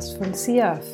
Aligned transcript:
Podcast 0.00 0.16
von 0.16 0.32
CIAF. 0.32 0.86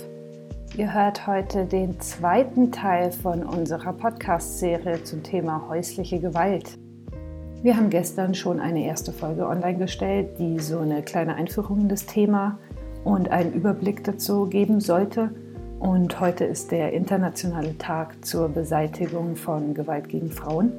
Ihr 0.76 0.92
hört 0.92 1.28
heute 1.28 1.64
den 1.64 2.00
zweiten 2.00 2.72
Teil 2.72 3.12
von 3.12 3.44
unserer 3.44 3.92
Podcast-Serie 3.92 5.04
zum 5.04 5.22
Thema 5.22 5.68
häusliche 5.68 6.18
Gewalt. 6.18 6.76
Wir 7.62 7.76
haben 7.76 7.88
gestern 7.88 8.34
schon 8.34 8.58
eine 8.58 8.84
erste 8.84 9.12
Folge 9.12 9.46
online 9.46 9.78
gestellt, 9.78 10.40
die 10.40 10.58
so 10.58 10.80
eine 10.80 11.02
kleine 11.02 11.36
Einführung 11.36 11.82
in 11.82 11.88
das 11.88 12.06
Thema 12.06 12.58
und 13.04 13.28
einen 13.28 13.52
Überblick 13.52 14.02
dazu 14.02 14.46
geben 14.46 14.80
sollte. 14.80 15.30
Und 15.78 16.18
heute 16.18 16.44
ist 16.44 16.72
der 16.72 16.92
internationale 16.92 17.78
Tag 17.78 18.24
zur 18.24 18.48
Beseitigung 18.48 19.36
von 19.36 19.72
Gewalt 19.72 20.08
gegen 20.08 20.32
Frauen. 20.32 20.72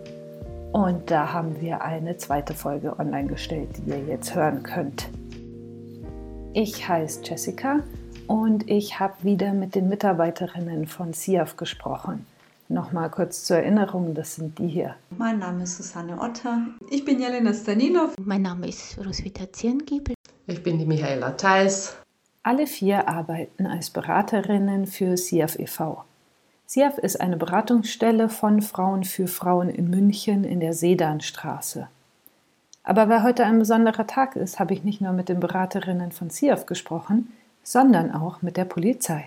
Und 0.73 1.09
da 1.09 1.31
haben 1.31 1.61
wir 1.61 1.81
eine 1.81 2.17
zweite 2.17 2.53
Folge 2.53 2.99
online 2.99 3.29
gestellt, 3.29 3.69
die 3.77 3.91
ihr 3.91 4.03
jetzt 4.05 4.35
hören 4.35 4.63
könnt. 4.63 5.07
Ich 6.51 6.89
heiße 6.89 7.21
Jessica 7.23 7.83
und 8.27 8.69
ich 8.69 8.99
habe 8.99 9.15
wieder 9.23 9.53
mit 9.53 9.75
den 9.75 9.89
Mitarbeiterinnen 9.89 10.87
von 10.87 11.13
SIAF 11.13 11.55
gesprochen. 11.55 12.25
Nochmal 12.69 13.09
kurz 13.09 13.45
zur 13.45 13.57
Erinnerung, 13.57 14.13
das 14.13 14.35
sind 14.35 14.59
die 14.59 14.67
hier. 14.67 14.95
Mein 15.17 15.39
Name 15.39 15.63
ist 15.63 15.77
Susanne 15.77 16.19
Otter. 16.19 16.67
Ich 16.89 17.05
bin 17.05 17.19
Jelena 17.19 17.53
Stanilov. 17.53 18.13
Mein 18.21 18.41
Name 18.41 18.67
ist 18.67 18.97
Roswitha 18.97 19.51
Zirngiebel. 19.51 20.15
Ich 20.47 20.61
bin 20.61 20.77
die 20.77 20.85
Michaela 20.85 21.31
Theis. 21.31 21.95
Alle 22.43 22.67
vier 22.67 23.07
arbeiten 23.07 23.65
als 23.65 23.89
Beraterinnen 23.89 24.85
für 24.85 25.15
SIAF 25.15 25.57
e.V. 25.59 26.03
SIAF 26.65 26.97
ist 26.97 27.21
eine 27.21 27.37
Beratungsstelle 27.37 28.27
von 28.27 28.61
Frauen 28.61 29.05
für 29.05 29.27
Frauen 29.27 29.69
in 29.69 29.89
München 29.89 30.43
in 30.43 30.59
der 30.59 30.73
Sedanstraße. 30.73 31.87
Aber 32.83 33.07
weil 33.07 33.23
heute 33.23 33.45
ein 33.45 33.59
besonderer 33.59 34.07
Tag 34.07 34.35
ist, 34.35 34.59
habe 34.59 34.73
ich 34.73 34.83
nicht 34.83 34.99
nur 34.99 35.13
mit 35.13 35.29
den 35.29 35.39
Beraterinnen 35.39 36.11
von 36.11 36.29
SIAF 36.29 36.65
gesprochen, 36.65 37.31
sondern 37.67 38.13
auch 38.13 38.41
mit 38.41 38.55
der 38.55 38.63
Polizei. 38.63 39.25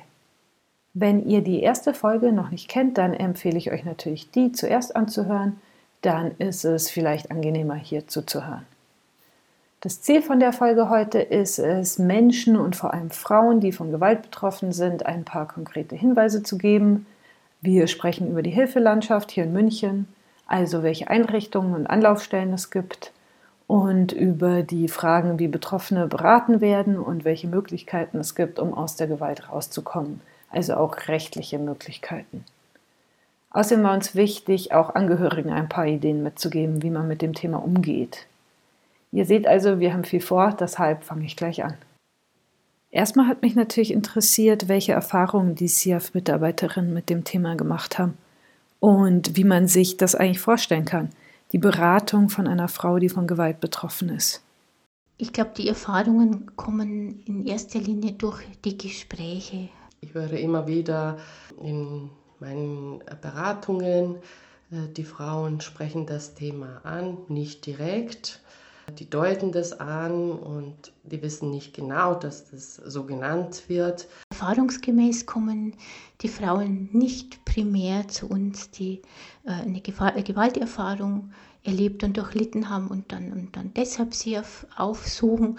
Wenn 0.95 1.27
ihr 1.29 1.43
die 1.43 1.61
erste 1.61 1.93
Folge 1.93 2.33
noch 2.33 2.51
nicht 2.51 2.71
kennt, 2.71 2.97
dann 2.97 3.13
empfehle 3.13 3.59
ich 3.59 3.71
euch 3.71 3.85
natürlich, 3.85 4.31
die 4.31 4.51
zuerst 4.51 4.97
anzuhören. 4.97 5.61
Dann 6.01 6.31
ist 6.39 6.65
es 6.65 6.89
vielleicht 6.89 7.31
angenehmer, 7.31 7.75
hier 7.75 8.09
zuzuhören. 8.09 8.65
Das 9.83 10.01
Ziel 10.01 10.23
von 10.23 10.41
der 10.41 10.55
Folge 10.55 10.89
heute 10.89 11.19
ist 11.19 11.59
es, 11.59 11.99
Menschen 11.99 12.57
und 12.57 12.77
vor 12.77 12.95
allem 12.95 13.11
Frauen, 13.11 13.61
die 13.61 13.73
von 13.73 13.91
Gewalt 13.91 14.23
betroffen 14.23 14.73
sind, 14.73 15.05
ein 15.05 15.25
paar 15.25 15.47
konkrete 15.47 15.95
Hinweise 15.95 16.43
zu 16.43 16.57
geben, 16.57 17.05
wir 17.61 17.89
sprechen 17.89 18.31
über 18.31 18.41
die 18.41 18.51
Hilfelandschaft 18.51 19.31
hier 19.31 19.45
in 19.45 19.53
München, 19.53 20.09
also 20.47 20.83
welche 20.83 21.09
Einrichtungen 21.09 21.75
und 21.75 21.87
Anlaufstellen 21.87 22.55
es 22.55 22.71
gibt 22.71 23.13
und 23.71 24.11
über 24.11 24.65
die 24.65 24.89
Fragen, 24.89 25.39
wie 25.39 25.47
Betroffene 25.47 26.09
beraten 26.09 26.61
werden 26.61 26.99
und 26.99 27.25
welche 27.25 27.47
Möglichkeiten 27.47 28.19
es 28.19 28.35
gibt, 28.35 28.59
um 28.59 28.75
aus 28.75 28.97
der 28.97 29.07
Gewalt 29.07 29.49
rauszukommen, 29.49 30.21
also 30.51 30.75
auch 30.75 31.07
rechtliche 31.07 31.57
Möglichkeiten. 31.61 32.45
Außerdem 33.51 33.85
war 33.85 33.95
uns 33.95 34.17
wichtig, 34.17 34.73
auch 34.73 34.97
Angehörigen 34.97 35.53
ein 35.53 35.69
paar 35.69 35.87
Ideen 35.87 36.25
mitzugeben, 36.25 36.83
wie 36.83 36.91
man 36.91 37.07
mit 37.07 37.23
dem 37.23 37.33
Thema 37.33 37.63
umgeht. 37.63 38.27
Ihr 39.13 39.25
seht 39.25 39.47
also, 39.47 39.79
wir 39.79 39.93
haben 39.93 40.03
viel 40.03 40.21
vor, 40.21 40.53
deshalb 40.59 41.05
fange 41.05 41.25
ich 41.25 41.37
gleich 41.37 41.63
an. 41.63 41.75
Erstmal 42.91 43.29
hat 43.29 43.41
mich 43.43 43.55
natürlich 43.55 43.93
interessiert, 43.93 44.67
welche 44.67 44.95
Erfahrungen 44.95 45.55
die 45.55 45.69
CIAF-Mitarbeiterinnen 45.69 46.93
mit 46.93 47.09
dem 47.09 47.23
Thema 47.23 47.55
gemacht 47.55 48.01
haben 48.01 48.19
und 48.81 49.37
wie 49.37 49.45
man 49.45 49.69
sich 49.69 49.97
das 49.97 50.17
eigentlich 50.17 50.41
vorstellen 50.41 50.87
kann, 50.87 51.11
die 51.53 51.59
Beratung 51.59 52.29
von 52.29 52.47
einer 52.47 52.69
Frau, 52.69 52.99
die 52.99 53.09
von 53.09 53.27
Gewalt 53.27 53.61
betroffen 53.61 54.09
ist. 54.11 54.43
Ich 55.17 55.33
glaube, 55.33 55.51
die 55.57 55.69
Erfahrungen 55.69 56.57
kommen 56.57 57.23
in 57.27 57.47
erster 57.47 57.79
Linie 57.79 58.13
durch 58.13 58.43
die 58.65 58.79
Gespräche. 58.79 59.69
Ich 60.01 60.15
höre 60.15 60.33
immer 60.33 60.67
wieder 60.67 61.19
in 61.63 62.09
meinen 62.39 63.03
Beratungen, 63.21 64.17
äh, 64.71 64.89
die 64.97 65.05
Frauen 65.05 65.61
sprechen 65.61 66.07
das 66.07 66.35
Thema 66.35 66.81
an, 66.85 67.19
nicht 67.29 67.67
direkt 67.67 68.41
die 68.99 69.09
deuten 69.09 69.53
das 69.53 69.79
an 69.79 70.33
und 70.33 70.93
die 71.05 71.23
wissen 71.23 71.51
nicht 71.51 71.75
genau, 71.75 72.15
dass 72.15 72.51
das 72.51 72.77
so 72.77 73.05
genannt 73.05 73.65
wird. 73.69 74.09
Erfahrungsgemäß 74.31 75.27
kommen 75.27 75.75
die 76.21 76.29
Frauen 76.29 76.89
nicht 76.93 77.45
primär 77.45 78.09
zu 78.09 78.29
uns, 78.29 78.71
die 78.71 79.03
äh, 79.45 79.53
eine 79.53 79.81
Gewalterfahrung 79.81 81.33
erlebt 81.63 82.05
und 82.05 82.17
durchlitten 82.17 82.69
haben 82.69 82.89
und 82.89 83.13
dann, 83.13 83.33
und 83.33 83.57
dann 83.57 83.73
deshalb 83.75 84.15
sie 84.15 84.41
aufsuchen. 84.77 85.59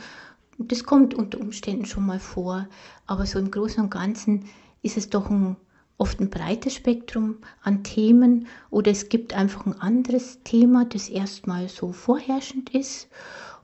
Das 0.57 0.83
kommt 0.83 1.13
unter 1.13 1.39
Umständen 1.39 1.85
schon 1.85 2.05
mal 2.05 2.19
vor, 2.19 2.67
aber 3.07 3.25
so 3.25 3.39
im 3.39 3.51
Großen 3.51 3.83
und 3.83 3.89
Ganzen 3.91 4.45
ist 4.83 4.97
es 4.97 5.09
doch 5.09 5.29
ein 5.29 5.55
oft 6.01 6.19
ein 6.19 6.31
breites 6.31 6.73
Spektrum 6.73 7.37
an 7.61 7.83
Themen 7.83 8.47
oder 8.71 8.89
es 8.89 9.09
gibt 9.09 9.35
einfach 9.35 9.67
ein 9.67 9.79
anderes 9.79 10.39
Thema, 10.43 10.83
das 10.83 11.09
erstmal 11.09 11.69
so 11.69 11.91
vorherrschend 11.91 12.73
ist 12.73 13.07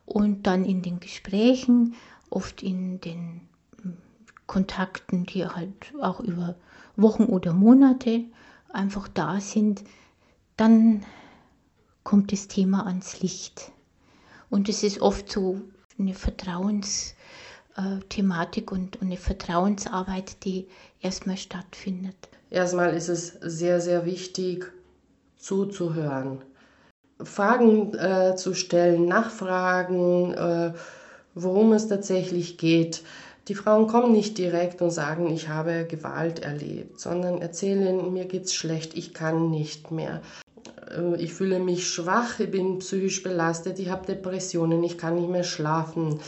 und 0.05 0.45
dann 0.45 0.63
in 0.63 0.83
den 0.83 0.99
Gesprächen, 0.99 1.95
oft 2.29 2.61
in 2.61 3.01
den 3.01 3.41
hm, 3.81 3.97
Kontakten, 4.45 5.25
die 5.25 5.47
halt 5.47 5.91
auch 5.99 6.19
über 6.19 6.53
Wochen 6.95 7.23
oder 7.23 7.53
Monate 7.53 8.25
einfach 8.71 9.07
da 9.07 9.39
sind, 9.39 9.83
dann 10.57 11.03
kommt 12.03 12.31
das 12.31 12.47
Thema 12.47 12.85
ans 12.85 13.19
Licht. 13.19 13.71
Und 14.51 14.69
es 14.69 14.83
ist 14.83 15.01
oft 15.01 15.31
so 15.31 15.59
eine 15.97 16.13
Vertrauensthematik 16.13 18.71
und 18.71 19.01
eine 19.01 19.17
Vertrauensarbeit, 19.17 20.45
die 20.45 20.67
erstmal 21.01 21.37
stattfindet. 21.37 22.15
Erstmal 22.49 22.93
ist 22.95 23.09
es 23.09 23.37
sehr, 23.41 23.81
sehr 23.81 24.05
wichtig 24.05 24.71
zuzuhören, 25.37 26.41
Fragen 27.21 27.93
äh, 27.95 28.35
zu 28.35 28.53
stellen, 28.53 29.05
nachfragen, 29.05 30.33
äh, 30.33 30.73
worum 31.33 31.73
es 31.73 31.87
tatsächlich 31.87 32.57
geht. 32.57 33.03
Die 33.47 33.55
Frauen 33.55 33.87
kommen 33.87 34.11
nicht 34.11 34.37
direkt 34.37 34.81
und 34.81 34.91
sagen, 34.91 35.31
ich 35.31 35.47
habe 35.49 35.85
Gewalt 35.89 36.39
erlebt, 36.39 36.99
sondern 36.99 37.41
erzählen, 37.41 38.13
mir 38.13 38.25
geht's 38.25 38.53
schlecht, 38.53 38.95
ich 38.95 39.13
kann 39.13 39.49
nicht 39.49 39.89
mehr. 39.91 40.21
Äh, 40.95 41.15
ich 41.21 41.33
fühle 41.33 41.59
mich 41.59 41.87
schwach, 41.87 42.39
ich 42.39 42.51
bin 42.51 42.79
psychisch 42.79 43.23
belastet, 43.23 43.79
ich 43.79 43.89
habe 43.89 44.05
Depressionen, 44.05 44.83
ich 44.83 44.97
kann 44.97 45.15
nicht 45.15 45.29
mehr 45.29 45.43
schlafen 45.43 46.19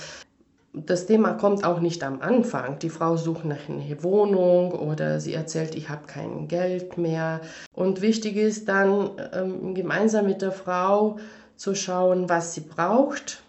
das 0.74 1.08
Thema 1.08 1.34
kommt 1.34 1.64
auch 1.64 1.80
nicht 1.80 2.04
am 2.04 2.22
Anfang. 2.22 2.80
Die 2.80 2.90
Frau 2.90 3.18
sucht 3.18 3.46
nach 3.46 3.68
einer 3.68 4.04
Wohnung 4.04 4.72
oder 4.72 5.20
sie 5.20 5.34
erzählt, 5.34 5.76
ich 5.76 5.90
habe 5.90 6.06
kein 6.06 6.48
Geld 6.48 6.98
mehr. 6.98 7.42
Und 7.74 8.02
wichtig 8.02 8.36
ist 8.36 8.70
dann 8.70 9.12
ähm, 9.34 9.74
gemeinsam 9.74 10.28
mit 10.28 10.42
der 10.42 10.52
Frau 10.52 11.18
zu 11.56 11.76
schauen, 11.76 12.30
was 12.30 12.54
sie 12.54 12.62
braucht. 12.62 13.42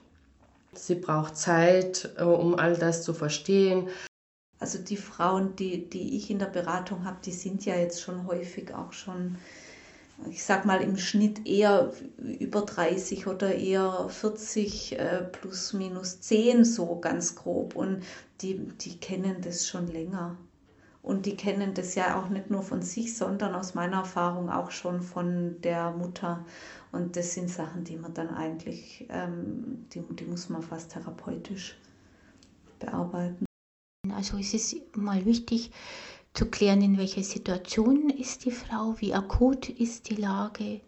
Sie 0.72 0.94
braucht 0.94 1.36
Zeit, 1.36 2.10
äh, 2.16 2.22
um 2.22 2.58
all 2.58 2.76
das 2.76 3.02
zu 3.02 3.12
verstehen. 3.12 3.88
Also 4.58 4.78
die 4.78 4.96
Frauen, 4.96 5.56
die, 5.56 5.88
die 5.88 6.16
ich 6.16 6.30
in 6.30 6.38
der 6.38 6.46
Beratung 6.46 7.04
habe, 7.04 7.16
die 7.24 7.32
sind 7.32 7.64
ja 7.64 7.76
jetzt 7.76 8.02
schon 8.02 8.26
häufig 8.26 8.74
auch 8.74 8.92
schon 8.92 9.36
ich 10.28 10.44
sag 10.44 10.64
mal 10.64 10.82
im 10.82 10.96
Schnitt 10.96 11.46
eher 11.46 11.92
über 12.18 12.62
30 12.62 13.26
oder 13.26 13.54
eher 13.54 14.08
40 14.08 14.98
äh, 14.98 15.22
plus 15.22 15.72
minus 15.72 16.20
10 16.20 16.64
so 16.64 16.98
ganz 17.00 17.34
grob 17.36 17.76
und 17.76 18.02
die, 18.40 18.58
die 18.58 18.98
kennen 18.98 19.36
das 19.42 19.66
schon 19.66 19.86
länger. 19.86 20.36
Und 21.02 21.24
die 21.24 21.34
kennen 21.34 21.72
das 21.72 21.94
ja 21.94 22.20
auch 22.20 22.28
nicht 22.28 22.50
nur 22.50 22.62
von 22.62 22.82
sich, 22.82 23.16
sondern 23.16 23.54
aus 23.54 23.74
meiner 23.74 23.98
Erfahrung 23.98 24.50
auch 24.50 24.70
schon 24.70 25.00
von 25.00 25.58
der 25.62 25.92
Mutter. 25.92 26.44
Und 26.92 27.16
das 27.16 27.32
sind 27.32 27.48
Sachen, 27.48 27.84
die 27.84 27.96
man 27.96 28.12
dann 28.12 28.28
eigentlich, 28.28 29.06
ähm, 29.08 29.86
die, 29.94 30.02
die 30.02 30.24
muss 30.24 30.50
man 30.50 30.62
fast 30.62 30.92
therapeutisch 30.92 31.78
bearbeiten. 32.78 33.46
Also 34.14 34.36
es 34.36 34.52
ist 34.52 34.96
mal 34.96 35.24
wichtig, 35.24 35.70
zu 36.32 36.46
klären, 36.46 36.82
in 36.82 36.98
welcher 36.98 37.22
Situation 37.22 38.10
ist 38.10 38.44
die 38.44 38.52
Frau, 38.52 38.94
wie 38.98 39.14
akut 39.14 39.68
ist 39.68 40.08
die 40.10 40.16
Lage, 40.16 40.80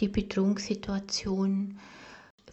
die 0.00 0.08
Bedrohungssituation, 0.08 1.78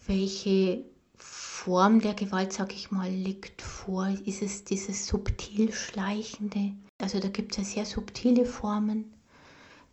welche 0.08 0.84
Form 1.16 2.02
der 2.02 2.16
Gewalt, 2.16 2.54
sage 2.54 2.74
ich 2.74 2.92
mal, 2.92 3.10
liegt 3.10 3.62
vor. 3.62 4.08
Ist 4.26 4.42
es 4.42 4.64
dieses 4.64 5.06
subtil 5.06 5.72
Schleichende? 5.72 6.74
Also 7.00 7.20
da 7.20 7.28
gibt 7.28 7.52
es 7.52 7.58
ja 7.58 7.64
sehr 7.64 7.86
subtile 7.86 8.46
Formen 8.46 9.14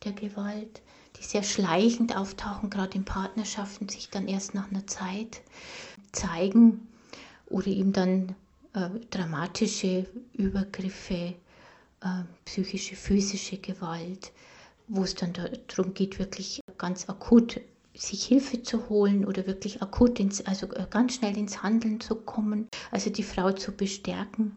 der 0.04 0.12
Gewalt, 0.12 0.80
die 1.18 1.24
sehr 1.24 1.42
schleichend 1.42 2.16
auftauchen, 2.16 2.70
gerade 2.70 2.96
in 2.96 3.04
Partnerschaften, 3.04 3.88
sich 3.88 4.08
dann 4.08 4.28
erst 4.28 4.54
nach 4.54 4.70
einer 4.70 4.86
Zeit 4.86 5.42
zeigen 6.12 6.88
oder 7.46 7.66
eben 7.66 7.92
dann 7.92 8.34
äh, 8.72 8.88
dramatische 9.10 10.06
Übergriffe 10.32 11.34
äh, 12.00 12.24
psychische, 12.44 12.96
physische 12.96 13.58
Gewalt, 13.58 14.32
wo 14.86 15.02
es 15.02 15.14
dann 15.14 15.32
darum 15.32 15.94
geht, 15.94 16.18
wirklich 16.18 16.60
ganz 16.76 17.08
akut 17.08 17.60
sich 17.94 18.24
Hilfe 18.24 18.62
zu 18.62 18.88
holen 18.88 19.24
oder 19.24 19.46
wirklich 19.46 19.82
akut 19.82 20.20
ins, 20.20 20.46
also 20.46 20.66
äh, 20.72 20.86
ganz 20.88 21.14
schnell 21.14 21.36
ins 21.36 21.62
Handeln 21.62 22.00
zu 22.00 22.14
kommen, 22.14 22.68
also 22.90 23.10
die 23.10 23.22
Frau 23.22 23.52
zu 23.52 23.72
bestärken. 23.72 24.56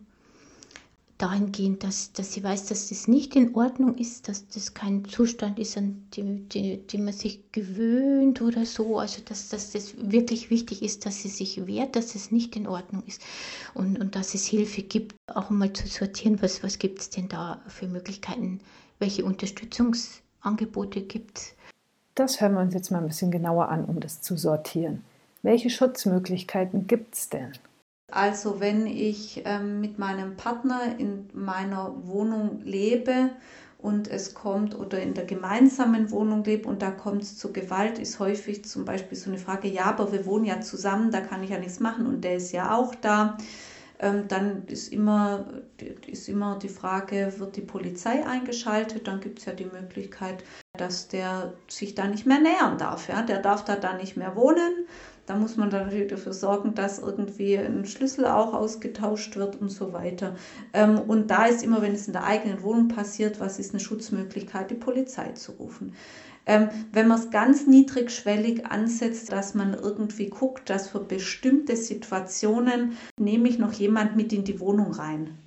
Dahingehend, 1.22 1.84
dass, 1.84 2.14
dass 2.14 2.34
sie 2.34 2.44
weiß, 2.44 2.66
dass 2.66 2.90
das 2.90 3.08
nicht 3.08 3.36
in 3.36 3.56
Ordnung 3.56 3.96
ist, 3.96 4.28
dass 4.28 4.48
das 4.48 4.74
kein 4.74 5.06
Zustand 5.06 5.60
ist, 5.60 5.78
an 5.78 6.08
den, 6.18 6.50
den, 6.50 6.88
den 6.88 7.06
man 7.06 7.14
sich 7.14 7.52
gewöhnt 7.52 8.42
oder 8.42 8.66
so. 8.66 8.98
Also 8.98 9.22
dass, 9.24 9.50
dass 9.50 9.72
das 9.72 9.94
wirklich 9.98 10.50
wichtig 10.50 10.82
ist, 10.82 11.06
dass 11.06 11.22
sie 11.22 11.30
sich 11.30 11.68
wehrt, 11.68 11.96
dass 11.96 12.16
es 12.16 12.32
nicht 12.32 12.56
in 12.56 12.68
Ordnung 12.68 13.04
ist 13.06 13.22
und, 13.74 14.00
und 14.00 14.16
dass 14.16 14.34
es 14.34 14.46
Hilfe 14.46 14.82
gibt, 14.82 15.16
auch 15.28 15.50
mal 15.50 15.72
zu 15.74 15.88
sortieren, 15.88 16.42
was, 16.42 16.64
was 16.64 16.80
gibt 16.80 17.00
es 17.00 17.10
denn 17.10 17.30
da 17.30 17.62
für 17.68 17.88
Möglichkeiten, 17.88 18.60
welche 19.00 19.24
Unterstützungsangebote 19.24 21.02
gibt 21.02 21.38
es. 21.38 21.54
Das 22.16 22.42
hören 22.42 22.54
wir 22.54 22.62
uns 22.62 22.74
jetzt 22.74 22.92
mal 22.92 23.00
ein 23.00 23.08
bisschen 23.08 23.32
genauer 23.32 23.70
an, 23.70 23.86
um 23.86 24.00
das 24.00 24.22
zu 24.22 24.38
sortieren. 24.38 25.04
Welche 25.44 25.70
Schutzmöglichkeiten 25.70 26.88
gibt 26.88 27.16
es 27.16 27.30
denn? 27.30 27.54
Also 28.12 28.60
wenn 28.60 28.88
ich 28.88 29.42
ähm, 29.46 29.80
mit 29.80 29.98
meinem 29.98 30.36
Partner 30.36 30.82
in 30.98 31.30
meiner 31.34 31.94
Wohnung 32.06 32.60
lebe 32.62 33.30
und 33.78 34.10
es 34.10 34.34
kommt 34.34 34.78
oder 34.78 35.02
in 35.02 35.14
der 35.14 35.24
gemeinsamen 35.24 36.12
Wohnung 36.12 36.44
lebe 36.44 36.68
und 36.68 36.82
da 36.82 36.92
kommt 36.92 37.24
es 37.24 37.38
zu 37.38 37.54
Gewalt, 37.54 38.00
ist 38.00 38.20
häufig 38.20 38.66
zum 38.66 38.84
Beispiel 38.84 39.18
so 39.18 39.30
eine 39.30 39.40
Frage, 39.40 39.70
ja, 39.70 39.86
aber 39.86 40.12
wir 40.12 40.26
wohnen 40.26 40.44
ja 40.44 40.60
zusammen, 40.60 41.10
da 41.10 41.22
kann 41.22 41.42
ich 41.42 41.52
ja 41.52 41.58
nichts 41.58 41.80
machen 41.80 42.06
und 42.06 42.22
der 42.24 42.36
ist 42.36 42.52
ja 42.52 42.76
auch 42.76 42.94
da. 42.96 43.38
Ähm, 44.00 44.28
dann 44.28 44.66
ist 44.66 44.92
immer, 44.92 45.46
ist 46.08 46.28
immer 46.28 46.60
die 46.60 46.70
Frage, 46.70 47.34
wird 47.38 47.56
die 47.56 47.62
Polizei 47.62 48.26
eingeschaltet? 48.26 49.08
Dann 49.08 49.22
gibt 49.22 49.40
es 49.40 49.46
ja 49.46 49.54
die 49.54 49.66
Möglichkeit, 49.66 50.44
dass 50.76 51.08
der 51.08 51.54
sich 51.68 51.96
da 51.96 52.08
nicht 52.08 52.26
mehr 52.26 52.40
nähern 52.40 52.78
darf. 52.78 53.08
Ja? 53.08 53.22
Der 53.22 53.40
darf 53.40 53.64
da 53.64 53.76
dann 53.76 53.98
nicht 53.98 54.18
mehr 54.18 54.36
wohnen 54.36 54.88
da 55.32 55.38
muss 55.38 55.56
man 55.56 55.70
dann 55.70 55.86
natürlich 55.86 56.10
dafür 56.10 56.34
sorgen, 56.34 56.76
dass 56.76 57.00
irgendwie 57.00 57.58
ein 57.58 57.86
Schlüssel 57.86 58.26
auch 58.26 58.54
ausgetauscht 58.54 59.38
wird 59.38 59.62
und 59.62 59.70
so 59.70 59.94
weiter. 59.94 60.36
Ähm, 60.74 61.00
und 61.00 61.32
da 61.32 61.46
ist 61.46 61.64
immer, 61.64 61.82
wenn 61.82 61.94
es 61.94 62.08
in 62.08 62.12
der 62.12 62.26
eigenen 62.26 62.64
Wohnung 62.64 62.90
passiert, 62.90 63.40
was 63.40 63.58
ist 63.58 63.72
eine 63.72 63.80
Schutzmöglichkeit, 63.80 64.70
die 64.72 64.76
Polizei 64.76 65.32
zu 65.32 65.54
rufen. 65.54 65.94
Ähm, 66.46 66.68
wenn 66.92 67.08
man 67.08 67.18
es 67.18 67.30
ganz 67.30 67.66
niedrigschwellig 67.66 68.66
ansetzt, 68.66 69.32
dass 69.32 69.54
man 69.54 69.74
irgendwie 69.74 70.28
guckt, 70.28 70.70
dass 70.70 70.90
für 70.90 71.00
bestimmte 71.00 71.78
Situationen 71.78 72.98
nehme 73.18 73.48
ich 73.48 73.58
noch 73.58 73.72
jemand 73.72 74.18
mit 74.18 74.34
in 74.34 74.44
die 74.44 74.60
Wohnung 74.60 74.92
rein 74.92 75.38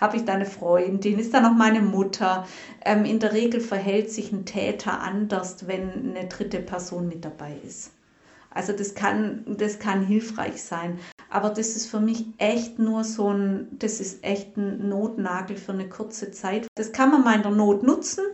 habe 0.00 0.16
ich 0.16 0.24
da 0.24 0.32
eine 0.32 0.46
Freundin, 0.46 1.18
ist 1.18 1.34
da 1.34 1.40
noch 1.40 1.54
meine 1.54 1.82
Mutter. 1.82 2.46
Ähm, 2.84 3.04
in 3.04 3.18
der 3.18 3.34
Regel 3.34 3.60
verhält 3.60 4.10
sich 4.10 4.32
ein 4.32 4.46
Täter 4.46 5.02
anders, 5.02 5.66
wenn 5.66 6.16
eine 6.16 6.26
dritte 6.26 6.60
Person 6.60 7.06
mit 7.06 7.24
dabei 7.24 7.54
ist. 7.66 7.92
Also 8.50 8.72
das 8.72 8.94
kann, 8.94 9.44
das 9.46 9.78
kann 9.78 10.04
hilfreich 10.04 10.62
sein. 10.62 10.98
Aber 11.30 11.50
das 11.50 11.76
ist 11.76 11.86
für 11.86 12.00
mich 12.00 12.26
echt 12.38 12.78
nur 12.78 13.04
so 13.04 13.32
ein, 13.32 13.68
das 13.78 14.00
ist 14.00 14.24
echt 14.24 14.56
ein 14.56 14.88
Notnagel 14.88 15.56
für 15.56 15.72
eine 15.72 15.88
kurze 15.88 16.32
Zeit. 16.32 16.66
Das 16.74 16.90
kann 16.92 17.12
man 17.12 17.22
mal 17.22 17.36
in 17.36 17.42
der 17.42 17.52
Not 17.52 17.84
nutzen, 17.84 18.24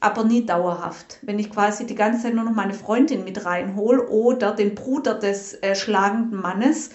aber 0.00 0.24
nie 0.24 0.44
dauerhaft. 0.44 1.18
Wenn 1.22 1.38
ich 1.38 1.50
quasi 1.50 1.86
die 1.86 1.94
ganze 1.94 2.22
Zeit 2.22 2.34
nur 2.34 2.44
noch 2.44 2.54
meine 2.54 2.74
Freundin 2.74 3.24
mit 3.24 3.46
reinhole 3.46 4.06
oder 4.08 4.52
den 4.52 4.74
Bruder 4.74 5.14
des 5.14 5.54
äh, 5.62 5.74
schlagenden 5.74 6.40
Mannes, 6.40 6.90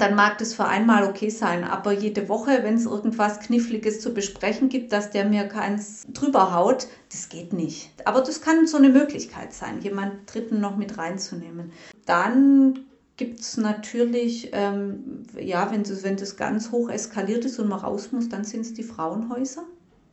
dann 0.00 0.14
mag 0.14 0.38
das 0.38 0.54
für 0.54 0.64
einmal 0.64 1.04
okay 1.04 1.28
sein, 1.28 1.64
aber 1.64 1.92
jede 1.92 2.28
Woche, 2.28 2.60
wenn 2.62 2.74
es 2.74 2.86
irgendwas 2.86 3.40
Kniffliges 3.40 4.00
zu 4.00 4.14
besprechen 4.14 4.68
gibt, 4.68 4.92
dass 4.92 5.10
der 5.10 5.24
mir 5.24 5.44
keins 5.44 6.04
drüber 6.12 6.54
haut, 6.54 6.86
das 7.10 7.28
geht 7.28 7.52
nicht. 7.52 7.90
Aber 8.04 8.20
das 8.20 8.40
kann 8.40 8.66
so 8.66 8.76
eine 8.76 8.88
Möglichkeit 8.88 9.52
sein, 9.52 9.80
jemand 9.80 10.32
Dritten 10.32 10.60
noch 10.60 10.76
mit 10.76 10.98
reinzunehmen. 10.98 11.72
Dann 12.06 12.80
gibt 13.16 13.40
es 13.40 13.56
natürlich, 13.56 14.50
ähm, 14.52 15.24
ja, 15.38 15.70
wenn 15.70 15.82
das, 15.82 16.02
wenn 16.02 16.16
das 16.16 16.36
ganz 16.36 16.70
hoch 16.70 16.88
eskaliert 16.88 17.44
ist 17.44 17.58
und 17.58 17.68
man 17.68 17.80
raus 17.80 18.12
muss, 18.12 18.28
dann 18.28 18.44
sind 18.44 18.62
es 18.62 18.74
die 18.74 18.82
Frauenhäuser, 18.82 19.64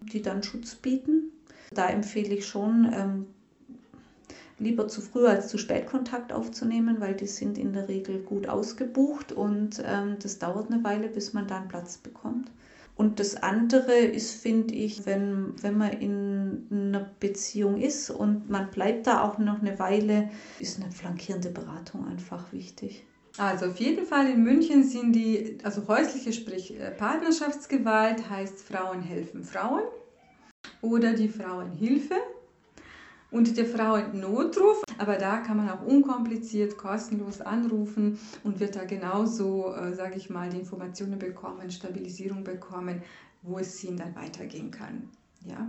die 0.02 0.22
dann 0.22 0.44
Schutz 0.44 0.76
bieten. 0.76 1.32
Da 1.72 1.88
empfehle 1.90 2.36
ich 2.36 2.48
schon, 2.48 2.92
ähm, 2.94 3.28
lieber 4.60 4.88
zu 4.88 5.02
früh 5.02 5.26
als 5.26 5.48
zu 5.48 5.58
spät 5.58 5.88
Kontakt 5.88 6.34
aufzunehmen, 6.34 6.98
weil 7.00 7.16
die 7.16 7.28
sind 7.28 7.58
in 7.58 7.74
der 7.74 7.88
Regel 7.88 8.20
gut 8.20 8.48
ausgebucht 8.48 9.32
und 9.32 9.82
ähm, 9.86 10.18
das 10.22 10.40
dauert 10.40 10.72
eine 10.72 10.84
Weile, 10.84 11.08
bis 11.08 11.34
man 11.34 11.48
da 11.48 11.58
einen 11.58 11.68
Platz 11.68 11.98
bekommt. 11.98 12.52
Und 12.96 13.22
das 13.22 13.38
andere 13.38 13.94
ist, 13.94 14.42
finde 14.42 14.74
ich, 14.74 15.06
wenn, 15.06 15.54
wenn 15.62 15.78
man 15.78 15.94
in 15.94 16.68
einer 16.70 17.10
Beziehung 17.22 17.78
ist 17.78 18.10
und 18.10 18.50
man 18.50 18.70
bleibt 18.72 19.08
da 19.08 19.24
auch 19.24 19.38
noch 19.38 19.62
eine 19.62 19.80
Weile, 19.80 20.30
ist 20.60 20.82
eine 20.82 20.92
flankierende 20.92 21.50
Beratung 21.50 22.06
einfach 22.08 22.52
wichtig. 22.52 23.06
Also 23.38 23.68
auf 23.68 23.78
jeden 23.78 24.06
Fall 24.06 24.30
in 24.30 24.44
München 24.44 24.84
sind 24.84 25.14
die, 25.14 25.60
also 25.64 25.88
häusliche, 25.88 26.34
sprich 26.34 26.78
äh, 26.78 26.92
Partnerschaftsgewalt 26.92 28.30
heißt 28.30 28.60
Frauen 28.60 29.02
helfen 29.02 29.44
Frauen 29.46 29.84
oder 30.82 31.14
die 31.14 31.30
Frauenhilfe 31.30 32.16
und 33.32 33.58
der 33.58 33.66
Frauennotruf. 33.66 34.84
Aber 34.98 35.16
da 35.16 35.38
kann 35.38 35.58
man 35.58 35.70
auch 35.70 35.86
unkompliziert, 35.86 36.78
kostenlos 36.78 37.42
anrufen 37.42 38.20
und 38.44 38.60
wird 38.60 38.76
da 38.76 38.86
genauso, 38.86 39.74
äh, 39.74 39.94
sage 39.94 40.16
ich 40.18 40.30
mal, 40.30 40.50
die 40.50 40.60
Informationen 40.60 41.20
bekommen, 41.20 41.70
Stabilisierung 41.72 42.44
bekommen, 42.44 43.02
wo 43.42 43.60
es 43.60 43.84
ihm 43.84 43.98
dann 43.98 44.16
weitergehen 44.16 44.72
kann. 44.72 45.10
Ja. 45.46 45.68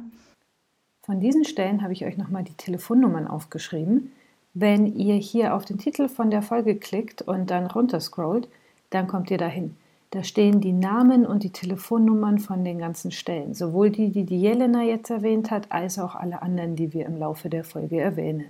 Von 1.02 1.20
diesen 1.20 1.44
Stellen 1.44 1.82
habe 1.82 1.92
ich 1.92 2.04
euch 2.04 2.16
nochmal 2.16 2.44
die 2.44 2.54
Telefonnummern 2.54 3.26
aufgeschrieben. 3.26 4.12
Wenn 4.52 4.86
ihr 4.86 5.14
hier 5.14 5.54
auf 5.54 5.64
den 5.64 5.78
Titel 5.78 6.08
von 6.08 6.30
der 6.30 6.42
Folge 6.42 6.76
klickt 6.76 7.22
und 7.22 7.50
dann 7.50 7.66
runterscrollt, 7.66 8.48
dann 8.90 9.06
kommt 9.06 9.30
ihr 9.30 9.38
dahin. 9.38 9.76
Da 10.12 10.24
stehen 10.24 10.60
die 10.60 10.72
Namen 10.72 11.24
und 11.24 11.44
die 11.44 11.52
Telefonnummern 11.52 12.40
von 12.40 12.64
den 12.64 12.78
ganzen 12.78 13.12
Stellen, 13.12 13.54
sowohl 13.54 13.90
die, 13.90 14.10
die 14.10 14.24
die 14.24 14.40
Jelena 14.40 14.82
jetzt 14.82 15.08
erwähnt 15.08 15.52
hat, 15.52 15.70
als 15.70 16.00
auch 16.00 16.16
alle 16.16 16.42
anderen, 16.42 16.74
die 16.74 16.92
wir 16.92 17.06
im 17.06 17.16
Laufe 17.16 17.48
der 17.48 17.62
Folge 17.62 18.00
erwähnen. 18.00 18.46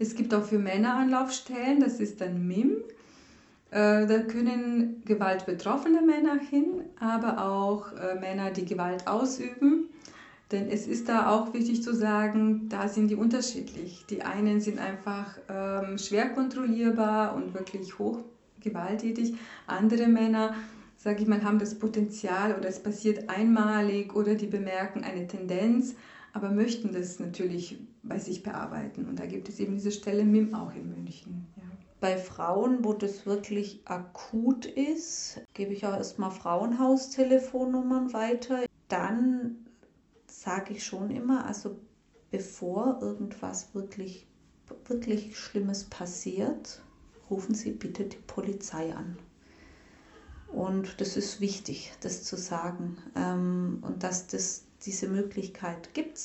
Es 0.00 0.16
gibt 0.16 0.34
auch 0.34 0.42
für 0.42 0.58
Männer 0.58 0.96
Anlaufstellen, 0.96 1.78
das 1.78 2.00
ist 2.00 2.20
dann 2.20 2.48
MIM. 2.48 2.78
Äh, 3.70 4.08
da 4.08 4.18
können 4.18 5.02
gewaltbetroffene 5.04 6.02
Männer 6.02 6.40
hin, 6.50 6.82
aber 6.98 7.46
auch 7.46 7.92
äh, 7.92 8.18
Männer, 8.18 8.50
die 8.50 8.64
Gewalt 8.64 9.06
ausüben. 9.06 9.88
Denn 10.50 10.68
es 10.68 10.88
ist 10.88 11.08
da 11.08 11.30
auch 11.30 11.54
wichtig 11.54 11.84
zu 11.84 11.94
sagen, 11.94 12.68
da 12.68 12.88
sind 12.88 13.08
die 13.08 13.14
unterschiedlich. 13.14 14.04
Die 14.10 14.22
einen 14.22 14.60
sind 14.60 14.80
einfach 14.80 15.38
ähm, 15.48 15.96
schwer 15.96 16.30
kontrollierbar 16.30 17.36
und 17.36 17.54
wirklich 17.54 18.00
hoch 18.00 18.18
gewalttätig. 18.64 19.34
Andere 19.66 20.08
Männer, 20.08 20.54
sage 20.96 21.22
ich 21.22 21.28
mal, 21.28 21.44
haben 21.44 21.58
das 21.58 21.78
Potenzial 21.78 22.56
oder 22.58 22.68
es 22.68 22.82
passiert 22.82 23.28
einmalig 23.28 24.14
oder 24.16 24.34
die 24.34 24.46
bemerken 24.46 25.04
eine 25.04 25.26
Tendenz, 25.28 25.94
aber 26.32 26.50
möchten 26.50 26.92
das 26.92 27.20
natürlich 27.20 27.78
bei 28.02 28.18
sich 28.18 28.42
bearbeiten. 28.42 29.06
Und 29.06 29.20
da 29.20 29.26
gibt 29.26 29.48
es 29.48 29.60
eben 29.60 29.74
diese 29.74 29.92
Stelle 29.92 30.24
MIM 30.24 30.54
auch 30.54 30.74
in 30.74 30.90
München. 30.90 31.46
Ja. 31.56 31.62
Bei 32.00 32.16
Frauen, 32.16 32.84
wo 32.84 32.92
das 32.92 33.24
wirklich 33.24 33.80
akut 33.84 34.66
ist, 34.66 35.40
gebe 35.54 35.72
ich 35.72 35.86
auch 35.86 35.94
erstmal 35.94 36.32
Frauenhaustelefonnummern 36.32 38.12
weiter. 38.12 38.64
Dann 38.88 39.64
sage 40.26 40.74
ich 40.74 40.84
schon 40.84 41.10
immer, 41.10 41.46
also 41.46 41.76
bevor 42.30 42.98
irgendwas 43.00 43.74
wirklich, 43.74 44.26
wirklich 44.86 45.38
Schlimmes 45.38 45.84
passiert, 45.84 46.82
rufen 47.30 47.54
Sie 47.54 47.72
bitte 47.72 48.04
die 48.04 48.18
Polizei 48.26 48.94
an. 48.94 49.18
Und 50.52 51.00
das 51.00 51.16
ist 51.16 51.40
wichtig, 51.40 51.92
das 52.00 52.22
zu 52.24 52.36
sagen. 52.36 52.98
Ähm, 53.16 53.78
und 53.82 54.02
dass 54.02 54.26
das, 54.28 54.64
diese 54.84 55.08
Möglichkeit 55.08 55.92
gibt 55.94 56.18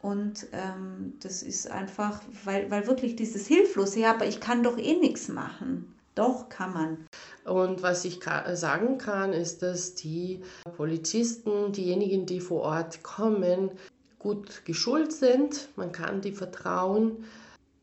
Und 0.00 0.48
ähm, 0.52 1.14
das 1.20 1.42
ist 1.44 1.70
einfach, 1.70 2.20
weil, 2.44 2.70
weil 2.70 2.86
wirklich 2.88 3.14
dieses 3.14 3.46
Hilflose, 3.46 4.00
ja, 4.00 4.14
aber 4.14 4.26
ich 4.26 4.40
kann 4.40 4.64
doch 4.64 4.76
eh 4.76 4.98
nichts 4.98 5.28
machen. 5.28 5.94
Doch, 6.14 6.48
kann 6.48 6.74
man. 6.74 7.06
Und 7.44 7.82
was 7.82 8.04
ich 8.04 8.20
sagen 8.52 8.98
kann, 8.98 9.32
ist, 9.32 9.62
dass 9.62 9.94
die 9.94 10.42
Polizisten, 10.76 11.72
diejenigen, 11.72 12.26
die 12.26 12.40
vor 12.40 12.62
Ort 12.62 13.02
kommen, 13.02 13.70
gut 14.18 14.64
geschult 14.64 15.12
sind. 15.12 15.68
Man 15.76 15.92
kann 15.92 16.20
die 16.20 16.32
vertrauen. 16.32 17.24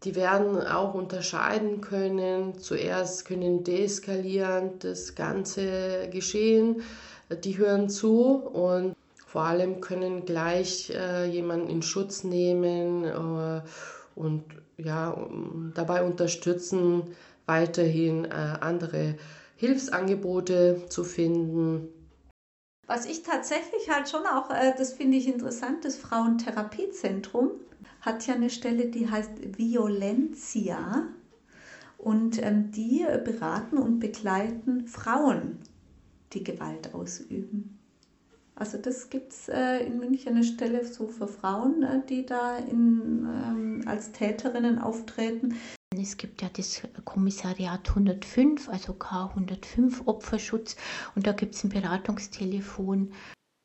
Die 0.03 0.15
werden 0.15 0.61
auch 0.65 0.93
unterscheiden 0.93 1.81
können. 1.81 2.57
Zuerst 2.57 3.25
können 3.25 3.63
deeskalierend 3.63 4.83
das 4.83 5.15
ganze 5.15 6.09
Geschehen. 6.09 6.81
Die 7.43 7.57
hören 7.57 7.89
zu 7.89 8.35
und 8.35 8.95
vor 9.27 9.43
allem 9.43 9.81
können 9.81 10.25
gleich 10.25 10.89
äh, 10.89 11.25
jemanden 11.25 11.69
in 11.69 11.81
Schutz 11.81 12.23
nehmen 12.23 13.03
äh, 13.03 13.61
und 14.15 14.43
ja, 14.77 15.15
dabei 15.75 16.03
unterstützen, 16.03 17.03
weiterhin 17.45 18.25
äh, 18.25 18.29
andere 18.61 19.15
Hilfsangebote 19.57 20.83
zu 20.89 21.03
finden. 21.03 21.89
Was 22.89 23.05
ich 23.05 23.21
tatsächlich 23.21 23.87
halt 23.91 24.09
schon 24.09 24.25
auch, 24.25 24.49
äh, 24.49 24.73
das 24.75 24.93
finde 24.93 25.17
ich 25.17 25.27
interessant, 25.27 25.85
das 25.85 25.95
Frauentherapiezentrum 25.95 27.51
hat 28.01 28.25
ja 28.25 28.33
eine 28.33 28.49
Stelle, 28.49 28.87
die 28.87 29.07
heißt 29.07 29.59
Violencia 29.59 31.03
und 31.99 32.41
ähm, 32.41 32.71
die 32.71 33.05
beraten 33.23 33.77
und 33.77 33.99
begleiten 33.99 34.87
Frauen 34.87 35.59
die 36.33 36.43
Gewalt 36.43 36.95
ausüben. 36.95 37.77
Also 38.55 38.79
das 38.79 39.11
gibt 39.11 39.33
es 39.33 39.49
äh, 39.49 39.85
in 39.85 39.99
München 39.99 40.33
eine 40.33 40.43
Stelle 40.43 40.83
so 40.83 41.07
für 41.07 41.27
Frauen, 41.27 41.83
äh, 41.83 42.01
die 42.09 42.25
da 42.25 42.57
in, 42.57 43.23
ähm, 43.23 43.83
als 43.85 44.13
Täterinnen 44.13 44.79
auftreten. 44.79 45.53
Es 45.97 46.17
gibt 46.17 46.43
ja 46.43 46.49
das 46.55 46.83
Kommissariat 47.03 47.89
105, 47.89 48.69
also 48.69 48.93
K105 48.93 50.05
Opferschutz 50.05 50.75
und 51.15 51.25
da 51.25 51.31
gibt 51.31 51.55
es 51.55 51.63
ein 51.63 51.69
Beratungstelefon. 51.69 53.11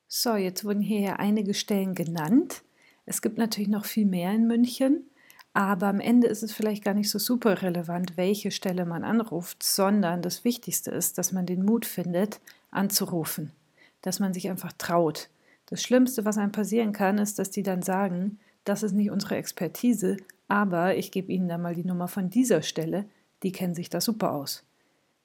So, 0.08 0.34
jetzt 0.34 0.64
wurden 0.64 0.80
hier 0.80 1.00
ja 1.00 1.16
einige 1.16 1.52
Stellen 1.52 1.94
genannt. 1.94 2.62
Es 3.04 3.20
gibt 3.20 3.36
natürlich 3.36 3.68
noch 3.68 3.84
viel 3.84 4.06
mehr 4.06 4.32
in 4.32 4.46
München, 4.46 5.10
aber 5.52 5.88
am 5.88 6.00
Ende 6.00 6.26
ist 6.26 6.42
es 6.42 6.52
vielleicht 6.52 6.82
gar 6.82 6.94
nicht 6.94 7.10
so 7.10 7.18
super 7.18 7.60
relevant, 7.60 8.16
welche 8.16 8.50
Stelle 8.50 8.86
man 8.86 9.04
anruft, 9.04 9.62
sondern 9.62 10.22
das 10.22 10.44
Wichtigste 10.44 10.90
ist, 10.90 11.18
dass 11.18 11.30
man 11.30 11.44
den 11.44 11.62
Mut 11.62 11.84
findet, 11.84 12.40
anzurufen, 12.70 13.52
dass 14.00 14.18
man 14.18 14.32
sich 14.32 14.48
einfach 14.48 14.72
traut. 14.72 15.28
Das 15.66 15.82
Schlimmste, 15.82 16.24
was 16.24 16.38
einem 16.38 16.52
passieren 16.52 16.94
kann, 16.94 17.18
ist, 17.18 17.38
dass 17.38 17.50
die 17.50 17.62
dann 17.62 17.82
sagen, 17.82 18.38
das 18.64 18.82
ist 18.82 18.92
nicht 18.92 19.10
unsere 19.10 19.36
Expertise, 19.36 20.16
aber 20.48 20.96
ich 20.96 21.10
gebe 21.10 21.32
Ihnen 21.32 21.48
da 21.48 21.58
mal 21.58 21.74
die 21.74 21.84
Nummer 21.84 22.08
von 22.08 22.30
dieser 22.30 22.62
Stelle, 22.62 23.06
die 23.42 23.52
kennen 23.52 23.74
sich 23.74 23.90
da 23.90 24.00
super 24.00 24.32
aus. 24.32 24.64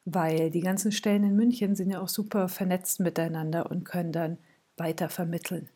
Weil 0.06 0.50
die 0.50 0.62
ganzen 0.62 0.92
Stellen 0.92 1.24
in 1.24 1.36
München 1.36 1.76
sind 1.76 1.92
ja 1.92 2.02
auch 2.02 2.10
super 2.10 2.50
vernetzt 2.50 3.00
miteinander 3.00 3.70
und 3.70 3.84
können 3.84 4.12
dann 4.12 4.38
weiter 4.78 5.10
vermitteln. 5.10 5.70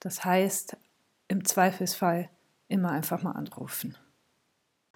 Das 0.00 0.24
heißt, 0.24 0.76
im 1.28 1.44
Zweifelsfall 1.44 2.28
immer 2.68 2.90
einfach 2.90 3.22
mal 3.22 3.32
anrufen. 3.32 3.96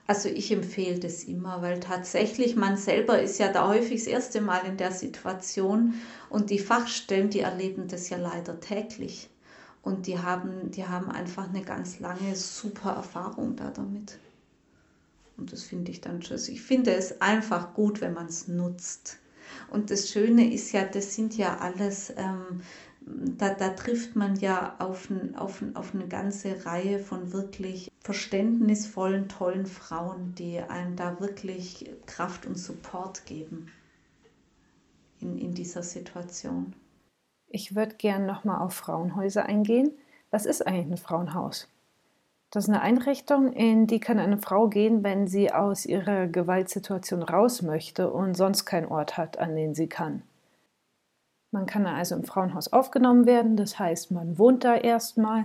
Also 0.07 0.30
ich 0.30 0.50
empfehle 0.50 0.99
das 0.99 1.25
immer, 1.25 1.61
weil 1.61 1.80
tatsächlich 1.80 2.57
man 2.57 2.78
selber 2.78 3.21
ist 3.21 3.38
ja 3.38 3.52
da 3.52 3.68
häufig 3.68 4.04
das 4.04 4.07
erste 4.07 4.40
Mal 4.40 4.64
in 4.66 4.78
der 4.78 4.90
Situation 4.90 5.95
und 6.30 6.49
die 6.49 6.59
Fachstellen, 6.59 7.28
die 7.28 7.40
erleben 7.40 7.88
das 7.88 8.09
ja 8.09 8.16
leider 8.16 8.59
täglich. 8.59 9.28
Und 9.88 10.07
die 10.07 10.18
haben, 10.18 10.71
die 10.71 10.87
haben 10.87 11.11
einfach 11.11 11.49
eine 11.49 11.62
ganz 11.62 11.99
lange, 11.99 12.37
super 12.37 12.90
Erfahrung 12.90 13.57
da 13.57 13.71
damit. 13.71 14.18
Und 15.38 15.50
das 15.50 15.62
finde 15.62 15.90
ich 15.90 16.02
dann 16.02 16.21
schön. 16.21 16.38
Ich 16.49 16.61
finde 16.61 16.92
es 16.92 17.23
einfach 17.23 17.73
gut, 17.73 18.02
wenn 18.02 18.12
man 18.12 18.26
es 18.26 18.49
nutzt. 18.49 19.16
Und 19.71 19.90
das 19.90 20.11
Schöne 20.11 20.52
ist 20.52 20.73
ja, 20.73 20.85
das 20.85 21.14
sind 21.14 21.38
ja 21.38 21.57
alles, 21.57 22.12
ähm, 22.18 22.61
da, 23.00 23.54
da, 23.54 23.71
trifft 23.71 24.14
man 24.14 24.37
ja 24.37 24.76
auf, 24.78 25.09
ein, 25.09 25.35
auf, 25.37 25.62
ein, 25.62 25.75
auf 25.75 25.95
eine 25.95 26.07
ganze 26.07 26.66
Reihe 26.66 26.99
von 26.99 27.33
wirklich 27.33 27.90
verständnisvollen, 28.00 29.30
tollen 29.30 29.64
Frauen, 29.64 30.35
die 30.35 30.59
einem 30.59 30.97
da 30.97 31.18
wirklich 31.18 31.90
Kraft 32.04 32.45
und 32.45 32.59
Support 32.59 33.25
geben 33.25 33.68
in, 35.21 35.38
in 35.38 35.54
dieser 35.54 35.83
Situation. 35.83 36.75
Ich 37.50 37.75
würde 37.75 37.95
gern 37.97 38.26
nochmal 38.26 38.61
auf 38.61 38.75
Frauenhäuser 38.75 39.47
eingehen. 39.47 39.93
Was 40.31 40.47
ist 40.47 40.67
eigentlich 40.67 40.87
ein 40.87 40.97
Frauenhaus? 40.97 41.69
Das 42.50 42.64
ist 42.64 42.71
eine 42.71 42.81
Einrichtung, 42.81 43.52
in 43.52 43.87
die 43.87 44.00
kann 44.00 44.19
eine 44.19 44.38
Frau 44.38 44.69
gehen, 44.69 45.05
wenn 45.05 45.26
sie 45.26 45.52
aus 45.52 45.85
ihrer 45.85 46.26
Gewaltsituation 46.26 47.23
raus 47.23 47.61
möchte 47.61 48.11
und 48.11 48.35
sonst 48.35 48.64
keinen 48.64 48.87
Ort 48.87 49.19
hat, 49.19 49.38
an 49.38 49.55
den 49.55 49.75
sie 49.75 49.87
kann. 49.87 50.23
Man 51.50 51.67
kann 51.67 51.87
also 51.87 52.14
im 52.14 52.25
Frauenhaus 52.25 52.73
aufgenommen 52.73 53.26
werden, 53.26 53.57
das 53.57 53.78
heißt, 53.78 54.11
man 54.11 54.38
wohnt 54.38 54.64
da 54.64 54.76
erstmal 54.76 55.45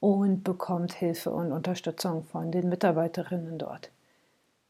und 0.00 0.44
bekommt 0.44 0.92
Hilfe 0.92 1.30
und 1.30 1.52
Unterstützung 1.52 2.24
von 2.24 2.52
den 2.52 2.68
Mitarbeiterinnen 2.68 3.58
dort. 3.58 3.90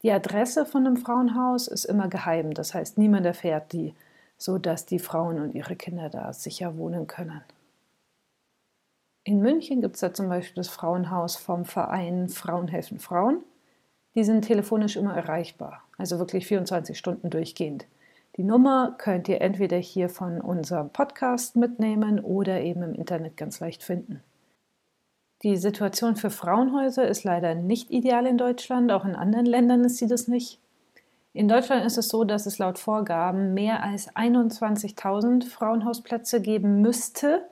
Die 0.01 0.11
Adresse 0.11 0.65
von 0.65 0.85
einem 0.85 0.97
Frauenhaus 0.97 1.67
ist 1.67 1.85
immer 1.85 2.07
geheim, 2.07 2.53
das 2.53 2.73
heißt, 2.73 2.97
niemand 2.97 3.25
erfährt 3.25 3.73
die 3.73 3.95
sodass 4.37 4.85
die 4.85 4.99
Frauen 4.99 5.39
und 5.39 5.55
ihre 5.55 5.75
Kinder 5.75 6.09
da 6.09 6.31
sicher 6.33 6.77
wohnen 6.77 7.07
können. 7.07 7.41
In 9.23 9.41
München 9.41 9.81
gibt 9.81 9.95
es 9.95 10.01
da 10.01 10.13
zum 10.13 10.29
Beispiel 10.29 10.55
das 10.55 10.69
Frauenhaus 10.69 11.35
vom 11.35 11.65
Verein 11.65 12.29
Frauen 12.29 12.67
helfen 12.67 12.99
Frauen. 12.99 13.43
Die 14.13 14.23
sind 14.23 14.43
telefonisch 14.43 14.95
immer 14.95 15.15
erreichbar, 15.15 15.83
also 15.97 16.19
wirklich 16.19 16.45
24 16.45 16.97
Stunden 16.97 17.29
durchgehend. 17.29 17.87
Die 18.37 18.43
Nummer 18.43 18.95
könnt 18.97 19.27
ihr 19.29 19.41
entweder 19.41 19.77
hier 19.77 20.09
von 20.09 20.41
unserem 20.41 20.89
Podcast 20.89 21.55
mitnehmen 21.55 22.19
oder 22.19 22.61
eben 22.61 22.83
im 22.83 22.93
Internet 22.93 23.37
ganz 23.37 23.59
leicht 23.61 23.81
finden. 23.81 24.21
Die 25.41 25.57
Situation 25.57 26.15
für 26.15 26.29
Frauenhäuser 26.29 27.07
ist 27.07 27.23
leider 27.23 27.55
nicht 27.55 27.91
ideal 27.91 28.25
in 28.25 28.37
Deutschland, 28.37 28.91
auch 28.91 29.05
in 29.05 29.15
anderen 29.15 29.45
Ländern 29.45 29.83
ist 29.85 29.97
sie 29.97 30.07
das 30.07 30.27
nicht. 30.27 30.59
In 31.35 31.49
Deutschland 31.49 31.85
ist 31.85 31.97
es 31.97 32.07
so, 32.07 32.23
dass 32.23 32.45
es 32.45 32.59
laut 32.59 32.79
Vorgaben 32.79 33.53
mehr 33.53 33.83
als 33.83 34.09
21.000 34.15 35.45
Frauenhausplätze 35.45 36.39
geben 36.39 36.79
müsste. 36.79 37.45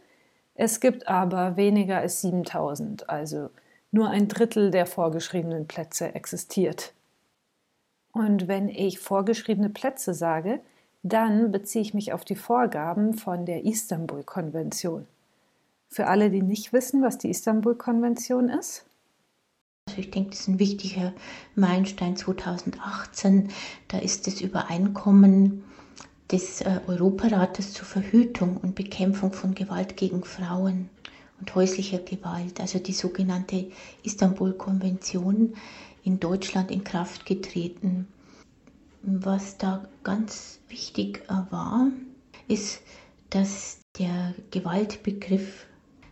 Es 0.55 0.79
gibt 0.79 1.09
aber 1.09 1.57
weniger 1.57 1.97
als 1.97 2.23
7.000, 2.23 3.07
also 3.07 3.49
nur 3.91 4.07
ein 4.09 4.29
Drittel 4.29 4.71
der 4.71 4.85
vorgeschriebenen 4.85 5.67
Plätze 5.67 6.15
existiert. 6.15 6.93
Und 8.13 8.47
wenn 8.47 8.69
ich 8.69 8.99
vorgeschriebene 8.99 9.69
Plätze 9.69 10.13
sage, 10.13 10.61
dann 11.01 11.51
beziehe 11.51 11.81
ich 11.81 11.93
mich 11.93 12.13
auf 12.13 12.23
die 12.23 12.37
Vorgaben 12.37 13.13
von 13.13 13.45
der 13.45 13.65
Istanbul-Konvention. 13.65 15.05
Für 15.89 16.07
alle, 16.07 16.29
die 16.29 16.41
nicht 16.41 16.71
wissen, 16.71 17.01
was 17.01 17.17
die 17.17 17.29
Istanbul-Konvention 17.29 18.47
ist, 18.47 18.85
also 19.93 20.01
ich 20.01 20.11
denke, 20.11 20.31
das 20.31 20.39
ist 20.39 20.47
ein 20.47 20.57
wichtiger 20.57 21.13
Meilenstein 21.55 22.17
2018. 22.17 23.49
Da 23.89 23.99
ist 23.99 24.25
das 24.25 24.41
Übereinkommen 24.41 25.63
des 26.31 26.61
äh, 26.61 26.79
Europarates 26.87 27.73
zur 27.73 27.85
Verhütung 27.85 28.57
und 28.57 28.73
Bekämpfung 28.73 29.33
von 29.33 29.53
Gewalt 29.53 29.95
gegen 29.95 30.23
Frauen 30.23 30.89
und 31.39 31.53
häuslicher 31.53 31.99
Gewalt, 31.99 32.59
also 32.59 32.79
die 32.79 32.93
sogenannte 32.93 33.69
Istanbul-Konvention, 34.01 35.53
in 36.03 36.19
Deutschland 36.19 36.71
in 36.71 36.83
Kraft 36.83 37.27
getreten. 37.27 38.07
Was 39.03 39.59
da 39.59 39.87
ganz 40.03 40.59
wichtig 40.69 41.21
äh, 41.27 41.51
war, 41.51 41.91
ist, 42.47 42.81
dass 43.29 43.77
der 43.99 44.33
Gewaltbegriff 44.49 45.67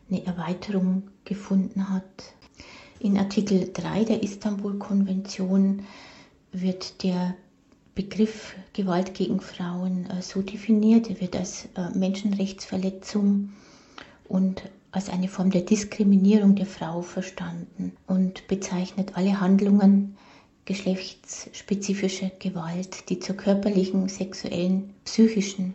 eine 0.08 0.24
Erweiterung 0.24 1.10
gefunden 1.26 1.90
hat. 1.90 2.36
In 3.04 3.18
Artikel 3.18 3.72
3 3.74 4.04
der 4.04 4.22
Istanbul-Konvention 4.22 5.88
wird 6.52 7.02
der 7.02 7.34
Begriff 7.96 8.54
Gewalt 8.74 9.16
gegen 9.16 9.42
Frauen 9.42 10.08
äh, 10.08 10.22
so 10.22 10.44
definiert, 10.44 11.10
er 11.10 11.20
wird 11.20 11.36
als 11.36 11.68
äh, 11.76 11.90
Menschenrechtsverletzung 11.98 13.54
und 14.26 14.70
als 14.92 15.10
eine 15.10 15.30
Form 15.30 15.50
der 15.50 15.62
Diskriminierung 15.62 16.56
der 16.56 16.68
Frau 16.68 17.02
verstanden 17.02 17.94
und 18.06 18.48
bezeichnet 18.48 19.18
alle 19.18 19.42
Handlungen 19.42 20.16
geschlechtsspezifischer 20.66 22.30
Gewalt, 22.38 23.10
die 23.10 23.18
zu 23.18 23.34
körperlichen, 23.34 24.10
sexuellen, 24.10 24.94
psychischen 25.06 25.74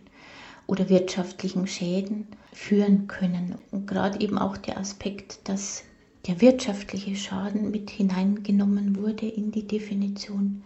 oder 0.65 0.87
wirtschaftlichen 0.87 1.67
Schäden 1.67 2.27
führen 2.53 3.07
können. 3.07 3.55
Und 3.71 3.85
gerade 3.85 4.21
eben 4.21 4.37
auch 4.37 4.55
der 4.55 4.77
Aspekt, 4.77 5.49
dass 5.49 5.83
der 6.27 6.41
wirtschaftliche 6.41 7.15
Schaden 7.15 7.71
mit 7.71 7.89
hineingenommen 7.89 8.95
wurde 8.97 9.27
in 9.27 9.51
die 9.51 9.65
Definition, 9.65 10.63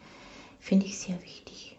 finde 0.60 0.88
ich 0.88 0.98
sehr 0.98 1.22
wichtig. 1.22 1.78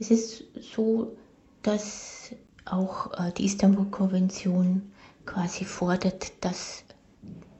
Es 0.00 0.10
ist 0.10 0.44
so, 0.60 1.16
dass 1.62 2.34
auch 2.64 3.12
äh, 3.12 3.32
die 3.32 3.44
Istanbul-Konvention 3.44 4.82
quasi 5.26 5.64
fordert, 5.64 6.32
dass 6.40 6.84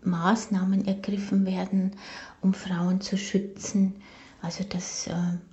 Maßnahmen 0.02 0.86
ergriffen 0.86 1.46
werden, 1.46 1.92
um 2.40 2.54
Frauen 2.54 3.00
zu 3.00 3.16
schützen, 3.16 3.94
also 4.40 4.64
dass 4.64 5.06
äh, 5.06 5.12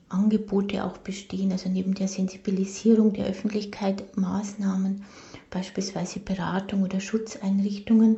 Angebote 0.10 0.84
auch 0.84 0.98
bestehen, 0.98 1.51
also 1.51 1.69
neben 1.69 1.93
der 1.93 2.08
Sensibilisierung 2.08 3.13
der 3.13 3.27
Öffentlichkeit 3.27 4.17
Maßnahmen, 4.17 5.03
beispielsweise 5.51 6.19
Beratung 6.19 6.81
oder 6.81 7.00
Schutzeinrichtungen, 7.00 8.17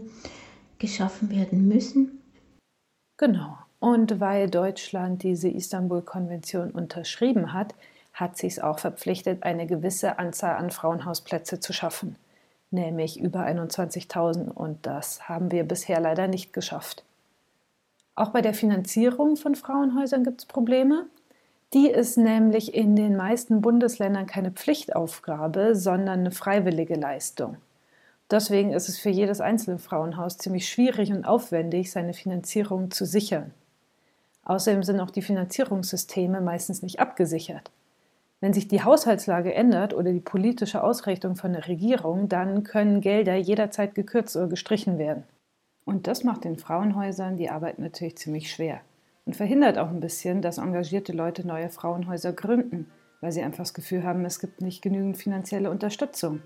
geschaffen 0.82 1.30
werden 1.30 1.68
müssen? 1.68 2.22
Genau. 3.18 3.58
Und 3.80 4.20
weil 4.20 4.50
Deutschland 4.50 5.24
diese 5.24 5.48
Istanbul-Konvention 5.48 6.72
unterschrieben 6.72 7.54
hat, 7.54 7.74
hat 8.14 8.38
sich 8.38 8.54
es 8.54 8.60
auch 8.60 8.80
verpflichtet, 8.80 9.44
eine 9.44 9.66
gewisse 9.66 10.20
Anzahl 10.20 10.58
an 10.58 10.70
Frauenhausplätze 10.70 11.60
zu 11.60 11.72
schaffen, 11.72 12.16
nämlich 12.72 13.20
über 13.20 13.46
21.000. 13.46 14.50
Und 14.50 14.86
das 14.86 15.30
haben 15.30 15.52
wir 15.52 15.64
bisher 15.64 16.00
leider 16.00 16.28
nicht 16.28 16.52
geschafft. 16.52 17.04
Auch 18.16 18.30
bei 18.30 18.42
der 18.42 18.54
Finanzierung 18.54 19.38
von 19.38 19.56
Frauenhäusern 19.56 20.24
gibt 20.24 20.42
es 20.42 20.46
Probleme. 20.46 21.06
Die 21.74 21.90
ist 21.90 22.18
nämlich 22.18 22.74
in 22.74 22.96
den 22.96 23.16
meisten 23.16 23.62
Bundesländern 23.62 24.26
keine 24.26 24.52
Pflichtaufgabe, 24.52 25.76
sondern 25.76 26.20
eine 26.20 26.32
freiwillige 26.32 26.96
Leistung. 26.96 27.58
Deswegen 28.32 28.72
ist 28.72 28.88
es 28.88 28.98
für 28.98 29.10
jedes 29.10 29.42
einzelne 29.42 29.78
Frauenhaus 29.78 30.38
ziemlich 30.38 30.70
schwierig 30.70 31.12
und 31.12 31.26
aufwendig, 31.26 31.92
seine 31.92 32.14
Finanzierung 32.14 32.90
zu 32.90 33.06
sichern. 33.06 33.54
Außerdem 34.46 34.84
sind 34.84 35.02
auch 35.02 35.12
die 35.12 35.22
Finanzierungssysteme 35.22 36.40
meistens 36.40 36.82
nicht 36.82 37.00
abgesichert. 37.00 37.72
Wenn 38.40 38.54
sich 38.54 38.68
die 38.68 38.84
Haushaltslage 38.84 39.54
ändert 39.54 39.94
oder 39.94 40.12
die 40.14 40.22
politische 40.22 40.82
Ausrichtung 40.82 41.36
von 41.36 41.54
der 41.54 41.68
Regierung, 41.68 42.30
dann 42.30 42.64
können 42.64 43.02
Gelder 43.02 43.36
jederzeit 43.36 43.94
gekürzt 43.94 44.36
oder 44.36 44.48
gestrichen 44.48 44.98
werden. 44.98 45.26
Und 45.86 46.08
das 46.08 46.24
macht 46.24 46.46
den 46.46 46.58
Frauenhäusern 46.58 47.38
die 47.38 47.50
Arbeit 47.50 47.80
natürlich 47.80 48.18
ziemlich 48.18 48.52
schwer 48.52 48.82
und 49.26 49.36
verhindert 49.36 49.78
auch 49.78 49.90
ein 49.90 50.00
bisschen, 50.00 50.42
dass 50.42 50.58
engagierte 50.58 51.12
Leute 51.12 51.46
neue 51.46 51.70
Frauenhäuser 51.70 52.34
gründen, 52.34 52.90
weil 53.20 53.32
sie 53.32 53.44
einfach 53.44 53.60
das 53.60 53.74
Gefühl 53.74 54.04
haben, 54.04 54.26
es 54.26 54.40
gibt 54.40 54.62
nicht 54.62 54.82
genügend 54.82 55.18
finanzielle 55.18 55.70
Unterstützung. 55.70 56.42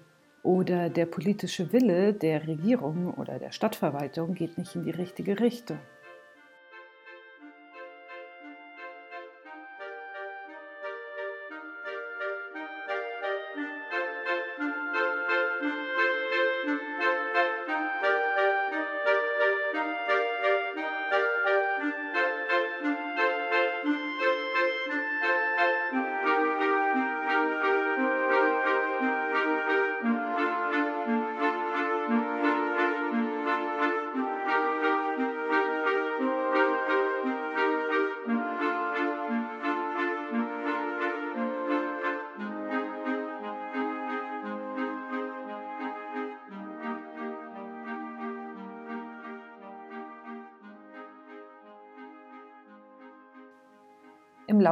Oder 0.46 0.92
der 0.92 1.08
politische 1.08 1.74
Wille 1.74 2.14
der 2.14 2.48
Regierung 2.48 3.12
oder 3.16 3.40
der 3.40 3.52
Stadtverwaltung 3.52 4.36
geht 4.36 4.60
nicht 4.60 4.76
in 4.76 4.84
die 4.84 4.92
richtige 4.92 5.40
Richtung. 5.40 5.80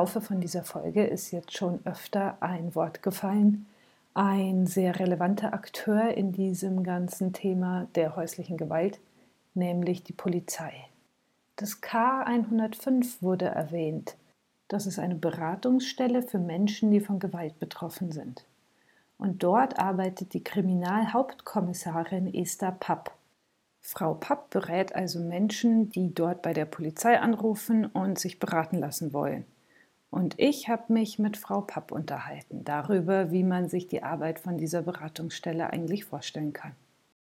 Laufe 0.04 0.20
von 0.20 0.42
dieser 0.42 0.64
Folge 0.66 1.06
ist 1.06 1.32
jetzt 1.32 1.56
schon 1.56 1.80
öfter 1.86 2.36
ein 2.42 2.76
Wort 2.76 3.02
gefallen. 3.02 3.68
Ein 4.14 4.68
sehr 4.68 5.00
relevanter 5.00 5.54
Akteur 5.54 6.10
in 6.18 6.34
diesem 6.34 6.84
ganzen 6.84 7.32
Thema 7.32 7.88
der 7.96 8.18
häuslichen 8.18 8.58
Gewalt, 8.58 9.00
nämlich 9.54 10.04
die 10.04 10.12
Polizei. 10.12 10.74
Das 11.56 11.82
K105 11.82 13.22
wurde 13.22 13.46
erwähnt. 13.46 14.18
Das 14.68 14.88
ist 14.88 15.00
eine 15.00 15.16
Beratungsstelle 15.16 16.22
für 16.22 16.40
Menschen, 16.40 16.92
die 16.92 17.00
von 17.00 17.20
Gewalt 17.20 17.58
betroffen 17.60 18.12
sind. 18.12 18.44
Und 19.18 19.42
dort 19.42 19.80
arbeitet 19.80 20.34
die 20.34 20.44
Kriminalhauptkommissarin 20.44 22.34
Esther 22.34 22.74
Papp. 22.74 23.14
Frau 23.80 24.16
Papp 24.16 24.50
berät 24.50 24.96
also 24.96 25.20
Menschen, 25.20 25.92
die 25.92 26.14
dort 26.14 26.42
bei 26.42 26.52
der 26.52 26.66
Polizei 26.66 27.18
anrufen 27.18 27.86
und 27.86 28.20
sich 28.20 28.38
beraten 28.40 28.80
lassen 28.80 29.14
wollen. 29.14 29.46
Und 30.14 30.36
ich 30.38 30.70
habe 30.70 30.94
mich 30.94 31.18
mit 31.18 31.38
Frau 31.38 31.62
Papp 31.62 31.92
unterhalten 31.92 32.64
darüber, 32.64 33.32
wie 33.32 33.42
man 33.42 33.68
sich 33.68 33.88
die 33.88 34.04
Arbeit 34.04 34.40
von 34.40 34.60
dieser 34.60 34.84
Beratungsstelle 34.84 35.74
eigentlich 35.74 36.06
vorstellen 36.06 36.54
kann. 36.54 36.74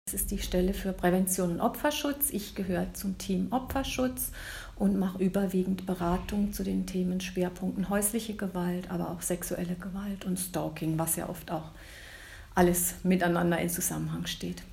Das 0.07 0.15
ist 0.15 0.33
die 0.33 0.39
Stelle 0.39 0.75
für 0.75 0.93
Prävention 0.93 1.53
und 1.53 1.61
Opferschutz. 1.61 2.31
Ich 2.31 2.57
gehöre 2.57 2.93
zum 2.93 3.19
Team 3.19 3.53
Opferschutz 3.53 4.33
und 4.75 4.99
mache 4.99 5.23
überwiegend 5.23 5.87
Beratung 5.87 6.53
zu 6.53 6.65
den 6.65 6.85
Themen 6.85 7.21
Schwerpunkten 7.21 7.89
häusliche 7.89 8.35
Gewalt, 8.35 8.91
aber 8.91 9.13
auch 9.13 9.23
sexuelle 9.23 9.77
Gewalt 9.77 10.25
und 10.25 10.41
Stalking, 10.41 10.99
was 10.99 11.15
ja 11.15 11.29
oft 11.29 11.53
auch 11.53 11.71
alles 12.57 12.97
miteinander 13.05 13.61
in 13.61 13.71
Zusammenhang 13.71 14.27
steht. 14.27 14.65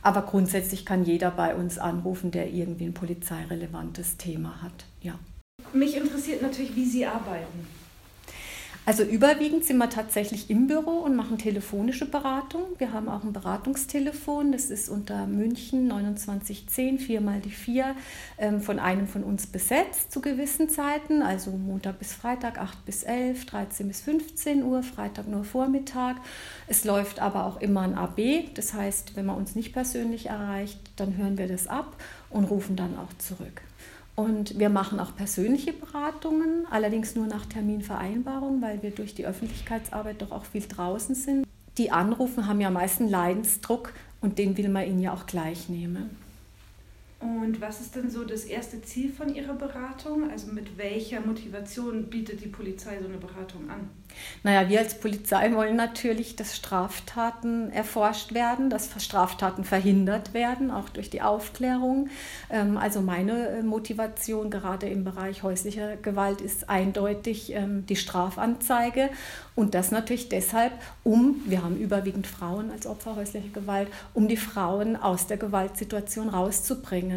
Aber 0.00 0.22
grundsätzlich 0.22 0.86
kann 0.86 1.04
jeder 1.04 1.30
bei 1.30 1.54
uns 1.54 1.78
anrufen, 1.78 2.30
der 2.30 2.50
irgendwie 2.50 2.86
ein 2.86 2.94
polizeirelevantes 2.94 4.16
Thema 4.16 4.62
hat. 4.62 4.86
Ja. 5.02 5.18
Mich 5.72 5.96
interessiert 5.96 6.42
natürlich, 6.42 6.74
wie 6.74 6.84
Sie 6.84 7.06
arbeiten. 7.06 7.66
Also 8.88 9.02
überwiegend 9.02 9.66
sind 9.66 9.76
wir 9.76 9.90
tatsächlich 9.90 10.48
im 10.48 10.66
Büro 10.66 11.00
und 11.00 11.14
machen 11.14 11.36
telefonische 11.36 12.06
Beratung. 12.06 12.62
Wir 12.78 12.94
haben 12.94 13.10
auch 13.10 13.22
ein 13.22 13.34
Beratungstelefon, 13.34 14.50
das 14.50 14.70
ist 14.70 14.88
unter 14.88 15.26
München 15.26 15.90
2910, 15.90 16.98
viermal 16.98 17.40
die 17.40 17.50
vier, 17.50 17.94
ähm, 18.38 18.62
von 18.62 18.78
einem 18.78 19.06
von 19.06 19.24
uns 19.24 19.46
besetzt 19.46 20.10
zu 20.10 20.22
gewissen 20.22 20.70
Zeiten, 20.70 21.20
also 21.20 21.50
Montag 21.50 21.98
bis 21.98 22.14
Freitag 22.14 22.58
8 22.58 22.86
bis 22.86 23.02
11, 23.02 23.44
13 23.44 23.88
bis 23.88 24.00
15 24.00 24.62
Uhr, 24.62 24.82
Freitag 24.82 25.28
nur 25.28 25.44
Vormittag. 25.44 26.16
Es 26.66 26.86
läuft 26.86 27.20
aber 27.20 27.44
auch 27.44 27.60
immer 27.60 27.82
ein 27.82 27.94
AB, 27.94 28.54
das 28.54 28.72
heißt, 28.72 29.16
wenn 29.16 29.26
man 29.26 29.36
uns 29.36 29.54
nicht 29.54 29.74
persönlich 29.74 30.30
erreicht, 30.30 30.80
dann 30.96 31.18
hören 31.18 31.36
wir 31.36 31.46
das 31.46 31.66
ab 31.66 31.94
und 32.30 32.44
rufen 32.44 32.74
dann 32.74 32.96
auch 32.96 33.12
zurück. 33.18 33.60
Und 34.18 34.58
wir 34.58 34.68
machen 34.68 34.98
auch 34.98 35.14
persönliche 35.14 35.72
Beratungen, 35.72 36.66
allerdings 36.72 37.14
nur 37.14 37.28
nach 37.28 37.46
Terminvereinbarung, 37.46 38.60
weil 38.60 38.82
wir 38.82 38.90
durch 38.90 39.14
die 39.14 39.24
Öffentlichkeitsarbeit 39.24 40.20
doch 40.20 40.32
auch 40.32 40.44
viel 40.44 40.66
draußen 40.66 41.14
sind. 41.14 41.46
Die 41.76 41.92
anrufen, 41.92 42.48
haben 42.48 42.60
ja 42.60 42.68
meist 42.68 43.00
einen 43.00 43.10
Leidensdruck 43.10 43.92
und 44.20 44.38
den 44.38 44.56
will 44.56 44.70
man 44.70 44.88
ihnen 44.88 44.98
ja 44.98 45.14
auch 45.14 45.26
gleich 45.26 45.68
nehmen. 45.68 46.10
Und 47.20 47.60
was 47.60 47.80
ist 47.80 47.96
denn 47.96 48.10
so 48.10 48.24
das 48.24 48.44
erste 48.44 48.80
Ziel 48.82 49.12
von 49.12 49.34
Ihrer 49.34 49.54
Beratung? 49.54 50.30
Also 50.30 50.52
mit 50.52 50.78
welcher 50.78 51.20
Motivation 51.20 52.04
bietet 52.04 52.44
die 52.44 52.48
Polizei 52.48 52.96
so 53.00 53.08
eine 53.08 53.18
Beratung 53.18 53.68
an? 53.68 53.90
Naja, 54.42 54.68
wir 54.68 54.78
als 54.78 54.98
Polizei 54.98 55.52
wollen 55.52 55.76
natürlich, 55.76 56.36
dass 56.36 56.56
Straftaten 56.56 57.70
erforscht 57.70 58.34
werden, 58.34 58.70
dass 58.70 58.90
Straftaten 59.02 59.64
verhindert 59.64 60.32
werden, 60.32 60.70
auch 60.70 60.88
durch 60.88 61.10
die 61.10 61.20
Aufklärung. 61.20 62.08
Ähm, 62.50 62.76
also 62.76 63.00
meine 63.00 63.48
äh, 63.48 63.62
Motivation 63.62 64.50
gerade 64.50 64.88
im 64.88 65.04
Bereich 65.04 65.42
häuslicher 65.42 65.96
Gewalt 65.96 66.40
ist 66.40 66.70
eindeutig 66.70 67.52
ähm, 67.52 67.84
die 67.86 67.96
Strafanzeige. 67.96 69.10
Und 69.54 69.74
das 69.74 69.90
natürlich 69.90 70.28
deshalb, 70.28 70.72
um, 71.02 71.42
wir 71.46 71.64
haben 71.64 71.76
überwiegend 71.76 72.28
Frauen 72.28 72.70
als 72.70 72.86
Opfer 72.86 73.16
häuslicher 73.16 73.48
Gewalt, 73.52 73.88
um 74.14 74.28
die 74.28 74.36
Frauen 74.36 74.94
aus 74.94 75.26
der 75.26 75.36
Gewaltsituation 75.36 76.28
rauszubringen. 76.28 77.07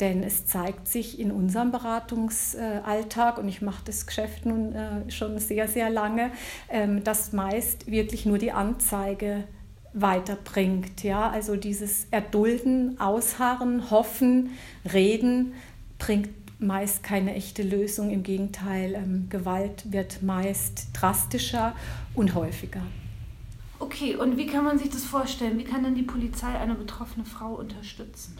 Denn 0.00 0.22
es 0.22 0.46
zeigt 0.46 0.88
sich 0.88 1.20
in 1.20 1.30
unserem 1.30 1.72
Beratungsalltag, 1.72 3.36
und 3.36 3.48
ich 3.48 3.60
mache 3.60 3.82
das 3.84 4.06
Geschäft 4.06 4.46
nun 4.46 4.74
äh, 4.74 5.10
schon 5.10 5.38
sehr, 5.38 5.68
sehr 5.68 5.90
lange, 5.90 6.30
ähm, 6.70 7.04
dass 7.04 7.32
meist 7.32 7.90
wirklich 7.90 8.24
nur 8.24 8.38
die 8.38 8.52
Anzeige 8.52 9.44
weiterbringt. 9.92 11.02
Ja? 11.02 11.28
Also 11.28 11.56
dieses 11.56 12.06
Erdulden, 12.10 12.98
Ausharren, 12.98 13.90
Hoffen, 13.90 14.50
Reden 14.90 15.52
bringt 15.98 16.30
meist 16.60 17.02
keine 17.02 17.34
echte 17.34 17.62
Lösung. 17.62 18.10
Im 18.10 18.22
Gegenteil, 18.22 18.94
ähm, 18.94 19.26
Gewalt 19.28 19.92
wird 19.92 20.22
meist 20.22 20.88
drastischer 20.92 21.74
und 22.14 22.34
häufiger. 22.34 22.82
Okay, 23.78 24.14
und 24.14 24.36
wie 24.36 24.46
kann 24.46 24.64
man 24.64 24.78
sich 24.78 24.90
das 24.90 25.04
vorstellen? 25.04 25.58
Wie 25.58 25.64
kann 25.64 25.82
denn 25.82 25.94
die 25.94 26.02
Polizei 26.02 26.48
eine 26.48 26.74
betroffene 26.74 27.24
Frau 27.24 27.54
unterstützen? 27.54 28.36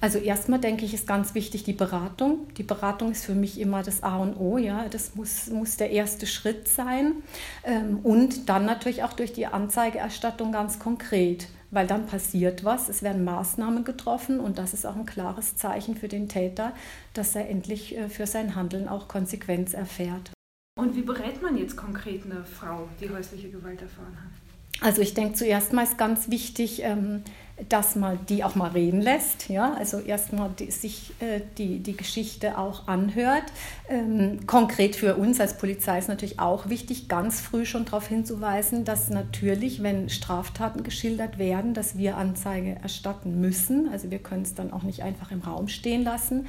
Also 0.00 0.18
erstmal 0.18 0.58
denke 0.58 0.86
ich, 0.86 0.94
ist 0.94 1.06
ganz 1.06 1.34
wichtig 1.34 1.64
die 1.64 1.74
Beratung. 1.74 2.48
Die 2.56 2.62
Beratung 2.62 3.10
ist 3.10 3.24
für 3.24 3.34
mich 3.34 3.60
immer 3.60 3.82
das 3.82 4.02
A 4.02 4.16
und 4.16 4.34
O, 4.38 4.56
ja. 4.56 4.86
Das 4.88 5.14
muss, 5.14 5.48
muss 5.50 5.76
der 5.76 5.90
erste 5.90 6.26
Schritt 6.26 6.68
sein. 6.68 7.16
Ähm, 7.64 7.98
und 8.02 8.48
dann 8.48 8.64
natürlich 8.64 9.02
auch 9.02 9.12
durch 9.12 9.32
die 9.34 9.46
Anzeigeerstattung 9.46 10.52
ganz 10.52 10.78
konkret, 10.78 11.48
weil 11.70 11.86
dann 11.86 12.06
passiert 12.06 12.64
was, 12.64 12.88
es 12.88 13.02
werden 13.02 13.24
Maßnahmen 13.24 13.84
getroffen 13.84 14.40
und 14.40 14.58
das 14.58 14.72
ist 14.72 14.86
auch 14.86 14.96
ein 14.96 15.06
klares 15.06 15.56
Zeichen 15.56 15.96
für 15.96 16.08
den 16.08 16.28
Täter, 16.28 16.72
dass 17.12 17.36
er 17.36 17.50
endlich 17.50 17.96
äh, 17.96 18.08
für 18.08 18.26
sein 18.26 18.56
Handeln 18.56 18.88
auch 18.88 19.06
Konsequenz 19.06 19.74
erfährt. 19.74 20.30
Und 20.78 20.96
wie 20.96 21.02
berät 21.02 21.42
man 21.42 21.58
jetzt 21.58 21.76
konkret 21.76 22.24
eine 22.24 22.42
Frau, 22.42 22.88
die 23.00 23.10
häusliche 23.10 23.50
Gewalt 23.50 23.82
erfahren 23.82 24.16
hat? 24.16 24.40
Also 24.80 25.02
ich 25.02 25.12
denke 25.12 25.34
zuerst 25.34 25.74
mal 25.74 25.82
ist 25.82 25.98
ganz 25.98 26.30
wichtig, 26.30 26.82
ähm, 26.82 27.22
dass 27.68 27.96
man 27.96 28.18
die 28.28 28.44
auch 28.44 28.54
mal 28.54 28.70
reden 28.70 29.00
lässt. 29.00 29.48
Ja? 29.48 29.74
Also 29.74 29.98
erstmal 29.98 30.50
sich 30.68 31.12
äh, 31.20 31.40
die, 31.58 31.80
die 31.80 31.96
Geschichte 31.96 32.58
auch 32.58 32.88
anhört. 32.88 33.44
Ähm, 33.88 34.46
konkret 34.46 34.96
für 34.96 35.16
uns 35.16 35.40
als 35.40 35.58
Polizei 35.58 35.98
ist 35.98 36.08
natürlich 36.08 36.38
auch 36.38 36.68
wichtig, 36.68 37.08
ganz 37.08 37.40
früh 37.40 37.64
schon 37.64 37.84
darauf 37.84 38.08
hinzuweisen, 38.08 38.84
dass 38.84 39.10
natürlich, 39.10 39.82
wenn 39.82 40.08
Straftaten 40.08 40.82
geschildert 40.82 41.38
werden, 41.38 41.74
dass 41.74 41.96
wir 41.96 42.16
Anzeige 42.16 42.76
erstatten 42.82 43.40
müssen. 43.40 43.88
Also 43.92 44.10
wir 44.10 44.18
können 44.18 44.42
es 44.42 44.54
dann 44.54 44.72
auch 44.72 44.82
nicht 44.82 45.02
einfach 45.02 45.30
im 45.30 45.40
Raum 45.40 45.68
stehen 45.68 46.04
lassen. 46.04 46.46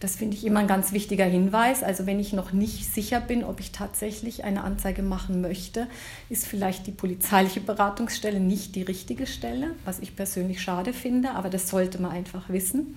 Das 0.00 0.16
finde 0.16 0.36
ich 0.36 0.44
immer 0.44 0.60
ein 0.60 0.66
ganz 0.66 0.92
wichtiger 0.92 1.24
Hinweis. 1.24 1.82
Also 1.82 2.04
wenn 2.04 2.20
ich 2.20 2.34
noch 2.34 2.52
nicht 2.52 2.92
sicher 2.92 3.20
bin, 3.20 3.42
ob 3.42 3.58
ich 3.58 3.72
tatsächlich 3.72 4.44
eine 4.44 4.62
Anzeige 4.62 5.02
machen 5.02 5.40
möchte, 5.40 5.86
ist 6.28 6.46
vielleicht 6.46 6.86
die 6.86 6.92
polizeiliche 6.92 7.60
Beratungsstelle 7.60 8.38
nicht 8.38 8.74
die 8.74 8.82
richtige 8.82 9.26
Stelle, 9.26 9.70
was 9.86 10.00
ich 10.00 10.14
persönlich 10.14 10.53
schade 10.60 10.92
finde, 10.92 11.30
aber 11.30 11.50
das 11.50 11.68
sollte 11.68 12.00
man 12.00 12.12
einfach 12.12 12.48
wissen. 12.48 12.96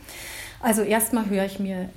Also 0.62 0.82
erstmal 0.82 1.30
höre 1.30 1.46
ich 1.46 1.60
mir 1.60 1.90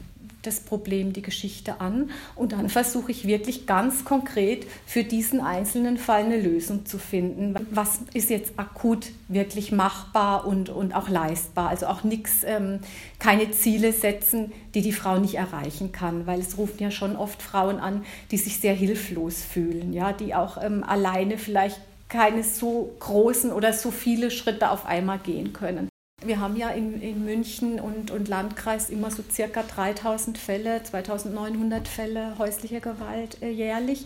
das 0.42 0.61
Problem, 0.61 1.12
die 1.12 1.23
Geschichte 1.23 1.81
an 1.81 2.11
und 2.35 2.53
dann 2.53 2.68
versuche 2.68 3.11
ich 3.11 3.27
wirklich 3.27 3.66
ganz 3.66 4.05
konkret 4.05 4.66
für 4.87 5.05
diesen 5.05 5.40
einzelnen 5.40 5.99
Fall 5.99 6.25
eine 6.25 6.40
Lösung 6.40 6.87
zu 6.87 6.99
finden. 6.99 7.55
Was 7.70 8.01
ist 8.14 8.31
jetzt 8.31 8.59
akut 8.59 9.09
wirklich 9.29 9.70
machbar 9.70 10.46
und, 10.46 10.70
und 10.70 10.94
auch 10.94 11.09
leistbar? 11.09 11.68
Also 11.68 11.87
auch 11.87 12.05
nichts, 12.05 12.42
ähm, 12.44 12.81
keine 13.18 13.51
Ziele 13.51 13.92
setzen, 13.92 14.53
die 14.75 14.83
die 14.83 14.92
Frau 14.92 15.18
nicht 15.18 15.35
erreichen 15.35 15.92
kann, 15.92 16.27
weil 16.27 16.40
es 16.40 16.57
rufen 16.57 16.83
ja 16.83 16.90
schon 16.90 17.16
oft 17.16 17.42
Frauen 17.42 17.79
an, 17.79 18.05
die 18.31 18.38
sich 18.38 18.59
sehr 18.61 18.75
hilflos 18.75 19.42
fühlen, 19.42 19.92
ja, 19.92 20.12
die 20.12 20.35
auch 20.35 20.62
ähm, 20.62 20.85
alleine 20.85 21.37
vielleicht 21.37 21.81
keine 22.11 22.44
so 22.44 22.94
großen 23.01 23.53
oder 23.53 23.73
so 23.73 23.90
viele 23.90 24.31
Schritte 24.31 24.70
auf 24.70 24.85
einmal 24.85 25.18
gehen 25.18 25.55
können. 25.55 25.88
Wir 26.23 26.38
haben 26.38 26.57
ja 26.57 26.68
in, 26.68 27.01
in 27.01 27.25
München 27.25 27.81
und, 27.81 28.11
und 28.11 28.29
Landkreis 28.29 28.90
immer 28.90 29.11
so 29.11 29.23
circa 29.31 29.62
3000 29.62 30.37
Fälle, 30.37 30.83
2900 30.83 31.88
Fälle 31.88 32.37
häuslicher 32.37 32.81
Gewalt 32.81 33.38
äh, 33.40 33.49
jährlich. 33.49 34.05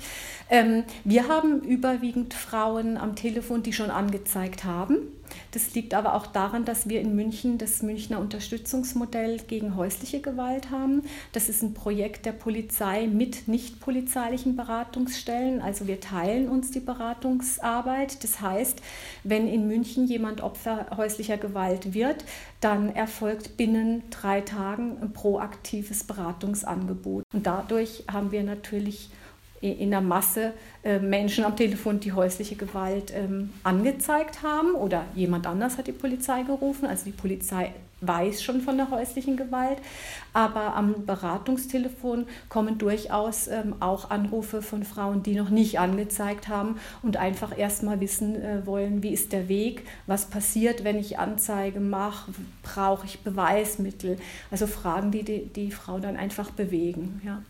Ähm, 0.48 0.84
wir 1.02 1.26
haben 1.26 1.60
überwiegend 1.62 2.32
Frauen 2.32 2.98
am 2.98 3.16
Telefon, 3.16 3.64
die 3.64 3.72
schon 3.72 3.90
angezeigt 3.90 4.62
haben. 4.62 4.98
Das 5.54 5.72
liegt 5.72 5.94
aber 5.94 6.14
auch 6.14 6.26
daran, 6.26 6.64
dass 6.64 6.88
wir 6.88 7.00
in 7.00 7.14
München 7.14 7.58
das 7.58 7.80
Münchner 7.80 8.18
Unterstützungsmodell 8.18 9.38
gegen 9.46 9.76
häusliche 9.76 10.20
Gewalt 10.20 10.72
haben. 10.72 11.02
Das 11.30 11.48
ist 11.48 11.62
ein 11.62 11.74
Projekt 11.74 12.26
der 12.26 12.32
Polizei 12.32 13.06
mit 13.06 13.46
nicht 13.46 13.78
polizeilichen 13.78 14.56
Beratungsstellen. 14.56 15.62
Also 15.62 15.86
wir 15.86 16.00
teilen 16.00 16.48
uns 16.48 16.72
die 16.72 16.80
Beratungsarbeit. 16.80 18.24
Das 18.24 18.40
heißt, 18.40 18.82
wenn 19.22 19.46
in 19.46 19.68
München 19.68 20.08
jemand 20.08 20.40
Opfer 20.40 20.88
häuslicher 20.96 21.36
Gewalt 21.36 21.94
wird, 21.94 22.24
dann 22.60 22.92
erfolgt 22.92 23.56
binnen 23.56 24.02
drei 24.10 24.40
Tagen 24.40 24.96
ein 25.00 25.12
proaktives 25.12 26.02
Beratungsangebot. 26.02 27.22
Und 27.32 27.46
dadurch 27.46 28.02
haben 28.10 28.32
wir 28.32 28.42
natürlich 28.42 29.08
in 29.72 29.90
der 29.90 30.00
Masse 30.00 30.52
äh, 30.82 30.98
Menschen 30.98 31.44
am 31.44 31.56
Telefon, 31.56 32.00
die 32.00 32.12
häusliche 32.12 32.56
Gewalt 32.56 33.12
ähm, 33.14 33.50
angezeigt 33.62 34.42
haben 34.42 34.72
oder 34.72 35.04
jemand 35.14 35.46
anders 35.46 35.78
hat 35.78 35.86
die 35.86 35.92
Polizei 35.92 36.42
gerufen. 36.42 36.86
Also 36.86 37.04
die 37.06 37.12
Polizei 37.12 37.72
weiß 38.00 38.42
schon 38.42 38.60
von 38.60 38.76
der 38.76 38.90
häuslichen 38.90 39.36
Gewalt, 39.36 39.78
aber 40.32 40.74
am 40.74 41.06
Beratungstelefon 41.06 42.26
kommen 42.48 42.78
durchaus 42.78 43.48
ähm, 43.48 43.76
auch 43.80 44.10
Anrufe 44.10 44.62
von 44.62 44.84
Frauen, 44.84 45.22
die 45.22 45.34
noch 45.34 45.50
nicht 45.50 45.78
angezeigt 45.78 46.48
haben 46.48 46.76
und 47.02 47.16
einfach 47.16 47.56
erstmal 47.56 48.00
wissen 48.00 48.42
äh, 48.42 48.66
wollen, 48.66 49.02
wie 49.02 49.12
ist 49.12 49.32
der 49.32 49.48
Weg, 49.48 49.82
was 50.06 50.26
passiert, 50.26 50.84
wenn 50.84 50.98
ich 50.98 51.18
Anzeige 51.18 51.80
mache, 51.80 52.32
brauche 52.62 53.06
ich 53.06 53.20
Beweismittel. 53.20 54.18
Also 54.50 54.66
Fragen, 54.66 55.10
die 55.10 55.22
die, 55.22 55.46
die 55.46 55.70
Frau 55.70 55.98
dann 55.98 56.16
einfach 56.16 56.50
bewegen. 56.50 57.20
Ja. 57.24 57.42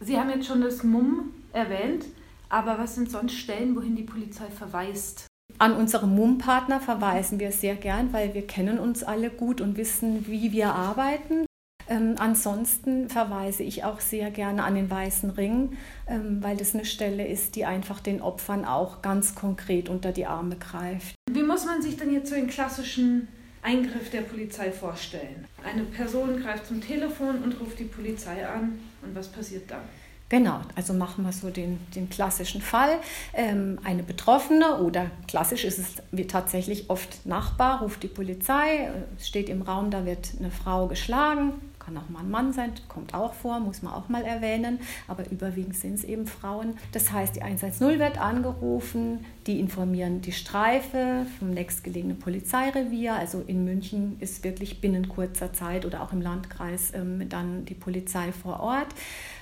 Sie 0.00 0.16
haben 0.16 0.30
jetzt 0.30 0.46
schon 0.46 0.60
das 0.60 0.84
MUM 0.84 1.30
erwähnt, 1.58 2.06
aber 2.48 2.78
was 2.78 2.94
sind 2.94 3.10
sonst 3.10 3.34
Stellen, 3.34 3.76
wohin 3.76 3.96
die 3.96 4.04
Polizei 4.04 4.46
verweist? 4.46 5.26
An 5.58 5.74
unsere 5.74 6.06
MUM-Partner 6.06 6.80
verweisen 6.80 7.40
wir 7.40 7.52
sehr 7.52 7.74
gern, 7.74 8.12
weil 8.12 8.34
wir 8.34 8.46
kennen 8.46 8.78
uns 8.78 9.02
alle 9.02 9.30
gut 9.30 9.60
und 9.60 9.76
wissen, 9.76 10.26
wie 10.28 10.52
wir 10.52 10.72
arbeiten. 10.72 11.46
Ähm, 11.88 12.16
ansonsten 12.18 13.08
verweise 13.08 13.62
ich 13.62 13.82
auch 13.82 14.00
sehr 14.00 14.30
gerne 14.30 14.62
an 14.62 14.74
den 14.74 14.90
Weißen 14.90 15.30
Ring, 15.30 15.76
ähm, 16.06 16.42
weil 16.42 16.56
das 16.56 16.74
eine 16.74 16.84
Stelle 16.84 17.26
ist, 17.26 17.56
die 17.56 17.64
einfach 17.64 18.00
den 18.00 18.20
Opfern 18.20 18.66
auch 18.66 19.00
ganz 19.00 19.34
konkret 19.34 19.88
unter 19.88 20.12
die 20.12 20.26
Arme 20.26 20.56
greift. 20.56 21.14
Wie 21.30 21.42
muss 21.42 21.64
man 21.64 21.80
sich 21.80 21.96
denn 21.96 22.12
jetzt 22.12 22.28
so 22.28 22.34
den 22.34 22.46
klassischen 22.46 23.28
Eingriff 23.62 24.10
der 24.10 24.20
Polizei 24.20 24.70
vorstellen? 24.70 25.46
Eine 25.64 25.84
Person 25.84 26.40
greift 26.42 26.66
zum 26.66 26.82
Telefon 26.82 27.42
und 27.42 27.58
ruft 27.58 27.78
die 27.78 27.84
Polizei 27.84 28.46
an 28.46 28.78
und 29.02 29.14
was 29.14 29.28
passiert 29.28 29.70
dann? 29.70 29.82
Genau, 30.30 30.60
also 30.74 30.92
machen 30.92 31.24
wir 31.24 31.32
so 31.32 31.48
den, 31.48 31.80
den 31.94 32.10
klassischen 32.10 32.60
Fall. 32.60 32.98
Ähm, 33.32 33.78
eine 33.82 34.02
Betroffene 34.02 34.78
oder 34.78 35.10
klassisch 35.26 35.64
ist 35.64 35.78
es 35.78 35.86
wie 36.12 36.26
tatsächlich 36.26 36.90
oft 36.90 37.24
Nachbar, 37.24 37.80
ruft 37.80 38.02
die 38.02 38.08
Polizei, 38.08 38.84
äh, 38.84 38.90
steht 39.22 39.48
im 39.48 39.62
Raum, 39.62 39.90
da 39.90 40.04
wird 40.04 40.32
eine 40.38 40.50
Frau 40.50 40.86
geschlagen, 40.86 41.54
kann 41.78 41.96
auch 41.96 42.10
mal 42.10 42.20
ein 42.20 42.30
Mann 42.30 42.52
sein, 42.52 42.72
kommt 42.88 43.14
auch 43.14 43.32
vor, 43.32 43.60
muss 43.60 43.80
man 43.80 43.94
auch 43.94 44.10
mal 44.10 44.22
erwähnen, 44.22 44.80
aber 45.06 45.30
überwiegend 45.30 45.74
sind 45.74 45.94
es 45.94 46.04
eben 46.04 46.26
Frauen. 46.26 46.76
Das 46.92 47.10
heißt, 47.10 47.36
die 47.36 47.42
110 47.42 47.98
wird 47.98 48.20
angerufen, 48.20 49.24
die 49.46 49.58
informieren 49.58 50.20
die 50.20 50.32
Streife 50.32 51.24
vom 51.38 51.50
nächstgelegenen 51.50 52.18
Polizeirevier. 52.18 53.14
Also 53.14 53.42
in 53.46 53.64
München 53.64 54.16
ist 54.20 54.44
wirklich 54.44 54.82
binnen 54.82 55.08
kurzer 55.08 55.54
Zeit 55.54 55.86
oder 55.86 56.02
auch 56.02 56.12
im 56.12 56.20
Landkreis 56.20 56.92
ähm, 56.92 57.26
dann 57.30 57.64
die 57.64 57.74
Polizei 57.74 58.32
vor 58.32 58.60
Ort. 58.60 58.88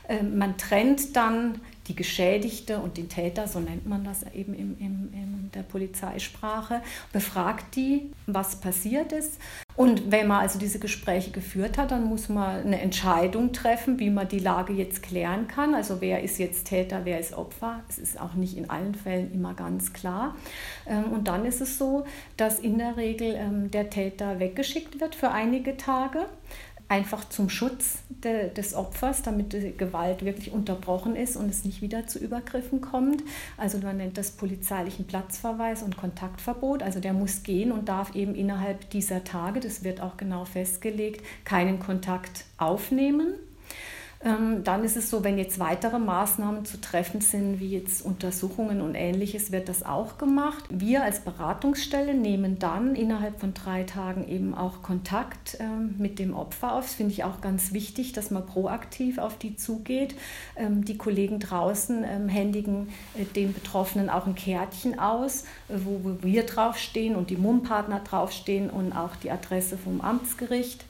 Ähm, 0.08 0.38
man 0.38 0.56
trennt 0.56 1.16
dann 1.16 1.60
die 1.88 1.96
Geschädigte 1.96 2.78
und 2.78 2.96
den 2.96 3.08
Täter, 3.08 3.46
so 3.46 3.60
nennt 3.60 3.86
man 3.86 4.04
das 4.04 4.24
eben 4.34 4.54
in, 4.54 4.76
in, 4.78 5.12
in 5.12 5.50
der 5.54 5.62
Polizeisprache, 5.62 6.82
befragt 7.12 7.76
die, 7.76 8.10
was 8.26 8.56
passiert 8.56 9.12
ist. 9.12 9.38
Und 9.76 10.10
wenn 10.10 10.26
man 10.26 10.40
also 10.40 10.58
diese 10.58 10.78
Gespräche 10.78 11.30
geführt 11.30 11.76
hat, 11.76 11.90
dann 11.90 12.04
muss 12.04 12.28
man 12.28 12.62
eine 12.62 12.80
Entscheidung 12.80 13.52
treffen, 13.52 13.98
wie 13.98 14.08
man 14.08 14.26
die 14.26 14.38
Lage 14.38 14.72
jetzt 14.72 15.02
klären 15.02 15.48
kann. 15.48 15.74
Also 15.74 16.00
wer 16.00 16.22
ist 16.22 16.38
jetzt 16.38 16.66
Täter, 16.66 17.02
wer 17.04 17.20
ist 17.20 17.34
Opfer. 17.34 17.82
Es 17.88 17.98
ist 17.98 18.18
auch 18.18 18.34
nicht 18.34 18.56
in 18.56 18.70
allen 18.70 18.94
Fällen 18.94 19.32
immer 19.32 19.52
ganz 19.52 19.92
klar. 19.92 20.34
Ähm, 20.86 21.12
und 21.12 21.28
dann 21.28 21.44
ist 21.44 21.60
es 21.60 21.76
so, 21.76 22.06
dass 22.38 22.58
in 22.58 22.78
der 22.78 22.96
Regel 22.96 23.34
ähm, 23.36 23.70
der 23.70 23.90
Täter 23.90 24.40
weggeschickt 24.40 24.98
wird 25.00 25.14
für 25.14 25.30
einige 25.30 25.76
Tage 25.76 26.26
einfach 26.88 27.28
zum 27.28 27.48
Schutz 27.48 27.98
de, 28.08 28.52
des 28.52 28.74
Opfers, 28.74 29.22
damit 29.22 29.52
die 29.52 29.76
Gewalt 29.76 30.24
wirklich 30.24 30.52
unterbrochen 30.52 31.16
ist 31.16 31.36
und 31.36 31.48
es 31.50 31.64
nicht 31.64 31.82
wieder 31.82 32.06
zu 32.06 32.18
Übergriffen 32.18 32.80
kommt. 32.80 33.22
Also 33.56 33.78
man 33.78 33.96
nennt 33.96 34.18
das 34.18 34.30
polizeilichen 34.30 35.06
Platzverweis 35.06 35.82
und 35.82 35.96
Kontaktverbot. 35.96 36.82
Also 36.82 37.00
der 37.00 37.12
muss 37.12 37.42
gehen 37.42 37.72
und 37.72 37.88
darf 37.88 38.14
eben 38.14 38.34
innerhalb 38.34 38.88
dieser 38.90 39.24
Tage, 39.24 39.60
das 39.60 39.82
wird 39.82 40.00
auch 40.00 40.16
genau 40.16 40.44
festgelegt, 40.44 41.24
keinen 41.44 41.80
Kontakt 41.80 42.44
aufnehmen. 42.56 43.34
Ähm, 44.26 44.64
dann 44.64 44.82
ist 44.82 44.96
es 44.96 45.08
so, 45.08 45.22
wenn 45.22 45.38
jetzt 45.38 45.60
weitere 45.60 46.00
Maßnahmen 46.00 46.64
zu 46.64 46.80
treffen 46.80 47.20
sind, 47.20 47.60
wie 47.60 47.70
jetzt 47.70 48.04
Untersuchungen 48.04 48.80
und 48.80 48.96
ähnliches, 48.96 49.52
wird 49.52 49.68
das 49.68 49.84
auch 49.84 50.18
gemacht. 50.18 50.64
Wir 50.68 51.04
als 51.04 51.20
Beratungsstelle 51.20 52.12
nehmen 52.12 52.58
dann 52.58 52.96
innerhalb 52.96 53.38
von 53.38 53.54
drei 53.54 53.84
Tagen 53.84 54.26
eben 54.26 54.52
auch 54.52 54.82
Kontakt 54.82 55.58
ähm, 55.60 55.94
mit 55.98 56.18
dem 56.18 56.34
Opfer 56.34 56.72
auf. 56.72 56.86
Das 56.86 56.94
finde 56.94 57.12
ich 57.12 57.22
auch 57.22 57.40
ganz 57.40 57.72
wichtig, 57.72 58.14
dass 58.14 58.32
man 58.32 58.44
proaktiv 58.44 59.18
auf 59.18 59.38
die 59.38 59.54
zugeht. 59.54 60.16
Ähm, 60.56 60.84
die 60.84 60.98
Kollegen 60.98 61.38
draußen 61.38 62.02
händigen 62.28 62.88
äh, 63.16 63.24
den 63.24 63.54
Betroffenen 63.54 64.10
auch 64.10 64.26
ein 64.26 64.34
Kärtchen 64.34 64.98
aus, 64.98 65.44
äh, 65.68 65.74
wo 65.84 66.16
wir 66.22 66.42
draufstehen 66.42 67.14
und 67.14 67.30
die 67.30 67.36
MUM-Partner 67.36 68.00
draufstehen 68.00 68.70
und 68.70 68.92
auch 68.92 69.14
die 69.14 69.30
Adresse 69.30 69.78
vom 69.78 70.00
Amtsgericht. 70.00 70.84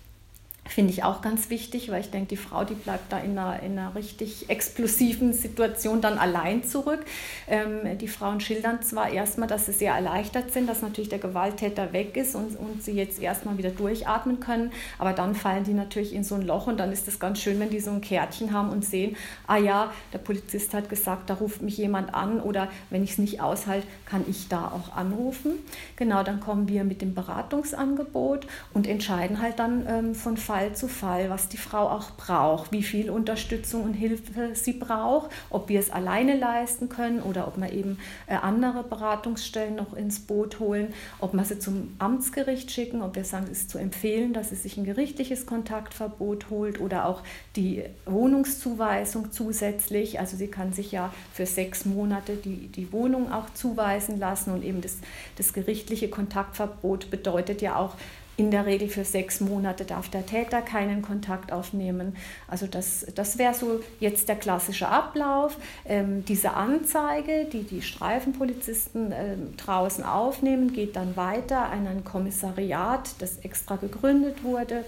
Finde 0.68 0.92
ich 0.92 1.04
auch 1.04 1.22
ganz 1.22 1.50
wichtig, 1.50 1.90
weil 1.90 2.00
ich 2.00 2.10
denke, 2.10 2.28
die 2.28 2.36
Frau, 2.36 2.64
die 2.64 2.74
bleibt 2.74 3.12
da 3.12 3.18
in 3.18 3.38
einer, 3.38 3.62
in 3.62 3.78
einer 3.78 3.94
richtig 3.94 4.50
explosiven 4.50 5.32
Situation 5.32 6.00
dann 6.00 6.18
allein 6.18 6.64
zurück. 6.64 7.00
Ähm, 7.48 7.98
die 7.98 8.08
Frauen 8.08 8.40
schildern 8.40 8.82
zwar 8.82 9.10
erstmal, 9.10 9.48
dass 9.48 9.66
sie 9.66 9.72
sehr 9.72 9.94
erleichtert 9.94 10.52
sind, 10.52 10.68
dass 10.68 10.82
natürlich 10.82 11.08
der 11.08 11.18
Gewalttäter 11.18 11.92
weg 11.92 12.16
ist 12.16 12.34
und, 12.34 12.58
und 12.58 12.82
sie 12.82 12.92
jetzt 12.92 13.20
erstmal 13.20 13.58
wieder 13.58 13.70
durchatmen 13.70 14.40
können, 14.40 14.72
aber 14.98 15.12
dann 15.12 15.34
fallen 15.34 15.64
die 15.64 15.72
natürlich 15.72 16.12
in 16.14 16.24
so 16.24 16.34
ein 16.34 16.42
Loch 16.42 16.66
und 16.66 16.78
dann 16.78 16.92
ist 16.92 17.06
es 17.08 17.18
ganz 17.18 17.40
schön, 17.40 17.60
wenn 17.60 17.70
die 17.70 17.80
so 17.80 17.90
ein 17.90 18.00
Kärtchen 18.00 18.52
haben 18.52 18.70
und 18.70 18.84
sehen, 18.84 19.16
ah 19.46 19.58
ja, 19.58 19.92
der 20.12 20.18
Polizist 20.18 20.74
hat 20.74 20.88
gesagt, 20.88 21.30
da 21.30 21.34
ruft 21.34 21.62
mich 21.62 21.78
jemand 21.78 22.14
an 22.14 22.40
oder 22.40 22.68
wenn 22.90 23.04
ich 23.04 23.12
es 23.12 23.18
nicht 23.18 23.40
aushalte, 23.40 23.86
kann 24.04 24.24
ich 24.28 24.48
da 24.48 24.66
auch 24.66 24.96
anrufen. 24.96 25.52
Genau, 25.96 26.22
dann 26.22 26.40
kommen 26.40 26.68
wir 26.68 26.84
mit 26.84 27.02
dem 27.02 27.14
Beratungsangebot 27.14 28.46
und 28.74 28.86
entscheiden 28.86 29.40
halt 29.40 29.58
dann 29.58 29.86
ähm, 29.88 30.14
von 30.14 30.36
Fall 30.36 30.55
Fall 30.56 30.74
zu 30.74 30.88
Fall, 30.88 31.28
was 31.28 31.50
die 31.50 31.58
Frau 31.58 31.90
auch 31.90 32.12
braucht, 32.12 32.72
wie 32.72 32.82
viel 32.82 33.10
Unterstützung 33.10 33.82
und 33.82 33.92
Hilfe 33.92 34.54
sie 34.54 34.72
braucht, 34.72 35.30
ob 35.50 35.68
wir 35.68 35.78
es 35.78 35.90
alleine 35.90 36.34
leisten 36.34 36.88
können 36.88 37.20
oder 37.20 37.46
ob 37.46 37.58
wir 37.58 37.70
eben 37.74 37.98
äh, 38.26 38.36
andere 38.36 38.82
Beratungsstellen 38.82 39.76
noch 39.76 39.92
ins 39.92 40.20
Boot 40.20 40.58
holen, 40.58 40.94
ob 41.18 41.34
wir 41.34 41.44
sie 41.44 41.58
zum 41.58 41.94
Amtsgericht 41.98 42.70
schicken, 42.70 43.02
ob 43.02 43.16
wir 43.16 43.26
sagen, 43.26 43.48
es 43.52 43.60
ist 43.60 43.70
zu 43.70 43.76
empfehlen, 43.76 44.32
dass 44.32 44.48
sie 44.48 44.54
sich 44.54 44.78
ein 44.78 44.84
gerichtliches 44.84 45.44
Kontaktverbot 45.44 46.48
holt 46.48 46.80
oder 46.80 47.04
auch 47.04 47.20
die 47.54 47.82
Wohnungszuweisung 48.06 49.32
zusätzlich. 49.32 50.20
Also 50.20 50.38
sie 50.38 50.48
kann 50.48 50.72
sich 50.72 50.90
ja 50.90 51.12
für 51.34 51.44
sechs 51.44 51.84
Monate 51.84 52.36
die, 52.36 52.68
die 52.68 52.92
Wohnung 52.92 53.30
auch 53.30 53.50
zuweisen 53.52 54.18
lassen 54.18 54.54
und 54.54 54.64
eben 54.64 54.80
das, 54.80 54.96
das 55.36 55.52
gerichtliche 55.52 56.08
Kontaktverbot 56.08 57.10
bedeutet 57.10 57.60
ja 57.60 57.76
auch, 57.76 57.94
in 58.36 58.50
der 58.50 58.66
Regel 58.66 58.88
für 58.88 59.04
sechs 59.04 59.40
Monate 59.40 59.84
darf 59.84 60.10
der 60.10 60.26
Täter 60.26 60.60
keinen 60.60 61.00
Kontakt 61.00 61.52
aufnehmen. 61.52 62.16
Also 62.48 62.66
das, 62.66 63.06
das 63.14 63.38
wäre 63.38 63.54
so 63.54 63.80
jetzt 63.98 64.28
der 64.28 64.36
klassische 64.36 64.88
Ablauf. 64.88 65.56
Ähm, 65.86 66.24
diese 66.26 66.52
Anzeige, 66.52 67.46
die 67.50 67.62
die 67.62 67.80
Streifenpolizisten 67.80 69.12
äh, 69.12 69.36
draußen 69.56 70.04
aufnehmen, 70.04 70.72
geht 70.72 70.96
dann 70.96 71.16
weiter 71.16 71.70
an 71.70 71.86
ein 71.86 72.04
Kommissariat, 72.04 73.14
das 73.20 73.38
extra 73.38 73.76
gegründet 73.76 74.44
wurde 74.44 74.84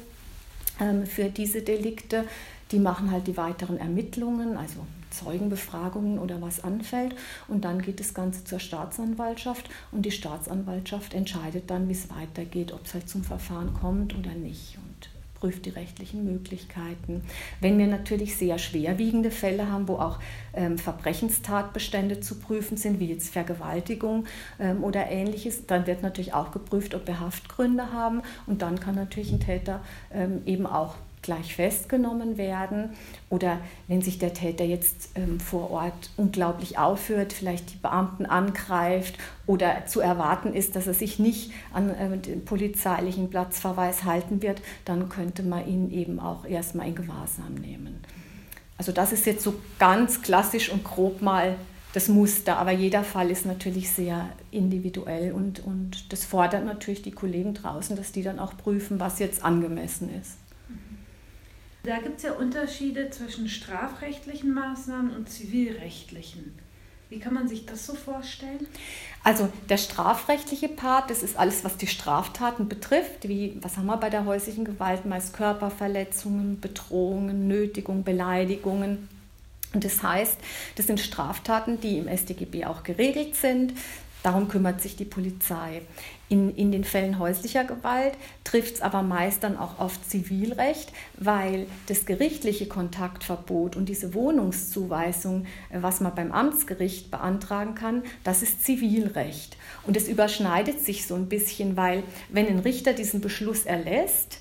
ähm, 0.79 1.07
für 1.07 1.31
diese 1.31 1.63
Delikte. 1.63 2.25
Die 2.71 2.79
machen 2.79 3.11
halt 3.11 3.27
die 3.27 3.39
weiteren 3.39 3.79
Ermittlungen, 3.79 4.59
also 4.59 4.81
Zeugenbefragungen 5.19 6.19
oder 6.19 6.41
was 6.41 6.63
anfällt. 6.65 7.15
Und 7.49 7.65
dann 7.65 7.83
geht 7.83 8.01
das 8.01 8.15
Ganze 8.15 8.45
zur 8.45 8.61
Staatsanwaltschaft 8.61 9.69
und 9.93 10.03
die 10.03 10.11
Staatsanwaltschaft 10.11 11.15
entscheidet 11.15 11.71
dann, 11.71 11.89
wie 11.89 11.93
es 11.93 12.11
weitergeht, 12.11 12.73
ob 12.73 12.85
es 12.87 12.95
halt 12.95 13.09
zum 13.09 13.25
Verfahren 13.25 13.75
kommt 13.75 14.17
oder 14.17 14.33
nicht. 14.33 14.77
Und 14.77 15.09
prüft 15.39 15.67
die 15.67 15.71
rechtlichen 15.71 16.25
Möglichkeiten. 16.25 17.23
Wenn 17.61 17.79
wir 17.79 17.87
natürlich 17.87 18.37
sehr 18.37 18.59
schwerwiegende 18.59 19.31
Fälle 19.31 19.71
haben, 19.71 19.89
wo 19.89 19.95
auch 19.95 20.19
ähm, 20.53 20.79
Verbrechenstatbestände 20.79 22.21
zu 22.21 22.37
prüfen 22.37 22.77
sind, 22.77 23.01
wie 23.01 23.07
jetzt 23.07 23.33
Vergewaltigung 23.33 24.27
ähm, 24.59 24.83
oder 24.83 25.09
ähnliches, 25.09 25.67
dann 25.67 25.87
wird 25.87 26.03
natürlich 26.03 26.35
auch 26.35 26.51
geprüft, 26.51 26.95
ob 26.95 27.07
wir 27.07 27.21
Haftgründe 27.21 27.93
haben 27.93 28.23
und 28.47 28.63
dann 28.63 28.81
kann 28.81 28.95
natürlich 28.95 29.33
ein 29.33 29.41
Täter 29.41 29.81
ähm, 30.13 30.43
eben 30.45 30.67
auch 30.67 30.97
gleich 31.29 31.55
festgenommen 31.55 32.39
werden 32.39 32.95
oder 33.29 33.59
wenn 33.87 34.01
sich 34.01 34.19
der 34.19 34.33
Täter 34.33 34.65
jetzt 34.65 35.11
ähm, 35.15 35.39
vor 35.39 35.71
Ort 35.71 36.09
unglaublich 36.17 36.79
aufführt, 36.79 37.35
vielleicht 37.35 37.75
die 37.75 37.77
Beamten 37.77 38.25
angreift 38.25 39.19
oder 39.47 39.85
zu 39.85 40.01
erwarten 40.01 40.55
ist, 40.55 40.75
dass 40.75 40.87
er 40.87 40.95
sich 40.95 41.19
nicht 41.19 41.53
an 41.75 41.91
äh, 41.91 42.17
den 42.17 42.47
polizeilichen 42.47 43.29
Platzverweis 43.29 44.05
halten 44.05 44.41
wird, 44.41 44.63
dann 44.87 45.11
könnte 45.11 45.43
man 45.43 45.69
ihn 45.69 45.91
eben 45.91 46.19
auch 46.19 46.47
erstmal 46.47 46.89
in 46.89 46.95
Gewahrsam 46.95 47.55
nehmen. 47.57 48.01
Also 48.79 48.93
das 48.93 49.13
ist 49.13 49.27
jetzt 49.27 49.43
so 49.43 49.53
ganz 49.79 50.23
klassisch 50.23 50.71
und 50.71 50.83
grob 50.83 51.21
mal 51.21 51.57
das 51.93 52.09
Muster, 52.09 52.57
aber 52.57 52.71
jeder 52.71 53.05
Fall 53.05 53.31
ist 53.31 53.45
natürlich 53.45 53.91
sehr 53.91 54.31
individuell 54.51 55.33
und, 55.33 55.61
und 55.61 56.11
das 56.11 56.25
fordert 56.25 56.65
natürlich 56.65 57.03
die 57.03 57.11
Kollegen 57.11 57.53
draußen, 57.53 57.97
dass 57.97 58.13
die 58.13 58.23
dann 58.23 58.39
auch 58.39 58.57
prüfen, 58.57 58.99
was 58.99 59.19
jetzt 59.19 59.45
angemessen 59.45 60.09
ist. 60.19 60.39
Da 61.89 61.97
gibt 62.01 62.19
es 62.19 62.25
ja 62.25 62.33
Unterschiede 62.33 63.09
zwischen 63.09 63.49
strafrechtlichen 63.49 64.53
Maßnahmen 64.53 65.17
und 65.17 65.31
zivilrechtlichen. 65.31 66.53
Wie 67.09 67.19
kann 67.19 67.33
man 67.33 67.49
sich 67.49 67.65
das 67.65 67.87
so 67.87 67.95
vorstellen? 67.95 68.67
Also 69.25 69.49
der 69.71 69.79
strafrechtliche 69.79 70.69
Part, 70.69 71.09
das 71.09 71.23
ist 71.23 71.39
alles, 71.39 71.65
was 71.65 71.79
die 71.79 71.87
Straftaten 71.87 72.69
betrifft, 72.69 73.27
wie 73.27 73.57
was 73.63 73.79
haben 73.79 73.87
wir 73.87 73.97
bei 73.97 74.11
der 74.11 74.27
häuslichen 74.27 74.67
Gewalt, 74.67 75.07
meist 75.07 75.33
Körperverletzungen, 75.33 76.61
Bedrohungen, 76.61 77.49
Nötigung, 77.49 78.05
Beleidigungen. 78.05 79.09
Und 79.73 79.83
das 79.83 80.03
heißt, 80.03 80.37
das 80.77 80.87
sind 80.87 81.01
Straftaten, 81.01 81.81
die 81.81 81.97
im 81.97 82.15
StGB 82.15 82.67
auch 82.67 82.83
geregelt 82.83 83.35
sind. 83.35 83.73
Darum 84.29 84.47
kümmert 84.47 84.83
sich 84.83 84.95
die 84.95 85.07
Polizei. 85.07 85.81
In, 86.29 86.55
in 86.55 86.71
den 86.71 86.85
Fällen 86.85 87.19
häuslicher 87.19 87.65
Gewalt 87.65 88.13
trifft 88.45 88.75
es 88.75 88.83
aber 88.83 89.01
meist 89.01 89.43
dann 89.43 89.57
auch 89.57 89.79
auf 89.79 90.07
Zivilrecht, 90.07 90.93
weil 91.17 91.67
das 91.87 92.05
gerichtliche 92.05 92.69
Kontaktverbot 92.69 93.75
und 93.75 93.89
diese 93.89 94.13
Wohnungszuweisung, 94.13 95.47
äh, 95.71 95.79
was 95.81 96.01
man 96.01 96.15
beim 96.15 96.31
Amtsgericht 96.31 97.11
beantragen 97.11 97.75
kann, 97.75 98.03
das 98.23 98.43
ist 98.43 98.67
Zivilrecht. 98.67 99.57
Und 99.87 99.97
es 99.97 100.09
überschneidet 100.09 100.85
sich 100.85 101.07
so 101.07 101.15
ein 101.15 101.31
bisschen, 101.31 101.79
weil 101.79 102.03
wenn 102.29 102.49
ein 102.49 102.59
Richter 102.59 102.93
diesen 102.93 103.23
Beschluss 103.23 103.65
erlässt, 103.65 104.41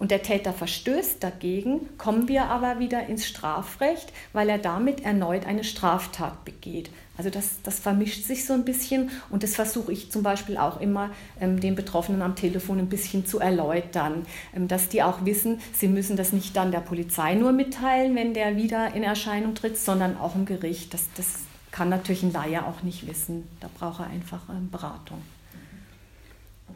und 0.00 0.10
der 0.10 0.22
Täter 0.22 0.54
verstößt 0.54 1.22
dagegen, 1.22 1.86
kommen 1.98 2.26
wir 2.26 2.46
aber 2.46 2.78
wieder 2.78 3.06
ins 3.06 3.26
Strafrecht, 3.26 4.10
weil 4.32 4.48
er 4.48 4.56
damit 4.56 5.04
erneut 5.04 5.46
eine 5.46 5.62
Straftat 5.62 6.42
begeht. 6.46 6.90
Also 7.20 7.28
das, 7.28 7.60
das 7.62 7.80
vermischt 7.80 8.24
sich 8.24 8.46
so 8.46 8.54
ein 8.54 8.64
bisschen 8.64 9.10
und 9.28 9.42
das 9.42 9.54
versuche 9.54 9.92
ich 9.92 10.10
zum 10.10 10.22
Beispiel 10.22 10.56
auch 10.56 10.80
immer 10.80 11.10
ähm, 11.38 11.60
den 11.60 11.74
Betroffenen 11.74 12.22
am 12.22 12.34
Telefon 12.34 12.78
ein 12.78 12.88
bisschen 12.88 13.26
zu 13.26 13.40
erläutern, 13.40 14.24
ähm, 14.56 14.68
dass 14.68 14.88
die 14.88 15.02
auch 15.02 15.22
wissen, 15.26 15.60
sie 15.74 15.88
müssen 15.88 16.16
das 16.16 16.32
nicht 16.32 16.56
dann 16.56 16.70
der 16.72 16.80
Polizei 16.80 17.34
nur 17.34 17.52
mitteilen, 17.52 18.16
wenn 18.16 18.32
der 18.32 18.56
wieder 18.56 18.94
in 18.94 19.02
Erscheinung 19.02 19.54
tritt, 19.54 19.76
sondern 19.76 20.16
auch 20.16 20.34
im 20.34 20.46
Gericht. 20.46 20.94
Das, 20.94 21.10
das 21.14 21.40
kann 21.70 21.90
natürlich 21.90 22.22
ein 22.22 22.32
Laie 22.32 22.64
auch 22.64 22.82
nicht 22.82 23.06
wissen. 23.06 23.46
Da 23.60 23.68
braucht 23.78 24.00
er 24.00 24.06
einfach 24.06 24.48
ähm, 24.48 24.70
Beratung. 24.70 25.20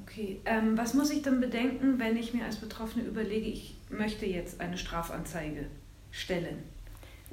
Okay, 0.02 0.42
ähm, 0.44 0.76
was 0.76 0.92
muss 0.92 1.10
ich 1.10 1.22
dann 1.22 1.40
bedenken, 1.40 1.98
wenn 1.98 2.18
ich 2.18 2.34
mir 2.34 2.44
als 2.44 2.56
Betroffene 2.56 3.06
überlege, 3.06 3.46
ich 3.46 3.76
möchte 3.88 4.26
jetzt 4.26 4.60
eine 4.60 4.76
Strafanzeige 4.76 5.64
stellen? 6.10 6.58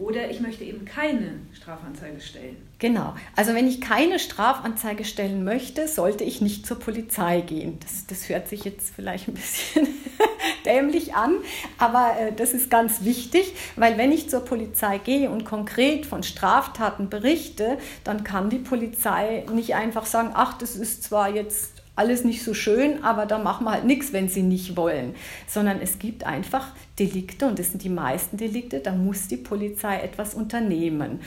Oder 0.02 0.32
ich 0.32 0.40
möchte 0.40 0.64
eben 0.64 0.84
keine 0.84 1.34
Strafanzeige 1.54 2.20
stellen. 2.22 2.58
Genau. 2.80 3.14
Also 3.36 3.54
wenn 3.54 3.68
ich 3.68 3.82
keine 3.82 4.18
Strafanzeige 4.18 5.06
stellen 5.06 5.44
möchte, 5.44 5.88
sollte 5.88 6.24
ich 6.24 6.42
nicht 6.42 6.66
zur 6.66 6.80
Polizei 6.80 7.42
gehen. 7.42 7.78
Das, 7.82 8.08
das 8.08 8.28
hört 8.28 8.48
sich 8.48 8.64
jetzt 8.64 8.96
vielleicht 8.96 9.28
ein 9.28 9.36
bisschen 9.36 9.88
dämlich 10.66 11.14
an, 11.14 11.36
aber 11.78 12.16
äh, 12.20 12.34
das 12.34 12.56
ist 12.56 12.72
ganz 12.72 13.04
wichtig, 13.04 13.54
weil 13.76 14.00
wenn 14.00 14.12
ich 14.12 14.28
zur 14.28 14.44
Polizei 14.44 14.98
gehe 14.98 15.30
und 15.30 15.46
konkret 15.46 16.08
von 16.08 16.24
Straftaten 16.24 17.12
berichte, 17.12 17.78
dann 18.04 18.24
kann 18.24 18.50
die 18.50 18.58
Polizei 18.58 19.46
nicht 19.54 19.76
einfach 19.76 20.08
sagen, 20.08 20.32
ach, 20.34 20.58
das 20.58 20.76
ist 20.76 21.04
zwar 21.04 21.30
jetzt 21.30 21.82
alles 21.96 22.24
nicht 22.24 22.44
so 22.44 22.56
schön, 22.56 23.04
aber 23.04 23.28
da 23.28 23.38
machen 23.38 23.66
wir 23.66 23.74
halt 23.74 23.86
nichts, 23.86 24.14
wenn 24.14 24.30
sie 24.30 24.42
nicht 24.42 24.76
wollen. 24.76 25.16
Sondern 25.48 25.80
es 25.80 26.00
gibt 26.00 26.24
einfach 26.24 26.70
Delikte, 27.00 27.48
und 27.48 27.58
das 27.58 27.72
sind 27.72 27.84
die 27.84 27.90
meisten 27.90 28.38
Delikte, 28.38 28.80
da 28.80 28.92
muss 28.92 29.28
die 29.28 29.38
Polizei 29.38 30.00
etwas 30.00 30.34
unternehmen. 30.34 31.20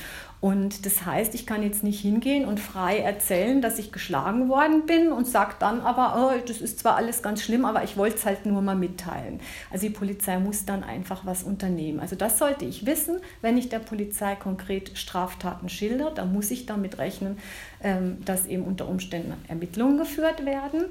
Und 0.45 0.85
das 0.85 1.07
heißt, 1.07 1.35
ich 1.35 1.47
kann 1.47 1.63
jetzt 1.63 1.83
nicht 1.83 2.01
hingehen 2.01 2.45
und 2.45 2.61
frei 2.61 2.99
erzählen, 2.99 3.63
dass 3.63 3.79
ich 3.79 3.93
geschlagen 3.93 4.51
worden 4.51 4.85
bin 4.85 5.11
und 5.11 5.27
sage 5.27 5.55
dann 5.59 5.81
aber, 5.81 6.17
oh, 6.19 6.39
das 6.47 6.61
ist 6.61 6.81
zwar 6.81 6.97
alles 6.97 7.23
ganz 7.23 7.43
schlimm, 7.43 7.65
aber 7.65 7.83
ich 7.83 7.97
wollte 7.97 8.17
es 8.17 8.27
halt 8.27 8.45
nur 8.45 8.61
mal 8.61 8.77
mitteilen. 8.77 9.41
Also 9.73 9.87
die 9.87 9.95
Polizei 9.95 10.39
muss 10.39 10.67
dann 10.67 10.85
einfach 10.85 11.25
was 11.25 11.45
unternehmen. 11.45 11.99
Also 11.99 12.15
das 12.15 12.39
sollte 12.39 12.67
ich 12.67 12.85
wissen, 12.85 13.21
wenn 13.41 13.57
ich 13.57 13.71
der 13.71 13.79
Polizei 13.79 14.35
konkret 14.35 14.99
Straftaten 14.99 15.71
schilder, 15.71 16.11
dann 16.11 16.35
muss 16.35 16.51
ich 16.51 16.67
damit 16.67 16.99
rechnen, 16.99 17.39
ähm, 17.83 18.23
dass 18.27 18.45
eben 18.45 18.65
unter 18.65 18.87
Umständen 18.87 19.33
Ermittlungen 19.49 19.97
geführt 19.97 20.45
werden. 20.45 20.85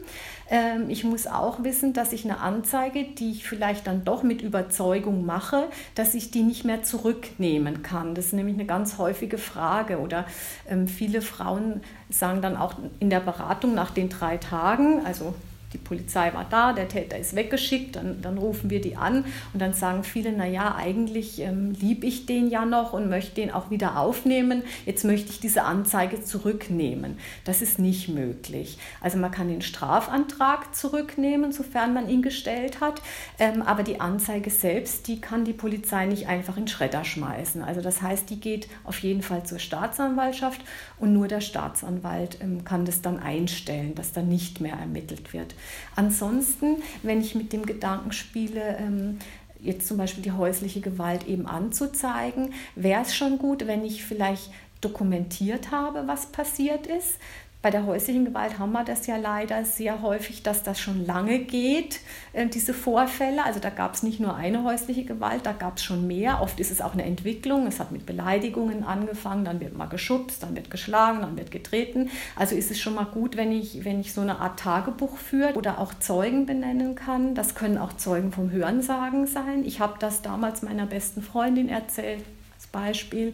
Ähm, 0.49 0.89
ich 0.89 1.03
muss 1.03 1.27
auch 1.27 1.63
wissen, 1.63 1.93
dass 1.93 2.11
ich 2.11 2.25
eine 2.25 2.39
Anzeige, 2.39 3.03
die 3.03 3.29
ich 3.29 3.47
vielleicht 3.47 3.85
dann 3.85 4.03
doch 4.03 4.23
mit 4.23 4.41
Überzeugung 4.63 5.25
mache, 5.25 5.67
dass 5.95 6.15
ich 6.15 6.31
die 6.31 6.41
nicht 6.41 6.63
mehr 6.63 6.83
zurücknehmen 6.83 7.83
kann. 7.83 8.15
Das 8.15 8.27
ist 8.27 8.33
nämlich 8.33 8.55
eine 8.55 8.65
ganz 8.65 8.97
häufige 8.97 9.37
Frage. 9.37 9.99
Oder 9.99 10.25
ähm, 10.69 10.87
viele 10.87 11.21
Frauen 11.21 11.81
sagen 12.09 12.41
dann 12.41 12.55
auch 12.55 12.75
in 12.99 13.09
der 13.09 13.19
Beratung 13.19 13.75
nach 13.75 13.91
den 13.91 14.09
drei 14.09 14.37
Tagen, 14.37 15.05
also 15.05 15.33
die 15.73 15.77
Polizei 15.77 16.33
war 16.33 16.45
da, 16.49 16.73
der 16.73 16.87
Täter 16.87 17.17
ist 17.17 17.35
weggeschickt, 17.35 17.95
dann, 17.95 18.21
dann 18.21 18.37
rufen 18.37 18.69
wir 18.69 18.79
die 18.79 18.95
an 18.95 19.25
und 19.53 19.61
dann 19.61 19.73
sagen 19.73 20.03
viele, 20.03 20.31
naja, 20.31 20.75
eigentlich 20.75 21.39
ähm, 21.39 21.73
liebe 21.79 22.05
ich 22.05 22.25
den 22.25 22.49
ja 22.49 22.65
noch 22.65 22.93
und 22.93 23.09
möchte 23.09 23.35
den 23.35 23.51
auch 23.51 23.69
wieder 23.69 23.97
aufnehmen, 23.97 24.63
jetzt 24.85 25.03
möchte 25.03 25.31
ich 25.31 25.39
diese 25.39 25.63
Anzeige 25.63 26.23
zurücknehmen. 26.23 27.17
Das 27.43 27.61
ist 27.61 27.79
nicht 27.79 28.09
möglich. 28.09 28.77
Also 29.01 29.17
man 29.17 29.31
kann 29.31 29.47
den 29.47 29.61
Strafantrag 29.61 30.75
zurücknehmen, 30.75 31.51
sofern 31.51 31.93
man 31.93 32.09
ihn 32.09 32.21
gestellt 32.21 32.79
hat, 32.79 33.01
ähm, 33.39 33.61
aber 33.61 33.83
die 33.83 33.99
Anzeige 33.99 34.49
selbst, 34.49 35.07
die 35.07 35.19
kann 35.19 35.45
die 35.45 35.53
Polizei 35.53 36.05
nicht 36.05 36.27
einfach 36.27 36.57
in 36.57 36.67
Schredder 36.67 37.03
schmeißen. 37.03 37.63
Also 37.63 37.81
das 37.81 38.01
heißt, 38.01 38.29
die 38.29 38.39
geht 38.39 38.67
auf 38.83 38.99
jeden 38.99 39.21
Fall 39.21 39.43
zur 39.43 39.59
Staatsanwaltschaft 39.59 40.61
und 40.99 41.13
nur 41.13 41.27
der 41.27 41.41
Staatsanwalt 41.41 42.37
ähm, 42.41 42.63
kann 42.63 42.85
das 42.85 43.01
dann 43.01 43.19
einstellen, 43.19 43.95
dass 43.95 44.13
dann 44.13 44.29
nicht 44.29 44.61
mehr 44.61 44.75
ermittelt 44.75 45.33
wird. 45.33 45.55
Ansonsten, 45.95 46.77
wenn 47.01 47.21
ich 47.21 47.35
mit 47.35 47.53
dem 47.53 47.65
Gedanken 47.65 48.11
spiele, 48.11 48.77
ähm, 48.79 49.19
jetzt 49.59 49.87
zum 49.87 49.97
Beispiel 49.97 50.23
die 50.23 50.31
häusliche 50.31 50.81
Gewalt 50.81 51.27
eben 51.27 51.45
anzuzeigen, 51.47 52.53
wäre 52.75 53.01
es 53.01 53.15
schon 53.15 53.37
gut, 53.37 53.65
wenn 53.65 53.85
ich 53.85 54.03
vielleicht 54.03 54.51
dokumentiert 54.81 55.71
habe, 55.71 56.07
was 56.07 56.27
passiert 56.27 56.87
ist, 56.87 57.17
bei 57.63 57.71
der 57.71 57.85
häuslichen 57.85 58.25
Gewalt 58.25 58.59
haben 58.59 58.73
wir 58.73 58.83
das 58.83 59.07
ja 59.07 59.15
leider 59.15 59.63
sehr 59.63 60.01
häufig, 60.01 60.43
dass 60.43 60.63
das 60.63 60.81
schon 60.81 61.05
lange 61.05 61.39
geht, 61.39 62.01
äh, 62.33 62.45
diese 62.45 62.73
Vorfälle. 62.73 63.45
Also 63.45 63.61
da 63.61 63.69
gab 63.69 63.93
es 63.93 64.03
nicht 64.03 64.19
nur 64.19 64.35
eine 64.35 64.65
häusliche 64.65 65.05
Gewalt, 65.05 65.45
da 65.45 65.53
gab 65.53 65.77
es 65.77 65.83
schon 65.85 66.05
mehr. 66.05 66.41
Oft 66.41 66.59
ist 66.59 66.71
es 66.71 66.81
auch 66.81 66.91
eine 66.91 67.05
Entwicklung. 67.05 67.65
Es 67.65 67.79
hat 67.79 67.93
mit 67.93 68.05
Beleidigungen 68.05 68.83
angefangen, 68.83 69.45
dann 69.45 69.61
wird 69.61 69.77
mal 69.77 69.85
geschubst, 69.85 70.43
dann 70.43 70.57
wird 70.57 70.69
geschlagen, 70.71 71.21
dann 71.21 71.37
wird 71.37 71.51
getreten. 71.51 72.09
Also 72.35 72.53
ist 72.53 72.69
es 72.69 72.81
schon 72.81 72.95
mal 72.95 73.05
gut, 73.05 73.37
wenn 73.37 73.53
ich, 73.53 73.85
wenn 73.85 74.01
ich 74.01 74.11
so 74.11 74.19
eine 74.19 74.39
Art 74.39 74.59
Tagebuch 74.59 75.15
führe 75.15 75.53
oder 75.53 75.79
auch 75.79 75.93
Zeugen 75.93 76.45
benennen 76.45 76.95
kann. 76.95 77.33
Das 77.33 77.55
können 77.55 77.77
auch 77.77 77.93
Zeugen 77.93 78.33
vom 78.33 78.51
Hörensagen 78.51 79.25
sein. 79.25 79.63
Ich 79.63 79.79
habe 79.79 79.93
das 79.99 80.21
damals 80.21 80.63
meiner 80.63 80.85
besten 80.85 81.21
Freundin 81.21 81.69
erzählt, 81.69 82.25
als 82.55 82.67
Beispiel. 82.67 83.33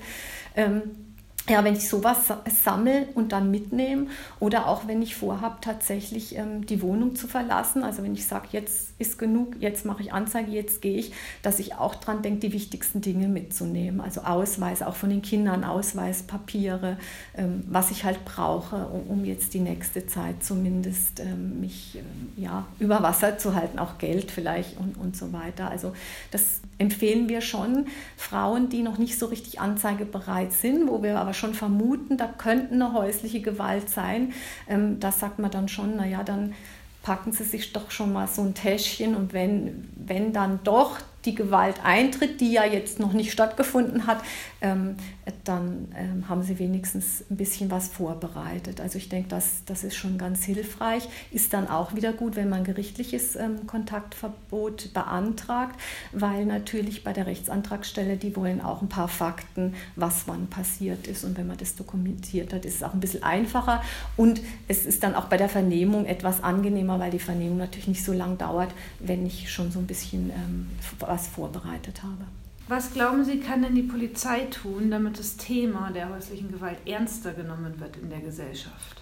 Ähm, 0.56 1.09
ja, 1.50 1.64
wenn 1.64 1.74
ich 1.74 1.90
sowas 1.90 2.18
sammle 2.64 3.08
und 3.16 3.32
dann 3.32 3.50
mitnehme 3.50 4.08
oder 4.40 4.68
auch 4.68 4.88
wenn 4.88 5.02
ich 5.02 5.16
vorhabe, 5.16 5.58
tatsächlich 5.62 6.38
ähm, 6.38 6.66
die 6.66 6.82
Wohnung 6.82 7.16
zu 7.16 7.28
verlassen, 7.28 7.84
also 7.84 8.04
wenn 8.04 8.14
ich 8.14 8.28
sage, 8.28 8.50
jetzt 8.52 8.90
ist 9.00 9.18
genug, 9.18 9.56
jetzt 9.60 9.86
mache 9.86 10.04
ich 10.04 10.14
Anzeige, 10.14 10.52
jetzt 10.52 10.82
gehe 10.82 10.98
ich, 10.98 11.12
dass 11.42 11.60
ich 11.60 11.76
auch 11.76 11.96
dran 11.96 12.22
denke, 12.22 12.42
die 12.42 12.54
wichtigsten 12.54 13.02
Dinge 13.02 13.28
mitzunehmen, 13.28 14.00
also 14.00 14.22
Ausweis, 14.22 14.82
auch 14.82 14.96
von 14.96 15.10
den 15.10 15.22
Kindern, 15.22 15.64
Ausweis, 15.64 16.24
Papiere, 16.24 16.98
ähm, 17.36 17.64
was 17.68 17.92
ich 17.92 18.04
halt 18.04 18.24
brauche, 18.26 18.76
um, 18.88 19.20
um, 19.20 19.26
jetzt 19.26 19.54
die 19.54 19.60
nächste 19.60 20.06
Zeit 20.06 20.44
zumindest 20.44 21.20
ähm, 21.20 21.62
mich 21.62 21.98
ähm, 21.98 22.30
ja, 22.38 22.66
über 22.80 23.02
Wasser 23.02 23.38
zu 23.38 23.56
halten, 23.56 23.80
auch 23.80 23.98
Geld 23.98 24.32
vielleicht 24.32 24.78
und, 24.78 24.98
und 24.98 25.16
so 25.16 25.34
weiter. 25.34 25.70
Also 25.70 25.94
das 26.32 26.62
empfehlen 26.78 27.30
wir 27.30 27.42
schon 27.42 27.88
Frauen, 28.18 28.70
die 28.70 28.82
noch 28.82 28.98
nicht 28.98 29.18
so 29.18 29.28
richtig 29.28 29.60
anzeigebereit 29.60 30.54
sind, 30.54 30.88
wo 30.90 31.04
wir 31.04 31.20
aber 31.20 31.34
schon 31.39 31.54
vermuten, 31.54 32.17
da 32.17 32.28
könnte 32.28 32.73
eine 32.73 32.93
häusliche 32.93 33.41
Gewalt 33.41 33.89
sein. 33.89 34.34
Ähm, 34.67 34.99
da 34.99 35.12
sagt 35.12 35.39
man 35.39 35.49
dann 35.49 35.67
schon, 35.67 35.95
naja, 35.95 36.23
dann 36.23 36.54
packen 37.02 37.32
Sie 37.32 37.43
sich 37.43 37.73
doch 37.73 37.91
schon 37.91 38.13
mal 38.13 38.28
so 38.28 38.41
ein 38.41 38.54
Täschchen 38.54 39.15
und 39.15 39.34
wenn, 39.34 39.89
wenn 39.95 40.34
dann 40.34 40.60
doch 40.63 40.99
die 41.25 41.36
Gewalt 41.36 41.84
eintritt, 41.84 42.39
die 42.39 42.51
ja 42.51 42.65
jetzt 42.65 42.99
noch 42.99 43.13
nicht 43.13 43.32
stattgefunden 43.32 44.08
hat, 44.08 44.21
ähm, 44.62 44.95
dann 45.43 45.89
ähm, 45.95 46.29
haben 46.29 46.43
sie 46.43 46.60
wenigstens 46.60 47.23
ein 47.29 47.38
bisschen 47.38 47.69
was 47.71 47.88
vorbereitet. 47.88 48.82
Also 48.82 48.97
ich 48.97 49.10
denke, 49.10 49.29
das, 49.29 49.63
das 49.65 49.84
ist 49.84 49.95
schon 49.95 50.17
ganz 50.17 50.43
hilfreich. 50.43 51.08
Ist 51.32 51.53
dann 51.53 51.67
auch 51.67 51.95
wieder 51.95 52.13
gut, 52.13 52.36
wenn 52.36 52.49
man 52.49 52.63
gerichtliches 52.63 53.36
ähm, 53.36 53.67
Kontaktverbot 53.67 54.93
beantragt, 54.93 55.79
weil 56.12 56.45
natürlich 56.45 57.03
bei 57.03 57.13
der 57.13 57.27
Rechtsantragsstelle, 57.27 58.17
die 58.17 58.36
wollen 58.36 58.62
auch 58.62 58.82
ein 58.82 58.89
paar 58.89 59.08
Fakten, 59.08 59.75
was 59.95 60.27
wann 60.27 60.47
passiert 60.47 61.08
ist. 61.08 61.25
Und 61.25 61.38
wenn 61.38 61.47
man 61.47 61.58
das 61.58 61.75
dokumentiert 61.75 62.53
hat, 62.53 62.65
ist 62.65 62.75
es 62.75 62.84
auch 62.84 62.93
ein 62.93 62.99
bisschen 62.99 63.23
einfacher. 63.23 63.82
Und 64.17 64.41
es 64.67 64.86
ist 64.86 65.03
dann 65.03 65.15
auch 65.15 65.25
bei 65.25 65.38
der 65.38 65.49
Vernehmung 65.49 66.05
etwas 66.05 66.43
angenehmer, 66.43 66.99
weil 66.99 67.12
die 67.12 67.19
Vernehmung 67.19 67.58
natürlich 67.58 67.88
nicht 67.88 68.03
so 68.03 68.13
lang 68.13 68.38
dauert, 68.38 68.69
wenn 68.99 69.25
ich 69.25 69.51
schon 69.51 69.71
so 69.71 69.79
ein 69.79 69.88
bisschen 69.88 70.29
ähm, 70.29 70.67
was 71.10 71.28
vorbereitet 71.28 72.04
habe. 72.04 72.26
Was 72.69 72.93
glauben 72.93 73.26
Sie, 73.26 73.39
kann 73.39 73.63
denn 73.63 73.74
die 73.74 73.82
Polizei 73.82 74.41
tun, 74.41 74.91
damit 74.91 75.17
das 75.17 75.38
Thema 75.38 75.89
der 75.91 76.10
häuslichen 76.10 76.52
Gewalt 76.52 76.78
ernster 76.86 77.34
genommen 77.34 77.80
wird 77.80 77.98
in 77.98 78.12
der 78.12 78.19
Gesellschaft? 78.19 79.02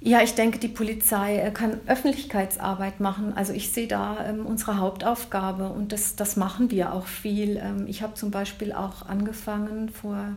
Ja, 0.00 0.22
ich 0.22 0.34
denke, 0.34 0.58
die 0.58 0.68
Polizei 0.68 1.38
äh, 1.38 1.50
kann 1.50 1.80
Öffentlichkeitsarbeit 1.86 3.00
machen. 3.00 3.34
Also 3.34 3.52
ich 3.52 3.72
sehe 3.72 3.86
da 3.86 4.26
ähm, 4.26 4.46
unsere 4.46 4.78
Hauptaufgabe 4.78 5.68
und 5.68 5.92
das, 5.92 6.16
das 6.16 6.36
machen 6.36 6.70
wir 6.70 6.92
auch 6.92 7.06
viel. 7.06 7.56
Ähm, 7.56 7.86
ich 7.86 8.02
habe 8.02 8.14
zum 8.14 8.30
Beispiel 8.30 8.72
auch 8.72 9.06
angefangen 9.06 9.88
vor 9.88 10.36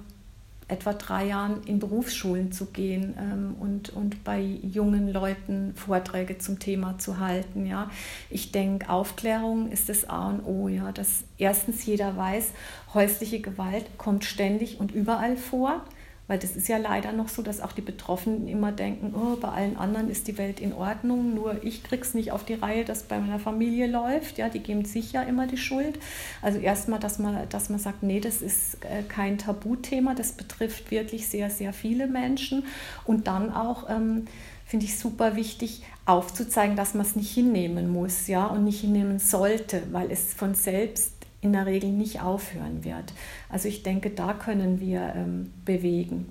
etwa 0.69 0.93
drei 0.93 1.25
Jahren 1.27 1.63
in 1.63 1.79
Berufsschulen 1.79 2.51
zu 2.51 2.67
gehen 2.67 3.15
ähm, 3.19 3.55
und, 3.59 3.89
und 3.89 4.23
bei 4.23 4.39
jungen 4.39 5.11
Leuten 5.11 5.73
Vorträge 5.75 6.37
zum 6.37 6.59
Thema 6.59 6.97
zu 6.99 7.19
halten. 7.19 7.65
Ja. 7.65 7.89
Ich 8.29 8.51
denke, 8.51 8.89
Aufklärung 8.89 9.71
ist 9.71 9.89
das 9.89 10.07
A 10.07 10.29
und 10.29 10.45
O, 10.45 10.67
ja, 10.67 10.91
dass 10.91 11.23
erstens 11.37 11.85
jeder 11.85 12.15
weiß, 12.15 12.51
häusliche 12.93 13.41
Gewalt 13.41 13.85
kommt 13.97 14.25
ständig 14.25 14.79
und 14.79 14.91
überall 14.91 15.35
vor. 15.37 15.81
Weil 16.29 16.37
das 16.37 16.55
ist 16.55 16.67
ja 16.67 16.77
leider 16.77 17.11
noch 17.11 17.27
so, 17.27 17.41
dass 17.41 17.59
auch 17.59 17.71
die 17.71 17.81
Betroffenen 17.81 18.47
immer 18.47 18.71
denken, 18.71 19.15
oh, 19.15 19.35
bei 19.35 19.47
allen 19.47 19.77
anderen 19.77 20.11
ist 20.11 20.27
die 20.27 20.37
Welt 20.37 20.59
in 20.59 20.73
Ordnung, 20.73 21.33
nur 21.33 21.63
ich 21.63 21.81
krieg's 21.81 22.13
nicht 22.13 22.31
auf 22.31 22.45
die 22.45 22.53
Reihe, 22.53 22.85
dass 22.85 23.01
bei 23.01 23.19
meiner 23.19 23.39
Familie 23.39 23.87
läuft. 23.87 24.37
Ja, 24.37 24.47
die 24.47 24.59
geben 24.59 24.85
sich 24.85 25.11
ja 25.11 25.23
immer 25.23 25.47
die 25.47 25.57
Schuld. 25.57 25.97
Also 26.43 26.59
erstmal, 26.59 26.99
dass 26.99 27.17
man, 27.17 27.49
dass 27.49 27.69
man 27.69 27.79
sagt, 27.79 28.03
nee, 28.03 28.19
das 28.19 28.43
ist 28.43 28.75
äh, 28.85 29.01
kein 29.07 29.39
Tabuthema, 29.39 30.13
das 30.13 30.33
betrifft 30.33 30.91
wirklich 30.91 31.27
sehr, 31.27 31.49
sehr 31.49 31.73
viele 31.73 32.05
Menschen. 32.05 32.63
Und 33.05 33.25
dann 33.25 33.51
auch 33.51 33.89
ähm, 33.89 34.27
finde 34.67 34.85
ich 34.85 34.99
super 34.99 35.35
wichtig, 35.35 35.81
aufzuzeigen, 36.05 36.75
dass 36.75 36.93
man 36.93 37.07
es 37.07 37.15
nicht 37.15 37.31
hinnehmen 37.31 37.91
muss, 37.91 38.27
ja, 38.27 38.45
und 38.45 38.65
nicht 38.65 38.81
hinnehmen 38.81 39.17
sollte, 39.17 39.81
weil 39.91 40.11
es 40.11 40.35
von 40.35 40.53
selbst 40.53 41.13
in 41.41 41.53
der 41.53 41.65
Regel 41.65 41.89
nicht 41.89 42.21
aufhören 42.21 42.83
wird. 42.83 43.13
Also 43.49 43.67
ich 43.67 43.83
denke, 43.83 44.09
da 44.09 44.33
können 44.33 44.79
wir 44.79 45.13
ähm, 45.15 45.51
bewegen. 45.65 46.27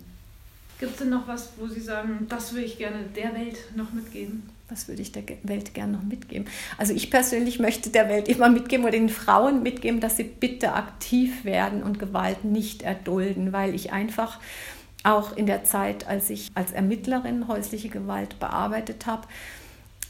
Gibt 0.79 0.93
es 0.93 0.99
denn 0.99 1.11
noch 1.11 1.27
was, 1.27 1.51
wo 1.57 1.67
Sie 1.67 1.81
sagen, 1.81 2.27
das 2.29 2.53
würde 2.53 2.67
ich 2.67 2.79
gerne 2.79 3.01
der 3.17 3.35
Welt 3.35 3.59
noch 3.75 3.93
mitgeben? 3.93 4.49
Was 4.69 4.87
würde 4.87 5.01
ich 5.01 5.13
der 5.13 5.23
Welt 5.45 5.73
gerne 5.73 5.93
noch 5.95 6.03
mitgeben? 6.03 6.47
Also 6.77 6.93
ich 6.93 7.11
persönlich 7.11 7.59
möchte 7.59 7.89
der 7.89 8.09
Welt 8.09 8.29
immer 8.29 8.51
mitgeben 8.51 8.85
oder 8.85 8.93
den 8.93 9.09
Frauen 9.09 9.63
mitgeben, 9.63 10.01
dass 10.01 10.19
sie 10.19 10.25
bitte 10.25 10.75
aktiv 10.75 11.45
werden 11.45 11.83
und 11.83 11.99
Gewalt 11.99 12.45
nicht 12.45 12.83
erdulden, 12.83 13.53
weil 13.53 13.75
ich 13.75 13.93
einfach 13.93 14.39
auch 15.05 15.37
in 15.37 15.47
der 15.47 15.65
Zeit, 15.65 16.07
als 16.07 16.29
ich 16.29 16.51
als 16.55 16.73
Ermittlerin 16.73 17.49
häusliche 17.49 17.89
Gewalt 17.89 18.39
bearbeitet 18.39 19.07
habe, 19.07 19.27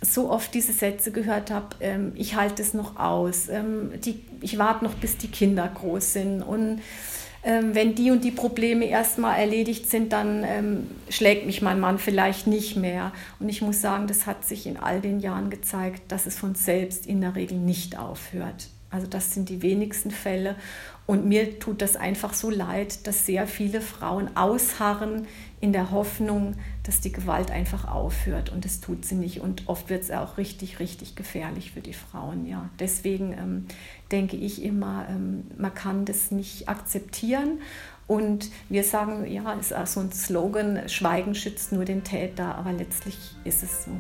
so 0.00 0.30
oft 0.30 0.54
diese 0.54 0.72
Sätze 0.72 1.12
gehört 1.12 1.50
habe, 1.50 1.76
ähm, 1.80 2.12
ich 2.14 2.36
halte 2.36 2.62
es 2.62 2.74
noch 2.74 2.96
aus, 2.96 3.48
ähm, 3.48 3.92
die, 4.04 4.20
ich 4.40 4.58
warte 4.58 4.84
noch, 4.84 4.94
bis 4.94 5.16
die 5.16 5.28
Kinder 5.28 5.68
groß 5.68 6.12
sind 6.12 6.42
und 6.42 6.80
ähm, 7.44 7.74
wenn 7.74 7.94
die 7.94 8.10
und 8.10 8.24
die 8.24 8.30
Probleme 8.30 8.86
erstmal 8.86 9.38
erledigt 9.38 9.88
sind, 9.88 10.12
dann 10.12 10.44
ähm, 10.44 10.86
schlägt 11.08 11.46
mich 11.46 11.62
mein 11.62 11.78
Mann 11.78 11.98
vielleicht 11.98 12.48
nicht 12.48 12.76
mehr. 12.76 13.12
Und 13.38 13.48
ich 13.48 13.62
muss 13.62 13.80
sagen, 13.80 14.08
das 14.08 14.26
hat 14.26 14.44
sich 14.44 14.66
in 14.66 14.76
all 14.76 15.00
den 15.00 15.20
Jahren 15.20 15.48
gezeigt, 15.48 16.10
dass 16.10 16.26
es 16.26 16.36
von 16.36 16.56
selbst 16.56 17.06
in 17.06 17.20
der 17.20 17.36
Regel 17.36 17.56
nicht 17.56 17.96
aufhört. 17.96 18.68
Also 18.90 19.06
das 19.06 19.34
sind 19.34 19.48
die 19.50 19.62
wenigsten 19.62 20.10
Fälle. 20.10 20.56
Und 21.06 21.26
mir 21.26 21.58
tut 21.58 21.80
das 21.80 21.96
einfach 21.96 22.34
so 22.34 22.50
leid, 22.50 23.06
dass 23.06 23.24
sehr 23.24 23.46
viele 23.46 23.80
Frauen 23.80 24.36
ausharren 24.36 25.26
in 25.60 25.72
der 25.72 25.90
Hoffnung, 25.90 26.54
dass 26.88 27.02
die 27.02 27.12
Gewalt 27.12 27.50
einfach 27.50 27.86
aufhört. 27.86 28.48
Und 28.48 28.64
das 28.64 28.80
tut 28.80 29.04
sie 29.04 29.14
nicht. 29.14 29.42
Und 29.42 29.68
oft 29.68 29.90
wird 29.90 30.04
es 30.04 30.10
auch 30.10 30.38
richtig, 30.38 30.80
richtig 30.80 31.16
gefährlich 31.16 31.72
für 31.72 31.82
die 31.82 31.92
Frauen. 31.92 32.46
Ja. 32.46 32.70
Deswegen 32.80 33.34
ähm, 33.34 33.66
denke 34.10 34.36
ich 34.36 34.62
immer, 34.62 35.06
ähm, 35.10 35.44
man 35.58 35.74
kann 35.74 36.06
das 36.06 36.30
nicht 36.30 36.70
akzeptieren. 36.70 37.60
Und 38.06 38.48
wir 38.70 38.84
sagen, 38.84 39.30
ja, 39.30 39.54
es 39.60 39.66
ist 39.66 39.76
auch 39.76 39.86
so 39.86 40.00
ein 40.00 40.12
Slogan, 40.12 40.88
Schweigen 40.88 41.34
schützt 41.34 41.72
nur 41.72 41.84
den 41.84 42.04
Täter, 42.04 42.54
aber 42.54 42.72
letztlich 42.72 43.18
ist 43.44 43.62
es 43.62 43.84
so. 43.84 43.90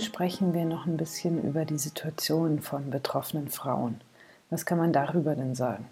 Sprechen 0.00 0.54
wir 0.54 0.64
noch 0.64 0.86
ein 0.86 0.96
bisschen 0.96 1.42
über 1.42 1.64
die 1.64 1.78
Situation 1.78 2.60
von 2.60 2.90
betroffenen 2.90 3.48
Frauen. 3.48 4.00
Was 4.50 4.66
kann 4.66 4.78
man 4.78 4.92
darüber 4.92 5.34
denn 5.34 5.54
sagen? 5.54 5.86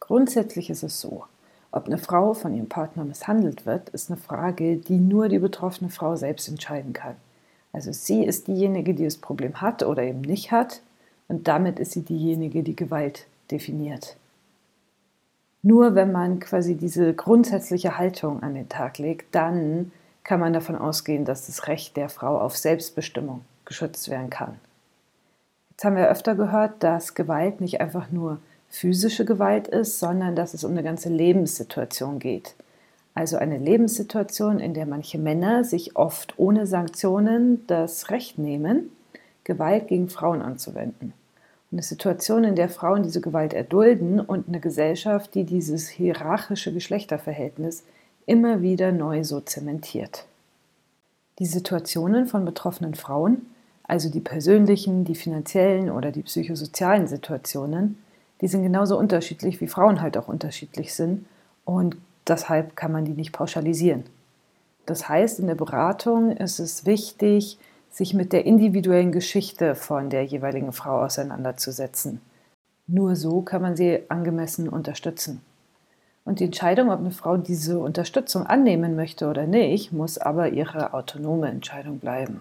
Grundsätzlich 0.00 0.70
ist 0.70 0.82
es 0.82 1.00
so, 1.00 1.24
ob 1.72 1.86
eine 1.86 1.98
Frau 1.98 2.34
von 2.34 2.54
ihrem 2.54 2.68
Partner 2.68 3.04
misshandelt 3.04 3.66
wird, 3.66 3.90
ist 3.90 4.10
eine 4.10 4.18
Frage, 4.18 4.76
die 4.76 4.96
nur 4.96 5.28
die 5.28 5.38
betroffene 5.38 5.90
Frau 5.90 6.16
selbst 6.16 6.48
entscheiden 6.48 6.92
kann. 6.92 7.16
Also 7.72 7.92
sie 7.92 8.24
ist 8.24 8.48
diejenige, 8.48 8.94
die 8.94 9.04
das 9.04 9.18
Problem 9.18 9.60
hat 9.60 9.82
oder 9.82 10.02
eben 10.02 10.22
nicht 10.22 10.50
hat 10.50 10.80
und 11.28 11.46
damit 11.46 11.78
ist 11.78 11.92
sie 11.92 12.02
diejenige, 12.02 12.62
die 12.62 12.74
Gewalt 12.74 13.26
definiert. 13.50 14.16
Nur 15.62 15.94
wenn 15.94 16.10
man 16.10 16.40
quasi 16.40 16.74
diese 16.74 17.14
grundsätzliche 17.14 17.98
Haltung 17.98 18.42
an 18.42 18.54
den 18.54 18.68
Tag 18.68 18.98
legt, 18.98 19.34
dann 19.34 19.92
kann 20.30 20.38
man 20.38 20.52
davon 20.52 20.76
ausgehen, 20.76 21.24
dass 21.24 21.46
das 21.46 21.66
Recht 21.66 21.96
der 21.96 22.08
Frau 22.08 22.40
auf 22.40 22.56
Selbstbestimmung 22.56 23.40
geschützt 23.64 24.08
werden 24.10 24.30
kann. 24.30 24.60
Jetzt 25.70 25.82
haben 25.82 25.96
wir 25.96 26.08
öfter 26.08 26.36
gehört, 26.36 26.84
dass 26.84 27.16
Gewalt 27.16 27.60
nicht 27.60 27.80
einfach 27.80 28.12
nur 28.12 28.38
physische 28.68 29.24
Gewalt 29.24 29.66
ist, 29.66 29.98
sondern 29.98 30.36
dass 30.36 30.54
es 30.54 30.62
um 30.62 30.70
eine 30.70 30.84
ganze 30.84 31.08
Lebenssituation 31.08 32.20
geht. 32.20 32.54
Also 33.12 33.38
eine 33.38 33.58
Lebenssituation, 33.58 34.60
in 34.60 34.72
der 34.72 34.86
manche 34.86 35.18
Männer 35.18 35.64
sich 35.64 35.96
oft 35.96 36.34
ohne 36.36 36.68
Sanktionen 36.68 37.66
das 37.66 38.10
Recht 38.10 38.38
nehmen, 38.38 38.92
Gewalt 39.42 39.88
gegen 39.88 40.08
Frauen 40.08 40.42
anzuwenden. 40.42 41.12
Und 41.72 41.78
eine 41.78 41.82
Situation, 41.82 42.44
in 42.44 42.54
der 42.54 42.68
Frauen 42.68 43.02
diese 43.02 43.20
Gewalt 43.20 43.52
erdulden 43.52 44.20
und 44.20 44.46
eine 44.46 44.60
Gesellschaft, 44.60 45.34
die 45.34 45.42
dieses 45.42 45.88
hierarchische 45.88 46.72
Geschlechterverhältnis 46.72 47.82
immer 48.30 48.62
wieder 48.62 48.92
neu 48.92 49.24
so 49.24 49.40
zementiert. 49.40 50.24
Die 51.40 51.46
Situationen 51.46 52.28
von 52.28 52.44
betroffenen 52.44 52.94
Frauen, 52.94 53.46
also 53.82 54.08
die 54.08 54.20
persönlichen, 54.20 55.04
die 55.04 55.16
finanziellen 55.16 55.90
oder 55.90 56.12
die 56.12 56.22
psychosozialen 56.22 57.08
Situationen, 57.08 57.98
die 58.40 58.46
sind 58.46 58.62
genauso 58.62 58.96
unterschiedlich, 58.96 59.60
wie 59.60 59.66
Frauen 59.66 60.00
halt 60.00 60.16
auch 60.16 60.28
unterschiedlich 60.28 60.94
sind 60.94 61.26
und 61.64 61.96
deshalb 62.28 62.76
kann 62.76 62.92
man 62.92 63.04
die 63.04 63.14
nicht 63.14 63.32
pauschalisieren. 63.32 64.04
Das 64.86 65.08
heißt, 65.08 65.40
in 65.40 65.48
der 65.48 65.56
Beratung 65.56 66.30
ist 66.30 66.60
es 66.60 66.86
wichtig, 66.86 67.58
sich 67.90 68.14
mit 68.14 68.32
der 68.32 68.46
individuellen 68.46 69.10
Geschichte 69.10 69.74
von 69.74 70.08
der 70.08 70.24
jeweiligen 70.24 70.72
Frau 70.72 71.02
auseinanderzusetzen. 71.02 72.20
Nur 72.86 73.16
so 73.16 73.42
kann 73.42 73.60
man 73.60 73.76
sie 73.76 74.04
angemessen 74.08 74.68
unterstützen. 74.68 75.42
Und 76.30 76.38
die 76.38 76.44
Entscheidung, 76.44 76.90
ob 76.90 77.00
eine 77.00 77.10
Frau 77.10 77.36
diese 77.38 77.80
Unterstützung 77.80 78.46
annehmen 78.46 78.94
möchte 78.94 79.26
oder 79.26 79.48
nicht, 79.48 79.92
muss 79.92 80.16
aber 80.16 80.50
ihre 80.50 80.94
autonome 80.94 81.48
Entscheidung 81.48 81.98
bleiben. 81.98 82.38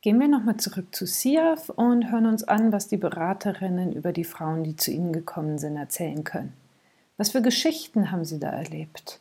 Gehen 0.00 0.18
wir 0.18 0.26
nochmal 0.26 0.56
zurück 0.56 0.86
zu 0.90 1.06
SIAF 1.06 1.68
und 1.68 2.10
hören 2.10 2.26
uns 2.26 2.42
an, 2.42 2.72
was 2.72 2.88
die 2.88 2.96
Beraterinnen 2.96 3.92
über 3.92 4.10
die 4.10 4.24
Frauen, 4.24 4.64
die 4.64 4.74
zu 4.74 4.90
ihnen 4.90 5.12
gekommen 5.12 5.58
sind, 5.58 5.76
erzählen 5.76 6.24
können. 6.24 6.54
Was 7.16 7.30
für 7.30 7.40
Geschichten 7.40 8.10
haben 8.10 8.24
sie 8.24 8.40
da 8.40 8.48
erlebt? 8.48 9.20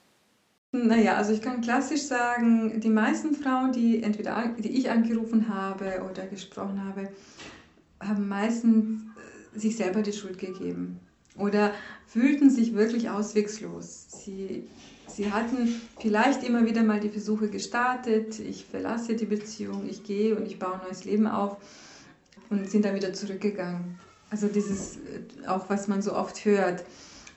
Naja, 0.71 1.15
also 1.15 1.31
ich 1.31 1.43
kann 1.43 1.61
klassisch 1.61 2.01
sagen, 2.01 2.79
die 2.79 2.89
meisten 2.89 3.35
Frauen, 3.35 3.73
die 3.73 4.01
entweder 4.01 4.55
die 4.57 4.75
ich 4.75 4.89
angerufen 4.89 5.49
habe 5.53 6.01
oder 6.09 6.25
gesprochen 6.25 6.83
habe, 6.83 7.09
haben 7.99 8.27
meistens 8.27 9.03
äh, 9.53 9.59
sich 9.59 9.77
selber 9.77 10.01
die 10.01 10.13
Schuld 10.13 10.39
gegeben 10.39 10.99
oder 11.37 11.73
fühlten 12.07 12.49
sich 12.49 12.73
wirklich 12.73 13.09
auswegslos. 13.09 14.05
Sie, 14.09 14.67
sie 15.07 15.31
hatten 15.31 15.81
vielleicht 15.99 16.43
immer 16.43 16.65
wieder 16.65 16.83
mal 16.83 16.99
die 16.99 17.09
Versuche 17.09 17.49
gestartet, 17.49 18.39
ich 18.39 18.65
verlasse 18.65 19.15
die 19.15 19.25
Beziehung, 19.25 19.87
ich 19.89 20.03
gehe 20.03 20.35
und 20.35 20.45
ich 20.45 20.59
baue 20.59 20.73
ein 20.73 20.81
neues 20.87 21.05
Leben 21.05 21.27
auf 21.27 21.57
und 22.49 22.69
sind 22.69 22.85
dann 22.85 22.95
wieder 22.95 23.13
zurückgegangen. 23.13 23.97
Also 24.29 24.47
dieses 24.47 24.97
äh, 24.97 25.47
auch, 25.47 25.69
was 25.69 25.87
man 25.87 26.01
so 26.01 26.13
oft 26.13 26.45
hört. 26.45 26.83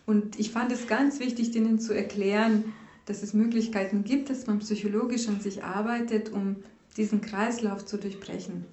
Und 0.07 0.39
ich 0.39 0.51
fand 0.51 0.73
es 0.73 0.87
ganz 0.87 1.21
wichtig, 1.21 1.51
denen 1.51 1.79
zu 1.79 1.93
erklären, 1.93 2.73
dass 3.07 3.23
es 3.23 3.35
Möglichkeiten 3.35 4.05
gibt, 4.05 4.31
dass 4.31 4.47
man 4.47 4.61
psychologisch 4.61 5.29
an 5.29 5.41
sich 5.41 5.65
arbeitet, 5.65 6.31
um 6.31 6.57
diesen 6.97 7.21
Kreislauf 7.21 7.85
zu 7.85 7.99
durchbrechen. 7.99 8.65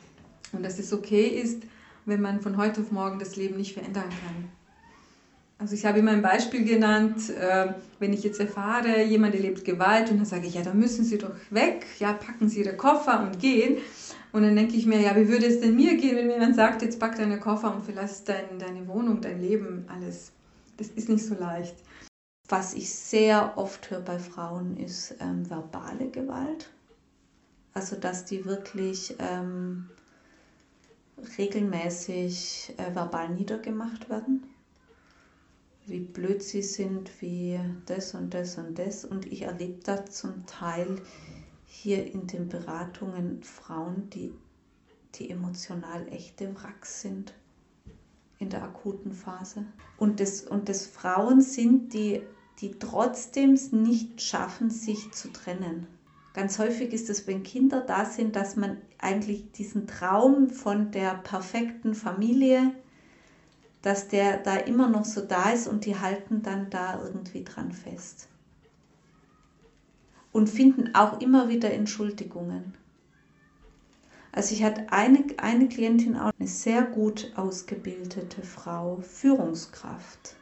Und 0.52 0.64
dass 0.64 0.80
es 0.80 0.94
okay 0.94 1.28
ist, 1.28 1.64
wenn 2.06 2.22
man 2.22 2.42
von 2.42 2.58
heute 2.58 2.82
auf 2.82 2.92
morgen 2.92 3.20
das 3.20 3.36
Leben 3.36 3.58
nicht 3.58 3.74
verändern 3.74 4.10
kann. 4.10 4.50
Also 5.58 5.76
ich 5.76 5.86
habe 5.86 6.00
immer 6.00 6.12
ein 6.12 6.22
Beispiel 6.22 6.66
genannt, 6.66 7.30
äh, 7.30 7.74
wenn 8.00 8.12
ich 8.12 8.24
jetzt 8.24 8.40
erfahre, 8.40 9.04
jemand 9.04 9.36
erlebt 9.36 9.64
Gewalt 9.64 10.10
und 10.12 10.18
dann 10.18 10.26
sage 10.26 10.48
ich, 10.48 10.56
ja, 10.56 10.62
da 10.62 10.74
müssen 10.74 11.06
Sie 11.06 11.18
doch 11.18 11.36
weg, 11.52 11.86
ja, 12.00 12.14
packen 12.14 12.50
Sie 12.50 12.62
Ihre 12.62 12.76
Koffer 12.76 13.22
und 13.22 13.40
gehen. 13.40 13.78
Und 14.34 14.42
dann 14.42 14.56
denke 14.56 14.76
ich 14.76 14.88
mir, 14.88 15.00
ja, 15.00 15.16
wie 15.16 15.28
würde 15.28 15.46
es 15.46 15.62
denn 15.62 15.76
mir 15.76 15.96
gehen, 15.96 16.18
wenn 16.18 16.28
mir 16.28 16.34
jemand 16.34 16.56
sagt, 16.56 16.82
jetzt 16.82 17.00
pack 17.00 17.18
deine 17.18 17.40
Koffer 17.40 17.74
und 17.74 17.86
verlass 17.86 18.24
dein, 18.24 18.58
deine 18.58 18.88
Wohnung, 18.88 19.22
dein 19.22 19.40
Leben, 19.40 19.86
alles. 19.88 20.32
Das 20.78 20.88
ist 20.88 21.08
nicht 21.08 21.24
so 21.24 21.36
leicht. 21.36 21.76
Was 22.50 22.74
ich 22.74 22.94
sehr 22.94 23.54
oft 23.58 23.90
höre 23.92 24.02
bei 24.02 24.20
Frauen 24.20 24.76
ist 24.78 25.16
ähm, 25.22 25.50
verbale 25.50 26.10
Gewalt. 26.10 26.72
Also 27.74 27.96
dass 27.96 28.26
die 28.26 28.46
wirklich 28.46 29.16
ähm, 29.20 29.88
regelmäßig 31.38 32.74
äh, 32.78 32.96
verbal 32.96 33.30
niedergemacht 33.30 34.10
werden. 34.10 34.44
Wie 35.86 36.00
blöd 36.00 36.42
sie 36.42 36.62
sind, 36.62 37.10
wie 37.22 37.60
das 37.86 38.14
und 38.14 38.34
das 38.34 38.58
und 38.58 38.80
das. 38.80 39.04
Und 39.04 39.26
ich 39.26 39.42
erlebe 39.42 39.80
da 39.84 40.06
zum 40.06 40.46
Teil 40.46 41.02
hier 41.66 42.06
in 42.12 42.28
den 42.28 42.48
Beratungen 42.48 43.44
Frauen, 43.44 44.10
die, 44.12 44.34
die 45.16 45.30
emotional 45.30 46.08
echte 46.08 46.56
Wracks 46.56 47.02
sind 47.02 47.34
in 48.40 48.50
der 48.50 48.64
akuten 48.64 49.12
Phase. 49.12 49.66
Und 49.98 50.20
das, 50.20 50.42
und 50.42 50.70
das 50.70 50.86
Frauen 50.86 51.42
sind, 51.42 51.94
die, 51.94 52.22
die 52.60 52.78
trotzdem 52.80 53.54
es 53.54 53.72
nicht 53.72 54.22
schaffen, 54.22 54.70
sich 54.70 55.12
zu 55.12 55.32
trennen. 55.32 55.88
Ganz 56.34 56.60
häufig 56.60 56.94
ist 56.94 57.10
es, 57.10 57.28
wenn 57.28 57.44
Kinder 57.44 57.82
da 57.82 58.06
sind, 58.06 58.36
dass 58.36 58.56
man 58.56 58.78
eigentlich 58.98 59.52
diesen 59.52 59.86
Traum 59.86 60.50
von 60.50 60.92
der 60.92 61.16
perfekten 61.16 61.94
Familie, 61.94 62.72
dass 63.84 64.08
der 64.08 64.38
da 64.38 64.56
immer 64.56 64.90
noch 64.90 65.06
so 65.06 65.22
da 65.22 65.52
ist 65.52 65.68
und 65.68 65.86
die 65.86 66.00
halten 66.00 66.42
dann 66.42 66.70
da 66.72 67.00
irgendwie 67.04 67.44
dran 67.44 67.72
fest. 67.72 68.30
Und 70.32 70.50
finden 70.50 70.96
auch 70.96 71.20
immer 71.20 71.50
wieder 71.50 71.72
Entschuldigungen. 71.72 72.74
Also 74.32 74.56
ich 74.56 74.64
hatte 74.64 74.92
eine, 74.92 75.26
eine 75.38 75.68
Klientin, 75.68 76.18
auch 76.18 76.32
eine 76.40 76.48
sehr 76.48 76.82
gut 76.84 77.32
ausgebildete 77.36 78.42
Frau, 78.42 79.02
Führungskraft, 79.02 80.38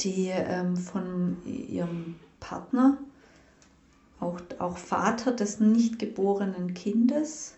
die 0.00 0.28
ähm, 0.28 0.76
von 0.76 1.36
ihrem 1.44 2.14
Partner, 2.38 2.96
auch, 4.20 4.40
auch 4.60 4.78
Vater 4.78 5.32
des 5.32 5.58
nicht 5.58 5.98
geborenen 5.98 6.74
Kindes, 6.74 7.56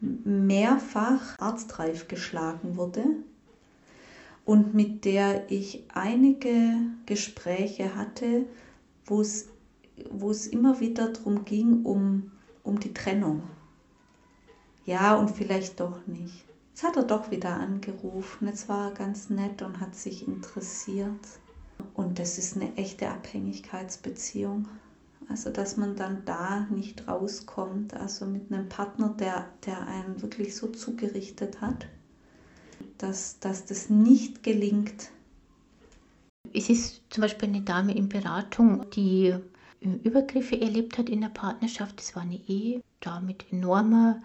mehrfach 0.00 1.38
arztreif 1.38 2.08
geschlagen 2.08 2.76
wurde 2.76 3.04
und 4.46 4.72
mit 4.74 5.04
der 5.04 5.50
ich 5.50 5.84
einige 5.92 6.78
Gespräche 7.04 7.94
hatte, 7.94 8.46
wo 9.04 9.20
es, 9.20 9.48
immer 10.46 10.80
wieder 10.80 11.08
darum 11.08 11.44
ging, 11.44 11.84
um, 11.84 12.30
um 12.62 12.80
die 12.80 12.94
Trennung 12.94 13.42
ja 14.86 15.16
und 15.16 15.30
vielleicht 15.30 15.80
doch 15.80 16.06
nicht. 16.06 16.46
Jetzt 16.70 16.84
hat 16.84 16.96
er 16.96 17.02
doch 17.02 17.30
wieder 17.30 17.54
angerufen, 17.54 18.46
jetzt 18.46 18.68
war 18.68 18.90
er 18.90 18.94
ganz 18.94 19.30
nett 19.30 19.62
und 19.62 19.80
hat 19.80 19.94
sich 19.94 20.26
interessiert. 20.26 21.26
Und 21.94 22.18
das 22.18 22.38
ist 22.38 22.56
eine 22.56 22.74
echte 22.76 23.08
Abhängigkeitsbeziehung. 23.08 24.68
Also 25.28 25.50
dass 25.50 25.76
man 25.76 25.96
dann 25.96 26.24
da 26.24 26.66
nicht 26.70 27.08
rauskommt, 27.08 27.94
also 27.94 28.26
mit 28.26 28.52
einem 28.52 28.68
Partner, 28.68 29.08
der, 29.18 29.46
der 29.64 29.86
einen 29.86 30.22
wirklich 30.22 30.54
so 30.54 30.68
zugerichtet 30.68 31.60
hat, 31.60 31.88
dass, 32.98 33.38
dass 33.40 33.66
das 33.66 33.90
nicht 33.90 34.42
gelingt. 34.42 35.10
Es 36.52 36.70
ist 36.70 37.02
zum 37.10 37.22
Beispiel 37.22 37.48
eine 37.48 37.62
Dame 37.62 37.94
in 37.94 38.08
Beratung, 38.08 38.88
die 38.90 39.34
Übergriffe 39.80 40.60
erlebt 40.60 40.98
hat 40.98 41.08
in 41.08 41.20
der 41.20 41.28
Partnerschaft. 41.28 41.98
Das 41.98 42.14
war 42.14 42.22
eine 42.22 42.40
Ehe, 42.48 42.82
da 43.00 43.20
mit 43.20 43.52
enormer 43.52 44.20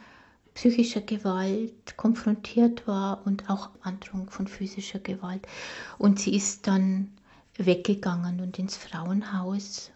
psychischer 0.53 1.01
Gewalt 1.01 1.97
konfrontiert 1.97 2.87
war 2.87 3.25
und 3.25 3.49
auch 3.49 3.69
Androhung 3.81 4.29
von 4.29 4.47
physischer 4.47 4.99
Gewalt. 4.99 5.47
Und 5.97 6.19
sie 6.19 6.35
ist 6.35 6.67
dann 6.67 7.11
weggegangen 7.57 8.39
und 8.41 8.59
ins 8.59 8.77
Frauenhaus 8.77 9.91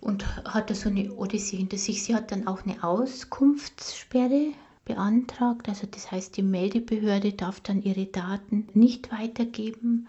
und 0.00 0.26
hatte 0.44 0.74
so 0.74 0.88
eine 0.88 1.12
Odyssee 1.14 1.56
hinter 1.56 1.78
sich. 1.78 2.04
Sie 2.04 2.14
hat 2.14 2.30
dann 2.30 2.46
auch 2.46 2.64
eine 2.64 2.82
Auskunftssperre 2.82 4.52
beantragt. 4.84 5.68
Also 5.68 5.86
das 5.90 6.10
heißt, 6.10 6.36
die 6.36 6.42
Meldebehörde 6.42 7.32
darf 7.32 7.60
dann 7.60 7.82
ihre 7.82 8.06
Daten 8.06 8.68
nicht 8.74 9.10
weitergeben. 9.12 10.08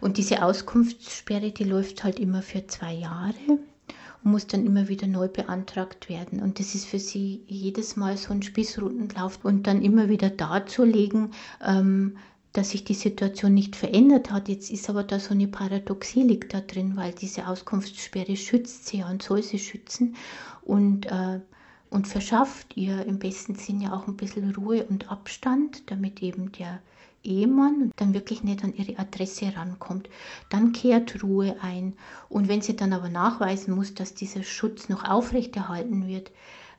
Und 0.00 0.16
diese 0.16 0.42
Auskunftssperre, 0.42 1.50
die 1.50 1.64
läuft 1.64 2.04
halt 2.04 2.18
immer 2.18 2.42
für 2.42 2.66
zwei 2.66 2.94
Jahre 2.94 3.58
und 4.24 4.30
muss 4.30 4.46
dann 4.46 4.64
immer 4.66 4.88
wieder 4.88 5.06
neu 5.06 5.28
beantragt 5.28 6.08
werden. 6.08 6.40
Und 6.40 6.58
das 6.58 6.74
ist 6.74 6.86
für 6.86 6.98
sie 6.98 7.42
jedes 7.46 7.96
Mal 7.96 8.16
so 8.16 8.32
ein 8.32 8.42
Spießrutenlauf 8.42 9.44
und 9.44 9.66
dann 9.66 9.82
immer 9.82 10.08
wieder 10.08 10.30
darzulegen, 10.30 11.32
ähm, 11.64 12.16
dass 12.52 12.70
sich 12.70 12.84
die 12.84 12.94
Situation 12.94 13.54
nicht 13.54 13.76
verändert 13.76 14.30
hat. 14.30 14.48
Jetzt 14.48 14.70
ist 14.70 14.90
aber 14.90 15.04
da 15.04 15.18
so 15.18 15.30
eine 15.30 15.48
Paradoxie 15.48 16.22
liegt 16.22 16.52
da 16.52 16.60
drin, 16.60 16.96
weil 16.96 17.12
diese 17.12 17.48
Auskunftssperre 17.48 18.36
schützt 18.36 18.86
sie 18.86 18.98
ja 18.98 19.10
und 19.10 19.22
soll 19.22 19.42
sie 19.42 19.58
schützen 19.58 20.16
und, 20.62 21.06
äh, 21.06 21.40
und 21.92 22.08
verschafft 22.08 22.74
ihr 22.76 23.04
im 23.04 23.18
besten 23.18 23.54
Sinn 23.54 23.82
ja 23.82 23.92
auch 23.92 24.08
ein 24.08 24.16
bisschen 24.16 24.54
Ruhe 24.54 24.84
und 24.84 25.10
Abstand, 25.10 25.90
damit 25.90 26.22
eben 26.22 26.50
der 26.52 26.80
Ehemann 27.22 27.92
dann 27.96 28.14
wirklich 28.14 28.42
nicht 28.42 28.64
an 28.64 28.74
ihre 28.74 28.98
Adresse 28.98 29.52
rankommt, 29.54 30.08
dann 30.48 30.72
kehrt 30.72 31.22
Ruhe 31.22 31.56
ein. 31.60 31.92
Und 32.30 32.48
wenn 32.48 32.62
sie 32.62 32.74
dann 32.74 32.94
aber 32.94 33.10
nachweisen 33.10 33.74
muss, 33.74 33.94
dass 33.94 34.14
dieser 34.14 34.42
Schutz 34.42 34.88
noch 34.88 35.08
aufrechterhalten 35.08 36.08
wird, 36.08 36.30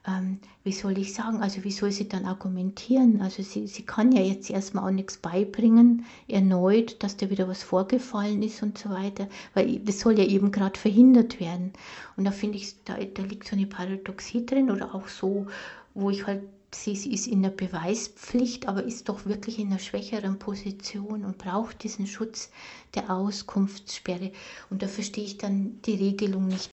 ähm, 0.06 0.40
wie 0.64 0.74
soll 0.74 0.98
ich 0.98 1.14
sagen, 1.14 1.42
also 1.42 1.64
wie 1.64 1.72
soll 1.72 1.92
sie 1.92 2.10
dann 2.10 2.26
argumentieren? 2.26 3.22
Also 3.22 3.42
sie, 3.42 3.68
sie 3.68 3.86
kann 3.86 4.12
ja 4.12 4.22
jetzt 4.22 4.50
erstmal 4.50 4.86
auch 4.86 4.94
nichts 4.94 5.18
beibringen, 5.18 6.06
erneut, 6.28 7.02
dass 7.04 7.18
da 7.18 7.30
wieder 7.30 7.48
was 7.48 7.64
vorgefallen 7.64 8.44
ist 8.44 8.64
und 8.64 8.78
so 8.78 8.90
weiter, 8.90 9.28
weil 9.54 9.80
das 9.80 10.00
soll 10.00 10.20
ja 10.20 10.26
eben 10.26 10.52
gerade 10.52 10.80
verhindert 10.80 11.40
werden. 11.40 11.72
Und 12.18 12.26
da 12.26 12.32
finde 12.32 12.58
ich, 12.58 12.76
da, 12.84 12.96
da 12.96 13.24
liegt 13.24 13.48
so 13.48 13.56
eine 13.56 13.68
Paradoxie 13.68 14.46
drin 14.46 14.72
oder 14.72 14.94
auch 14.94 15.08
so, 15.08 15.48
wo 15.94 16.10
ich 16.10 16.28
halt 16.28 16.44
sie, 16.76 16.96
sie 16.96 17.14
ist 17.14 17.28
in 17.28 17.44
der 17.44 17.52
Beweispflicht, 17.52 18.68
aber 18.68 18.84
ist 18.84 19.10
doch 19.10 19.26
wirklich 19.26 19.60
in 19.60 19.68
einer 19.68 19.80
schwächeren 19.80 20.40
Position 20.40 21.24
und 21.24 21.38
braucht 21.38 21.84
diesen 21.84 22.08
Schutz 22.08 22.50
der 22.96 23.10
Auskunftssperre. 23.10 24.32
Und 24.70 24.82
da 24.82 24.88
verstehe 24.88 25.24
ich 25.24 25.38
dann 25.38 25.82
die 25.84 25.96
Regelung 25.96 26.48
nicht. 26.48 26.73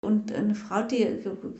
Und 0.00 0.32
eine 0.32 0.54
Frau, 0.54 0.82
die 0.82 1.06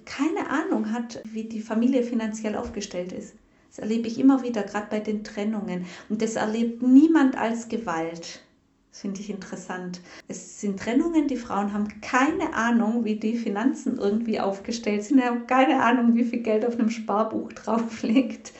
keine 0.04 0.48
Ahnung 0.50 0.92
hat, 0.92 1.22
wie 1.24 1.44
die 1.44 1.60
Familie 1.60 2.02
finanziell 2.02 2.56
aufgestellt 2.56 3.12
ist. 3.12 3.34
Das 3.68 3.78
erlebe 3.78 4.08
ich 4.08 4.18
immer 4.18 4.42
wieder, 4.42 4.62
gerade 4.62 4.88
bei 4.90 4.98
den 4.98 5.22
Trennungen. 5.22 5.86
Und 6.08 6.22
das 6.22 6.36
erlebt 6.36 6.82
niemand 6.82 7.36
als 7.36 7.68
Gewalt. 7.68 8.40
Das 8.90 9.02
finde 9.02 9.20
ich 9.20 9.30
interessant. 9.30 10.00
Es 10.26 10.60
sind 10.60 10.80
Trennungen, 10.80 11.28
die 11.28 11.36
Frauen 11.36 11.72
haben 11.72 12.00
keine 12.00 12.54
Ahnung, 12.54 13.04
wie 13.04 13.14
die 13.14 13.36
Finanzen 13.36 13.98
irgendwie 13.98 14.40
aufgestellt 14.40 15.04
sind, 15.04 15.22
haben 15.22 15.46
keine 15.46 15.80
Ahnung, 15.80 16.16
wie 16.16 16.24
viel 16.24 16.40
Geld 16.40 16.66
auf 16.66 16.76
einem 16.76 16.90
Sparbuch 16.90 17.52
drauf 17.52 18.02
liegt 18.02 18.52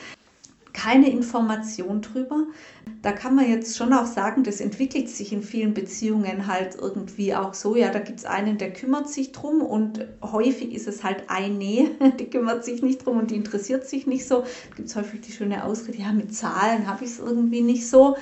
keine 0.81 1.11
Information 1.11 2.01
drüber. 2.01 2.47
Da 3.03 3.13
kann 3.13 3.35
man 3.35 3.51
jetzt 3.51 3.77
schon 3.77 3.93
auch 3.93 4.07
sagen, 4.07 4.45
das 4.45 4.61
entwickelt 4.61 5.09
sich 5.11 5.33
in 5.33 5.43
vielen 5.43 5.75
Beziehungen 5.75 6.47
halt 6.47 6.75
irgendwie 6.75 7.35
auch 7.35 7.53
so. 7.55 7.77
Ja, 7.77 7.91
da 7.91 7.99
gibt 7.99 8.21
es 8.21 8.25
einen, 8.25 8.57
der 8.57 8.73
kümmert 8.73 9.09
sich 9.09 9.33
drum 9.33 9.61
und 9.61 10.07
häufig 10.23 10.75
ist 10.75 10.89
es 10.89 11.05
halt 11.05 11.25
eine, 11.29 11.91
die 12.19 12.31
kümmert 12.31 12.65
sich 12.65 12.83
nicht 12.83 13.05
drum 13.05 13.19
und 13.19 13.31
die 13.31 13.37
interessiert 13.37 13.87
sich 13.87 14.07
nicht 14.07 14.27
so. 14.27 14.41
Da 14.41 14.77
gibt 14.77 14.89
es 14.89 14.97
häufig 14.97 15.21
die 15.21 15.33
schöne 15.33 15.65
Ausrede, 15.65 15.99
ja, 15.99 16.13
mit 16.13 16.35
Zahlen 16.35 16.87
habe 16.87 17.05
ich 17.05 17.11
es 17.11 17.19
irgendwie 17.19 17.63
nicht 17.63 17.89
so. 17.89 18.17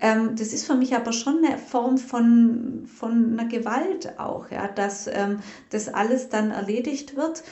Ähm, 0.00 0.34
das 0.36 0.52
ist 0.52 0.66
für 0.66 0.74
mich 0.74 0.96
aber 0.96 1.12
schon 1.12 1.44
eine 1.44 1.58
Form 1.58 1.96
von, 1.98 2.86
von 2.86 3.38
einer 3.38 3.48
Gewalt 3.48 4.18
auch, 4.18 4.50
ja, 4.50 4.66
dass 4.66 5.06
ähm, 5.06 5.38
das 5.70 5.88
alles 5.88 6.28
dann 6.28 6.50
erledigt 6.50 7.16
wird 7.16 7.44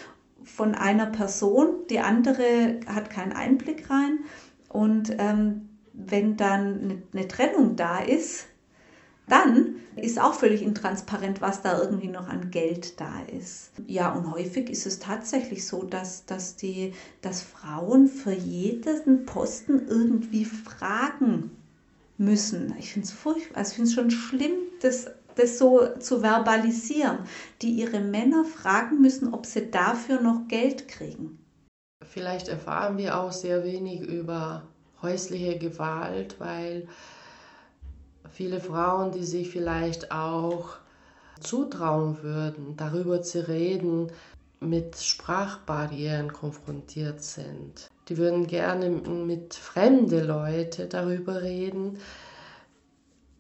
von 0.49 0.75
einer 0.75 1.07
Person, 1.07 1.87
die 1.91 2.01
andere 2.01 2.81
hat 2.87 3.11
keinen 3.11 3.33
Einblick 3.33 3.91
rein. 3.91 4.21
Und 4.69 5.15
ähm, 5.19 5.69
wenn 5.93 6.37
dann 6.37 6.83
eine, 6.83 7.03
eine 7.13 7.29
Trennung 7.29 7.77
da 7.77 7.99
ist, 7.99 8.47
dann 9.29 9.77
ist 9.97 10.21
auch 10.21 10.35
völlig 10.35 10.63
intransparent, 10.63 11.41
was 11.41 11.61
da 11.61 11.79
irgendwie 11.79 12.09
noch 12.09 12.29
an 12.29 12.51
Geld 12.51 12.99
da 13.01 13.21
ist. 13.31 13.73
Ja, 13.87 14.13
und 14.13 14.31
häufig 14.33 14.71
ist 14.71 14.87
es 14.87 15.01
tatsächlich 15.01 15.67
so, 15.67 15.83
dass, 15.83 16.25
dass, 16.25 16.57
die, 16.57 16.95
dass 17.21 17.43
Frauen 17.43 18.09
für 18.09 18.33
jeden 18.33 19.27
Posten 19.27 19.87
irgendwie 19.87 20.45
fragen 20.45 21.51
müssen. 22.17 22.75
Ich 22.79 22.93
finde 22.93 23.07
es 23.07 23.13
furchtbar, 23.13 23.59
also 23.59 23.71
ich 23.71 23.77
finde 23.77 23.89
es 23.89 23.95
schon 23.95 24.11
schlimm, 24.11 24.53
das 24.81 25.07
das 25.39 25.59
so 25.59 25.87
zu 26.01 26.21
verbalisieren, 26.21 27.19
die 27.63 27.71
ihre 27.71 28.01
Männer 28.01 28.45
fragen 28.45 29.01
müssen, 29.01 29.33
ob 29.33 29.47
sie 29.47 29.71
dafür 29.71 30.21
noch 30.21 30.49
Geld 30.49 30.89
kriegen. 30.89 31.39
Vielleicht 32.09 32.49
erfahren 32.49 32.97
wir 32.97 33.19
auch 33.19 33.33
sehr 33.33 33.65
wenig 33.65 34.01
über 34.01 34.63
häusliche 35.03 35.59
Gewalt, 35.59 36.37
weil 36.41 36.89
viele 38.31 38.61
Frauen, 38.61 39.13
die 39.13 39.25
sich 39.25 39.51
vielleicht 39.51 40.11
auch 40.11 40.71
zutrauen 41.41 42.23
würden, 42.23 42.77
darüber 42.77 43.23
zu 43.23 43.47
reden, 43.47 44.11
mit 44.61 44.97
Sprachbarrieren 44.97 46.33
konfrontiert 46.33 47.23
sind. 47.23 47.91
Die 48.09 48.17
würden 48.17 48.47
gerne 48.47 48.89
mit 48.89 49.55
fremden 49.55 50.27
Leuten 50.27 50.89
darüber 50.89 51.43
reden, 51.43 51.99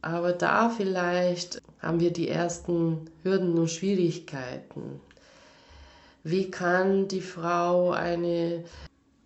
aber 0.02 0.32
da 0.32 0.68
vielleicht 0.68 1.60
haben 1.80 2.00
wir 2.00 2.12
die 2.12 2.28
ersten 2.28 3.10
Hürden 3.22 3.58
und 3.58 3.70
Schwierigkeiten. 3.70 5.00
Wie 6.24 6.50
kann 6.50 7.08
die 7.08 7.20
Frau 7.20 7.90
eine, 7.90 8.64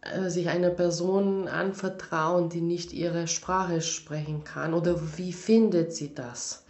äh, 0.03 0.29
sich 0.29 0.49
einer 0.49 0.71
Person 0.71 1.49
anvertrauen, 1.49 2.49
die 2.49 2.61
nicht 2.61 2.93
ihre 2.93 3.27
Sprache 3.27 3.81
sprechen 3.81 4.45
kann? 4.45 4.75
Oder 4.75 5.01
wie 5.17 5.33
findet 5.33 5.95
sie 5.95 6.15
das? 6.15 6.65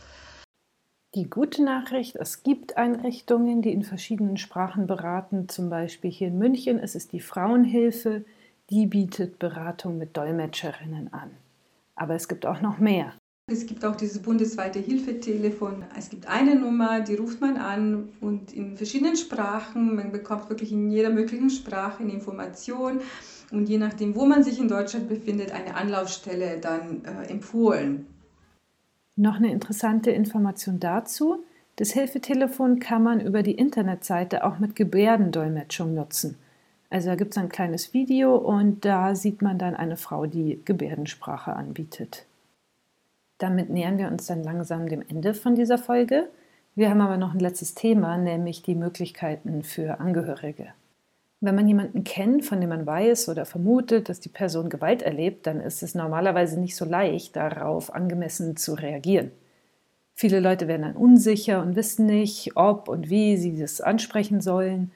Die 1.14 1.28
gute 1.28 1.62
Nachricht, 1.62 2.16
es 2.16 2.42
gibt 2.42 2.78
Einrichtungen, 2.78 3.60
die 3.60 3.72
in 3.72 3.82
verschiedenen 3.82 4.38
Sprachen 4.38 4.86
beraten. 4.86 5.48
Zum 5.48 5.68
Beispiel 5.68 6.10
hier 6.10 6.28
in 6.28 6.38
München 6.38 6.78
ist 6.78 6.96
es 6.96 7.08
die 7.08 7.20
Frauenhilfe, 7.20 8.24
die 8.70 8.86
bietet 8.86 9.38
Beratung 9.38 9.98
mit 9.98 10.16
Dolmetscherinnen 10.16 11.12
an. 11.12 11.30
Aber 11.94 12.14
es 12.14 12.28
gibt 12.28 12.46
auch 12.46 12.62
noch 12.62 12.78
mehr. 12.78 13.12
Es 13.48 13.66
gibt 13.66 13.84
auch 13.84 13.96
dieses 13.96 14.22
bundesweite 14.22 14.78
Hilfetelefon. 14.78 15.84
Es 15.98 16.08
gibt 16.08 16.28
eine 16.28 16.54
Nummer, 16.54 17.00
die 17.00 17.16
ruft 17.16 17.40
man 17.40 17.56
an 17.56 18.08
und 18.20 18.52
in 18.52 18.76
verschiedenen 18.76 19.16
Sprachen. 19.16 19.96
Man 19.96 20.12
bekommt 20.12 20.48
wirklich 20.48 20.70
in 20.72 20.90
jeder 20.90 21.10
möglichen 21.10 21.50
Sprache 21.50 22.02
eine 22.02 22.12
Information 22.12 23.00
und 23.50 23.68
je 23.68 23.78
nachdem, 23.78 24.14
wo 24.14 24.26
man 24.26 24.44
sich 24.44 24.58
in 24.58 24.68
Deutschland 24.68 25.08
befindet, 25.08 25.52
eine 25.52 25.74
Anlaufstelle 25.74 26.58
dann 26.58 27.04
äh, 27.04 27.30
empfohlen. 27.30 28.06
Noch 29.16 29.36
eine 29.36 29.52
interessante 29.52 30.10
Information 30.10 30.78
dazu. 30.78 31.44
Das 31.76 31.90
Hilfetelefon 31.90 32.78
kann 32.78 33.02
man 33.02 33.20
über 33.20 33.42
die 33.42 33.54
Internetseite 33.54 34.44
auch 34.44 34.60
mit 34.60 34.76
Gebärdendolmetschung 34.76 35.94
nutzen. 35.94 36.36
Also 36.90 37.08
da 37.08 37.16
gibt 37.16 37.32
es 37.32 37.38
ein 37.38 37.48
kleines 37.48 37.92
Video 37.92 38.36
und 38.36 38.84
da 38.84 39.14
sieht 39.14 39.42
man 39.42 39.58
dann 39.58 39.74
eine 39.74 39.96
Frau, 39.96 40.26
die 40.26 40.60
Gebärdensprache 40.64 41.54
anbietet. 41.54 42.26
Damit 43.42 43.70
nähern 43.70 43.98
wir 43.98 44.06
uns 44.06 44.26
dann 44.26 44.44
langsam 44.44 44.88
dem 44.88 45.02
Ende 45.02 45.34
von 45.34 45.56
dieser 45.56 45.76
Folge. 45.76 46.28
Wir 46.76 46.88
haben 46.88 47.00
aber 47.00 47.16
noch 47.16 47.34
ein 47.34 47.40
letztes 47.40 47.74
Thema, 47.74 48.16
nämlich 48.16 48.62
die 48.62 48.76
Möglichkeiten 48.76 49.64
für 49.64 49.98
Angehörige. 49.98 50.68
Wenn 51.40 51.56
man 51.56 51.66
jemanden 51.66 52.04
kennt, 52.04 52.44
von 52.44 52.60
dem 52.60 52.68
man 52.68 52.86
weiß 52.86 53.28
oder 53.28 53.44
vermutet, 53.44 54.08
dass 54.08 54.20
die 54.20 54.28
Person 54.28 54.70
Gewalt 54.70 55.02
erlebt, 55.02 55.48
dann 55.48 55.58
ist 55.58 55.82
es 55.82 55.96
normalerweise 55.96 56.60
nicht 56.60 56.76
so 56.76 56.84
leicht, 56.84 57.34
darauf 57.34 57.92
angemessen 57.92 58.56
zu 58.56 58.74
reagieren. 58.74 59.32
Viele 60.14 60.38
Leute 60.38 60.68
werden 60.68 60.82
dann 60.82 60.96
unsicher 60.96 61.62
und 61.62 61.74
wissen 61.74 62.06
nicht, 62.06 62.56
ob 62.56 62.88
und 62.88 63.10
wie 63.10 63.36
sie 63.36 63.58
das 63.58 63.80
ansprechen 63.80 64.40
sollen, 64.40 64.92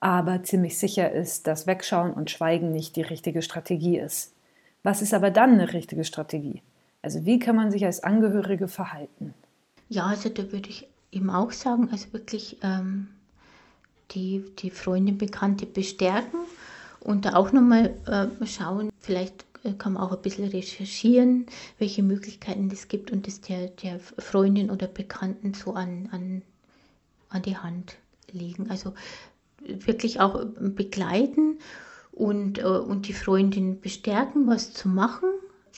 aber 0.00 0.42
ziemlich 0.42 0.78
sicher 0.78 1.12
ist, 1.12 1.46
dass 1.46 1.68
Wegschauen 1.68 2.12
und 2.12 2.28
Schweigen 2.28 2.72
nicht 2.72 2.96
die 2.96 3.02
richtige 3.02 3.40
Strategie 3.40 3.98
ist. 4.00 4.34
Was 4.82 5.00
ist 5.00 5.14
aber 5.14 5.30
dann 5.30 5.52
eine 5.52 5.72
richtige 5.72 6.02
Strategie? 6.02 6.60
Also 7.04 7.26
wie 7.26 7.38
kann 7.38 7.54
man 7.54 7.70
sich 7.70 7.84
als 7.84 8.02
Angehörige 8.02 8.66
verhalten? 8.66 9.34
Ja, 9.90 10.06
also 10.06 10.30
da 10.30 10.50
würde 10.52 10.70
ich 10.70 10.88
eben 11.12 11.28
auch 11.28 11.52
sagen, 11.52 11.90
also 11.92 12.10
wirklich 12.14 12.56
ähm, 12.62 13.08
die, 14.12 14.42
die 14.58 14.70
Freundin, 14.70 15.18
Bekannte 15.18 15.66
bestärken 15.66 16.38
und 17.00 17.26
da 17.26 17.34
auch 17.34 17.52
nochmal 17.52 17.94
äh, 18.06 18.46
schauen, 18.46 18.88
vielleicht 18.98 19.44
äh, 19.64 19.74
kann 19.74 19.92
man 19.92 20.02
auch 20.02 20.12
ein 20.12 20.22
bisschen 20.22 20.48
recherchieren, 20.48 21.44
welche 21.78 22.02
Möglichkeiten 22.02 22.70
es 22.72 22.88
gibt 22.88 23.10
und 23.10 23.26
das 23.26 23.42
der, 23.42 23.66
der 23.66 24.00
Freundin 24.00 24.70
oder 24.70 24.86
Bekannten 24.86 25.52
so 25.52 25.74
an, 25.74 26.08
an, 26.10 26.40
an 27.28 27.42
die 27.42 27.58
Hand 27.58 27.98
legen. 28.32 28.70
Also 28.70 28.94
wirklich 29.60 30.20
auch 30.20 30.42
begleiten 30.58 31.58
und, 32.12 32.60
äh, 32.60 32.62
und 32.62 33.08
die 33.08 33.12
Freundin 33.12 33.82
bestärken, 33.82 34.46
was 34.46 34.72
zu 34.72 34.88
machen. 34.88 35.28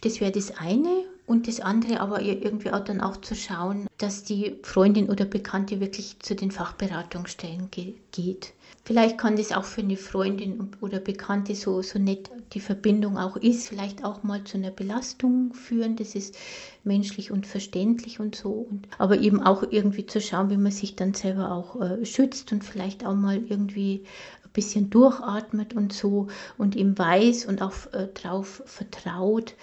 Das 0.02 0.20
wäre 0.20 0.30
das 0.30 0.56
eine 0.56 1.04
und 1.26 1.48
das 1.48 1.60
andere 1.60 2.00
aber 2.00 2.22
irgendwie 2.22 2.70
auch 2.70 2.84
dann 2.84 3.00
auch 3.00 3.16
zu 3.18 3.34
schauen, 3.34 3.86
dass 3.98 4.22
die 4.22 4.56
Freundin 4.62 5.10
oder 5.10 5.24
Bekannte 5.24 5.80
wirklich 5.80 6.18
zu 6.20 6.34
den 6.34 6.52
Fachberatungsstellen 6.52 7.70
ge 7.70 7.94
geht. 8.12 8.52
Vielleicht 8.84 9.18
kann 9.18 9.34
das 9.34 9.50
auch 9.50 9.64
für 9.64 9.80
eine 9.80 9.96
Freundin 9.96 10.70
oder 10.80 11.00
Bekannte 11.00 11.56
so, 11.56 11.82
so 11.82 11.98
nett 11.98 12.30
die 12.52 12.60
Verbindung 12.60 13.18
auch 13.18 13.36
ist, 13.36 13.68
vielleicht 13.68 14.04
auch 14.04 14.22
mal 14.22 14.44
zu 14.44 14.58
einer 14.58 14.70
Belastung 14.70 15.52
führen. 15.54 15.96
Das 15.96 16.14
ist 16.14 16.38
menschlich 16.84 17.32
und 17.32 17.48
verständlich 17.48 18.20
und 18.20 18.36
so. 18.36 18.50
Und, 18.70 18.86
aber 18.98 19.18
eben 19.18 19.42
auch 19.42 19.64
irgendwie 19.68 20.06
zu 20.06 20.20
schauen, 20.20 20.50
wie 20.50 20.56
man 20.56 20.70
sich 20.70 20.94
dann 20.94 21.14
selber 21.14 21.50
auch 21.50 21.80
äh, 21.80 22.06
schützt 22.06 22.52
und 22.52 22.62
vielleicht 22.62 23.04
auch 23.04 23.16
mal 23.16 23.42
irgendwie 23.48 24.04
ein 24.44 24.50
bisschen 24.52 24.88
durchatmet 24.88 25.74
und 25.74 25.92
so 25.92 26.28
und 26.56 26.76
eben 26.76 26.96
weiß 26.96 27.46
und 27.46 27.62
auch 27.62 27.92
äh, 27.92 28.06
darauf 28.22 28.62
vertraut, 28.66 29.54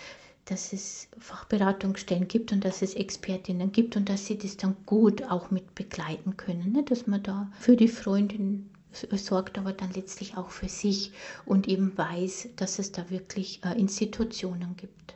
dass 0.46 0.74
es 0.74 1.08
Fachberatungsstellen 1.18 2.28
gibt 2.28 2.52
und 2.52 2.66
dass 2.66 2.82
es 2.82 2.96
Expertinnen 2.96 3.72
gibt 3.72 3.96
und 3.96 4.10
dass 4.10 4.26
sie 4.26 4.38
das 4.38 4.58
dann 4.58 4.76
gut 4.86 5.24
auch 5.24 5.52
mit 5.52 5.74
begleiten 5.76 6.36
können. 6.38 6.74
Ne? 6.74 6.84
Dass 6.84 7.08
man 7.08 7.24
da 7.24 7.52
für 7.60 7.78
die 7.78 7.88
Freundin 7.88 8.70
sorgt, 8.92 9.58
aber 9.58 9.74
dann 9.74 9.92
letztlich 9.94 10.38
auch 10.38 10.50
für 10.50 10.70
sich 10.70 11.12
und 11.46 11.68
eben 11.68 11.98
weiß, 11.98 12.50
dass 12.56 12.80
es 12.80 12.92
da 12.92 13.10
wirklich 13.10 13.62
äh, 13.64 13.80
Institutionen 13.80 14.76
gibt. 14.78 15.16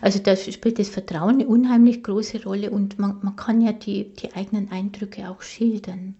Also 0.00 0.18
da 0.18 0.36
spielt 0.36 0.78
das 0.78 0.88
Vertrauen 0.88 1.36
eine 1.36 1.46
unheimlich 1.46 2.02
große 2.02 2.44
Rolle 2.44 2.70
und 2.70 2.98
man, 2.98 3.18
man 3.22 3.36
kann 3.36 3.60
ja 3.60 3.72
die, 3.72 4.12
die 4.14 4.34
eigenen 4.34 4.70
Eindrücke 4.70 5.28
auch 5.30 5.42
schildern. 5.42 6.14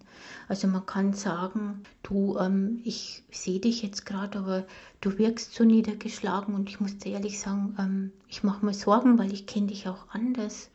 Also 0.47 0.67
man 0.67 0.85
kann 0.85 1.13
sagen, 1.13 1.83
du, 2.03 2.37
ähm, 2.37 2.79
ich 2.83 3.23
sehe 3.31 3.59
dich 3.59 3.83
jetzt 3.83 4.05
gerade, 4.05 4.39
aber 4.39 4.65
du 5.01 5.17
wirkst 5.17 5.53
so 5.53 5.63
niedergeschlagen 5.63 6.55
und 6.55 6.69
ich 6.69 6.79
muss 6.79 6.97
dir 6.97 7.13
ehrlich 7.13 7.39
sagen, 7.39 7.75
ähm, 7.79 8.11
ich 8.29 8.43
mache 8.43 8.65
mir 8.65 8.73
Sorgen, 8.73 9.17
weil 9.17 9.33
ich 9.33 9.45
kenne 9.45 9.67
dich 9.67 9.87
auch 9.87 10.09
anders. 10.09 10.69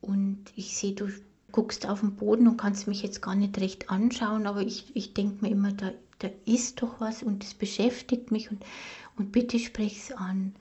Und 0.00 0.38
ich 0.54 0.76
sehe, 0.76 0.92
du 0.92 1.08
guckst 1.52 1.88
auf 1.88 2.00
den 2.00 2.16
Boden 2.16 2.48
und 2.48 2.56
kannst 2.56 2.86
mich 2.86 3.02
jetzt 3.02 3.22
gar 3.22 3.34
nicht 3.34 3.58
recht 3.60 3.90
anschauen, 3.90 4.46
aber 4.46 4.60
ich, 4.62 4.94
ich 4.94 5.14
denke 5.14 5.44
mir 5.44 5.50
immer, 5.50 5.72
da, 5.72 5.92
da 6.18 6.28
ist 6.44 6.82
doch 6.82 7.00
was 7.00 7.22
und 7.22 7.42
das 7.42 7.54
beschäftigt 7.54 8.30
mich 8.30 8.50
und, 8.50 8.64
und 9.16 9.32
bitte 9.32 9.58
sprech 9.58 9.98
es 9.98 10.12
an. 10.12 10.54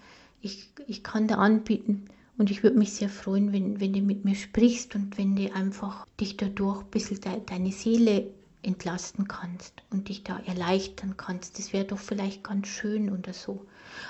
Ich, 0.46 0.70
ich 0.86 1.04
kann 1.04 1.28
da 1.28 1.36
anbieten, 1.36 2.06
und 2.38 2.52
ich 2.52 2.64
würde 2.64 2.78
mich 2.78 2.94
sehr 2.94 3.10
freuen, 3.10 3.54
wenn, 3.54 3.80
wenn 3.80 3.94
du 3.94 4.02
mit 4.02 4.26
mir 4.26 4.36
sprichst 4.36 4.96
und 4.96 5.18
wenn 5.18 5.36
du 5.36 5.54
einfach 5.54 6.06
dich 6.20 6.36
dadurch 6.38 6.82
ein 6.82 6.92
bisschen 6.92 7.22
de, 7.22 7.40
deine 7.46 7.72
Seele 7.72 8.28
entlasten 8.62 9.28
kannst 9.28 9.84
und 9.90 10.10
dich 10.10 10.24
da 10.24 10.40
erleichtern 10.46 11.16
kannst. 11.18 11.58
Das 11.58 11.72
wäre 11.72 11.86
doch 11.86 12.00
vielleicht 12.00 12.44
ganz 12.44 12.68
schön 12.68 13.12
oder 13.12 13.32
so. 13.32 13.66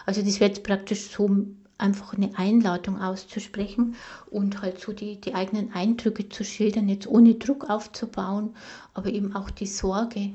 Also 0.06 0.22
das 0.22 0.40
wäre 0.40 0.50
jetzt 0.50 0.64
praktisch 0.64 1.10
so 1.10 1.46
einfach 1.78 2.14
eine 2.14 2.36
Einladung 2.38 3.00
auszusprechen 3.02 3.96
und 4.32 4.62
halt 4.62 4.80
so 4.80 4.94
die, 4.94 5.20
die 5.20 5.36
eigenen 5.36 5.74
Eindrücke 5.74 6.30
zu 6.30 6.44
schildern, 6.44 6.90
jetzt 6.90 7.08
ohne 7.08 7.36
Druck 7.36 7.70
aufzubauen, 7.70 8.56
aber 8.94 9.10
eben 9.10 9.36
auch 9.36 9.52
die 9.52 9.68
Sorge, 9.68 10.32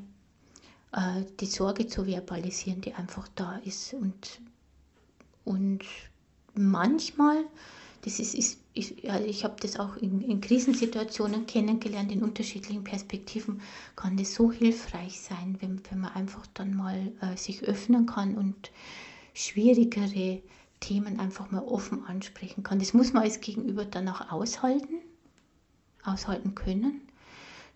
äh, 0.93 1.23
die 1.41 1.47
Sorge 1.47 1.87
zu 1.87 2.07
verbalisieren, 2.07 2.83
die 2.83 2.93
einfach 2.93 3.27
da 3.35 3.57
ist. 3.65 3.95
Und, 3.95 4.41
und 5.45 5.85
manchmal, 6.55 7.45
das 8.03 8.19
ist, 8.19 8.35
ist, 8.35 8.61
ist 8.75 9.05
also 9.09 9.27
ich 9.27 9.45
habe 9.45 9.57
das 9.61 9.79
auch 9.79 9.97
in, 9.97 10.21
in 10.21 10.41
Krisensituationen 10.41 11.47
kennengelernt, 11.47 12.13
in 12.13 12.23
unterschiedlichen 12.23 12.85
Perspektiven, 12.85 13.61
kann 13.97 14.17
das 14.17 14.35
so 14.35 14.53
hilfreich 14.53 15.21
sein, 15.21 15.57
wenn, 15.61 15.81
wenn 15.91 16.01
man 16.01 16.13
einfach 16.13 16.47
dann 16.55 16.75
mal 16.75 17.13
äh, 17.21 17.37
sich 17.37 17.63
öffnen 17.63 18.07
kann 18.07 18.37
und 18.37 18.71
schwierigere 19.35 20.43
Themen 20.81 21.21
einfach 21.21 21.51
mal 21.51 21.63
offen 21.63 22.05
ansprechen 22.07 22.63
kann. 22.63 22.79
Das 22.79 22.95
muss 22.95 23.13
man 23.13 23.23
als 23.23 23.41
Gegenüber 23.41 23.85
dann 23.85 24.09
auch 24.09 24.33
aushalten, 24.33 25.01
aushalten 26.03 26.55
können. 26.55 27.03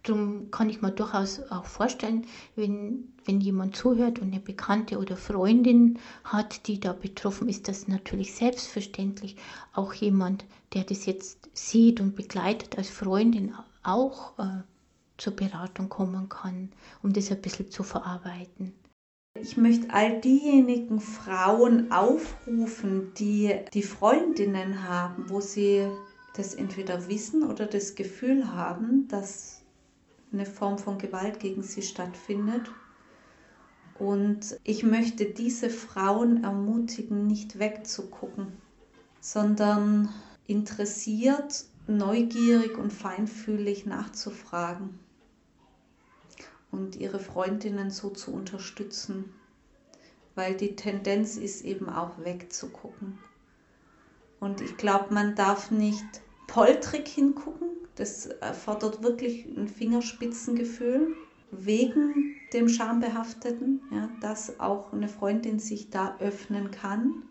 Darum 0.05 0.51
kann 0.51 0.69
ich 0.69 0.83
mir 0.83 0.93
durchaus 0.93 1.41
auch 1.51 1.65
vorstellen, 1.65 2.27
wenn, 2.57 3.13
wenn 3.25 3.41
jemand 3.41 3.75
zuhört 3.75 4.19
und 4.19 4.33
eine 4.33 4.41
Bekannte 4.41 4.99
oder 4.99 5.17
Freundin 5.17 5.99
hat, 6.25 6.67
die 6.67 6.79
da 6.79 6.93
betroffen 6.93 7.49
ist, 7.49 7.69
dass 7.69 7.89
natürlich 7.89 8.35
selbstverständlich 8.35 9.37
auch 9.73 9.95
jemand, 9.95 10.45
der 10.75 10.85
das 10.85 11.07
jetzt 11.07 11.49
sieht 11.55 12.01
und 12.01 12.17
begleitet 12.17 12.77
als 12.77 12.91
Freundin, 12.91 13.55
auch 13.83 14.39
äh, 14.39 14.63
zur 15.17 15.35
Beratung 15.35 15.89
kommen 15.89 16.29
kann, 16.29 16.71
um 17.03 17.15
das 17.15 17.31
ein 17.31 17.41
bisschen 17.41 17.71
zu 17.71 17.83
verarbeiten. 17.83 18.75
Ich 19.41 19.57
möchte 19.57 19.89
all 19.91 20.21
diejenigen 20.21 21.01
Frauen 21.01 21.91
aufrufen, 21.91 23.13
die 23.15 23.55
die 23.73 23.83
Freundinnen 23.83 24.87
haben, 24.87 25.29
wo 25.29 25.41
sie 25.41 25.89
das 26.37 26.55
entweder 26.55 27.09
wissen 27.09 27.43
oder 27.43 27.67
das 27.67 27.95
Gefühl 27.95 28.53
haben, 28.53 29.09
dass 29.09 29.54
eine 30.35 30.47
Form 30.47 30.79
von 30.79 30.99
Gewalt 30.99 31.41
gegen 31.41 31.63
sie 31.63 31.83
stattfindet. 31.83 32.71
Und 33.99 34.59
ich 34.65 34.83
möchte 34.83 35.25
diese 35.25 35.71
Frauen 35.71 36.43
ermutigen, 36.43 37.27
nicht 37.27 37.59
wegzugucken, 37.59 38.49
sondern 39.21 40.09
interessiert, 40.47 41.65
neugierig 41.87 42.77
und 42.77 42.93
feinfühlig 42.93 43.87
nachzufragen 43.87 44.99
und 46.73 46.97
ihre 46.97 47.21
Freundinnen 47.21 47.91
so 47.91 48.11
zu 48.11 48.33
unterstützen, 48.33 49.33
weil 50.35 50.57
die 50.57 50.75
Tendenz 50.75 51.37
ist 51.37 51.65
eben 51.65 51.89
auch 51.89 52.19
wegzugucken. 52.25 53.19
Und 54.41 54.61
ich 54.61 54.77
glaube, 54.77 55.15
man 55.15 55.37
darf 55.37 55.71
nicht 55.71 56.05
poltrig 56.49 57.07
hingucken, 57.07 57.74
das 57.97 58.27
erfordert 58.27 59.03
wirklich 59.03 59.47
ein 59.47 59.69
Fingerspitzengefühl 59.69 61.15
wegen 61.51 62.37
dem 62.53 62.69
Schambehafteten, 62.69 63.81
ja, 63.93 64.09
dass 64.21 64.61
auch 64.61 64.93
eine 64.93 65.09
Freundin 65.09 65.59
sich 65.59 65.91
da 65.91 66.17
öffnen 66.19 66.71
kann. 66.71 67.23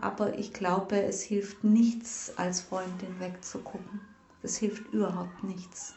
Aber 0.00 0.38
ich 0.38 0.52
glaube, 0.52 1.02
es 1.02 1.22
hilft 1.22 1.64
nichts, 1.64 2.32
als 2.36 2.60
Freundin 2.60 3.18
wegzugucken. 3.20 4.00
Das 4.42 4.56
hilft 4.56 4.92
überhaupt 4.92 5.42
nichts. 5.42 5.94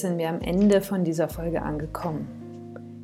Sind 0.00 0.18
wir 0.18 0.28
am 0.28 0.40
Ende 0.40 0.80
von 0.80 1.04
dieser 1.04 1.28
Folge 1.28 1.62
angekommen. 1.62 2.26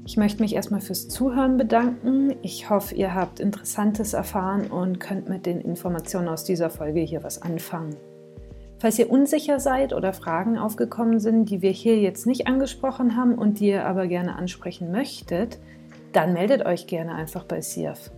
Ich 0.06 0.16
möchte 0.16 0.42
mich 0.42 0.54
erstmal 0.54 0.80
fürs 0.80 1.08
Zuhören 1.08 1.56
bedanken. 1.56 2.36
Ich 2.42 2.70
hoffe, 2.70 2.94
ihr 2.94 3.14
habt 3.14 3.40
Interessantes 3.40 4.14
erfahren 4.14 4.70
und 4.70 5.00
könnt 5.00 5.28
mit 5.28 5.46
den 5.46 5.60
Informationen 5.60 6.28
aus 6.28 6.44
dieser 6.44 6.70
Folge 6.70 7.00
hier 7.00 7.24
was 7.24 7.42
anfangen. 7.42 7.96
Falls 8.78 8.98
ihr 8.98 9.10
unsicher 9.10 9.58
seid 9.58 9.92
oder 9.92 10.12
Fragen 10.12 10.58
aufgekommen 10.58 11.18
sind, 11.18 11.50
die 11.50 11.60
wir 11.60 11.72
hier 11.72 11.98
jetzt 11.98 12.26
nicht 12.26 12.46
angesprochen 12.46 13.16
haben 13.16 13.34
und 13.34 13.58
die 13.58 13.68
ihr 13.68 13.84
aber 13.84 14.06
gerne 14.06 14.36
ansprechen 14.36 14.92
möchtet, 14.92 15.58
dann 16.12 16.32
meldet 16.32 16.64
euch 16.64 16.86
gerne 16.86 17.14
einfach 17.14 17.44
bei 17.44 17.60
SIAF. 17.60 18.10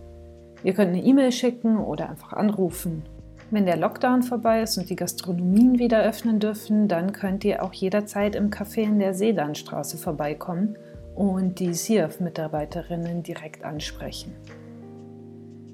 Ihr 0.63 0.73
könnt 0.73 0.89
eine 0.89 1.03
E-Mail 1.03 1.31
schicken 1.31 1.77
oder 1.77 2.09
einfach 2.09 2.33
anrufen. 2.33 3.03
Wenn 3.51 3.65
der 3.65 3.77
Lockdown 3.77 4.21
vorbei 4.21 4.61
ist 4.61 4.77
und 4.77 4.91
die 4.91 4.95
Gastronomien 4.95 5.79
wieder 5.79 6.03
öffnen 6.03 6.39
dürfen, 6.39 6.87
dann 6.87 7.13
könnt 7.13 7.43
ihr 7.43 7.63
auch 7.63 7.73
jederzeit 7.73 8.35
im 8.35 8.51
Café 8.51 8.83
in 8.83 8.99
der 8.99 9.15
Seelandstraße 9.15 9.97
vorbeikommen 9.97 10.77
und 11.15 11.59
die 11.59 11.73
SIAF-Mitarbeiterinnen 11.73 13.23
direkt 13.23 13.63
ansprechen. 13.63 14.35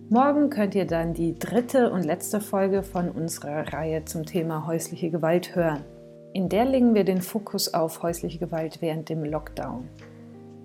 Morgen 0.10 0.50
könnt 0.50 0.74
ihr 0.74 0.86
dann 0.86 1.14
die 1.14 1.38
dritte 1.38 1.92
und 1.92 2.06
letzte 2.06 2.40
Folge 2.40 2.82
von 2.82 3.10
unserer 3.10 3.74
Reihe 3.74 4.06
zum 4.06 4.26
Thema 4.26 4.68
häusliche 4.68 5.10
Gewalt 5.10 5.56
hören. 5.56 5.84
In 6.32 6.48
der 6.48 6.64
legen 6.64 6.94
wir 6.94 7.04
den 7.04 7.22
Fokus 7.22 7.74
auf 7.74 8.04
häusliche 8.04 8.38
Gewalt 8.38 8.82
während 8.82 9.10
dem 9.10 9.26
Lockdown. 9.26 9.90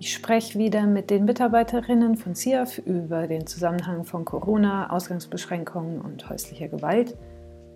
Ich 0.03 0.13
spreche 0.13 0.57
wieder 0.57 0.87
mit 0.87 1.11
den 1.11 1.25
Mitarbeiterinnen 1.25 2.17
von 2.17 2.33
CIAF 2.33 2.79
über 2.79 3.27
den 3.27 3.45
Zusammenhang 3.45 4.03
von 4.03 4.25
Corona, 4.25 4.89
Ausgangsbeschränkungen 4.89 6.01
und 6.01 6.27
häuslicher 6.27 6.69
Gewalt. 6.69 7.15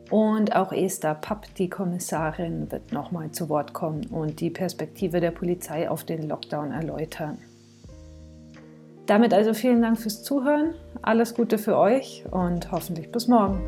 Und 0.10 0.56
auch 0.56 0.72
Esther 0.72 1.14
Papp, 1.14 1.46
die 1.54 1.70
Kommissarin, 1.70 2.72
wird 2.72 2.92
nochmal 2.92 3.30
zu 3.30 3.48
Wort 3.48 3.74
kommen 3.74 4.08
und 4.08 4.40
die 4.40 4.50
Perspektive 4.50 5.20
der 5.20 5.30
Polizei 5.30 5.88
auf 5.88 6.04
den 6.04 6.28
Lockdown 6.28 6.72
erläutern. 6.72 7.38
Damit 9.06 9.32
also 9.32 9.54
vielen 9.54 9.84
Dank 9.84 10.00
fürs 10.00 10.24
Zuhören, 10.24 10.74
alles 11.04 11.36
Gute 11.36 11.60
für 11.60 11.78
euch 11.78 12.24
und 12.32 12.72
hoffentlich 12.72 13.12
bis 13.12 13.28
morgen. 13.28 13.62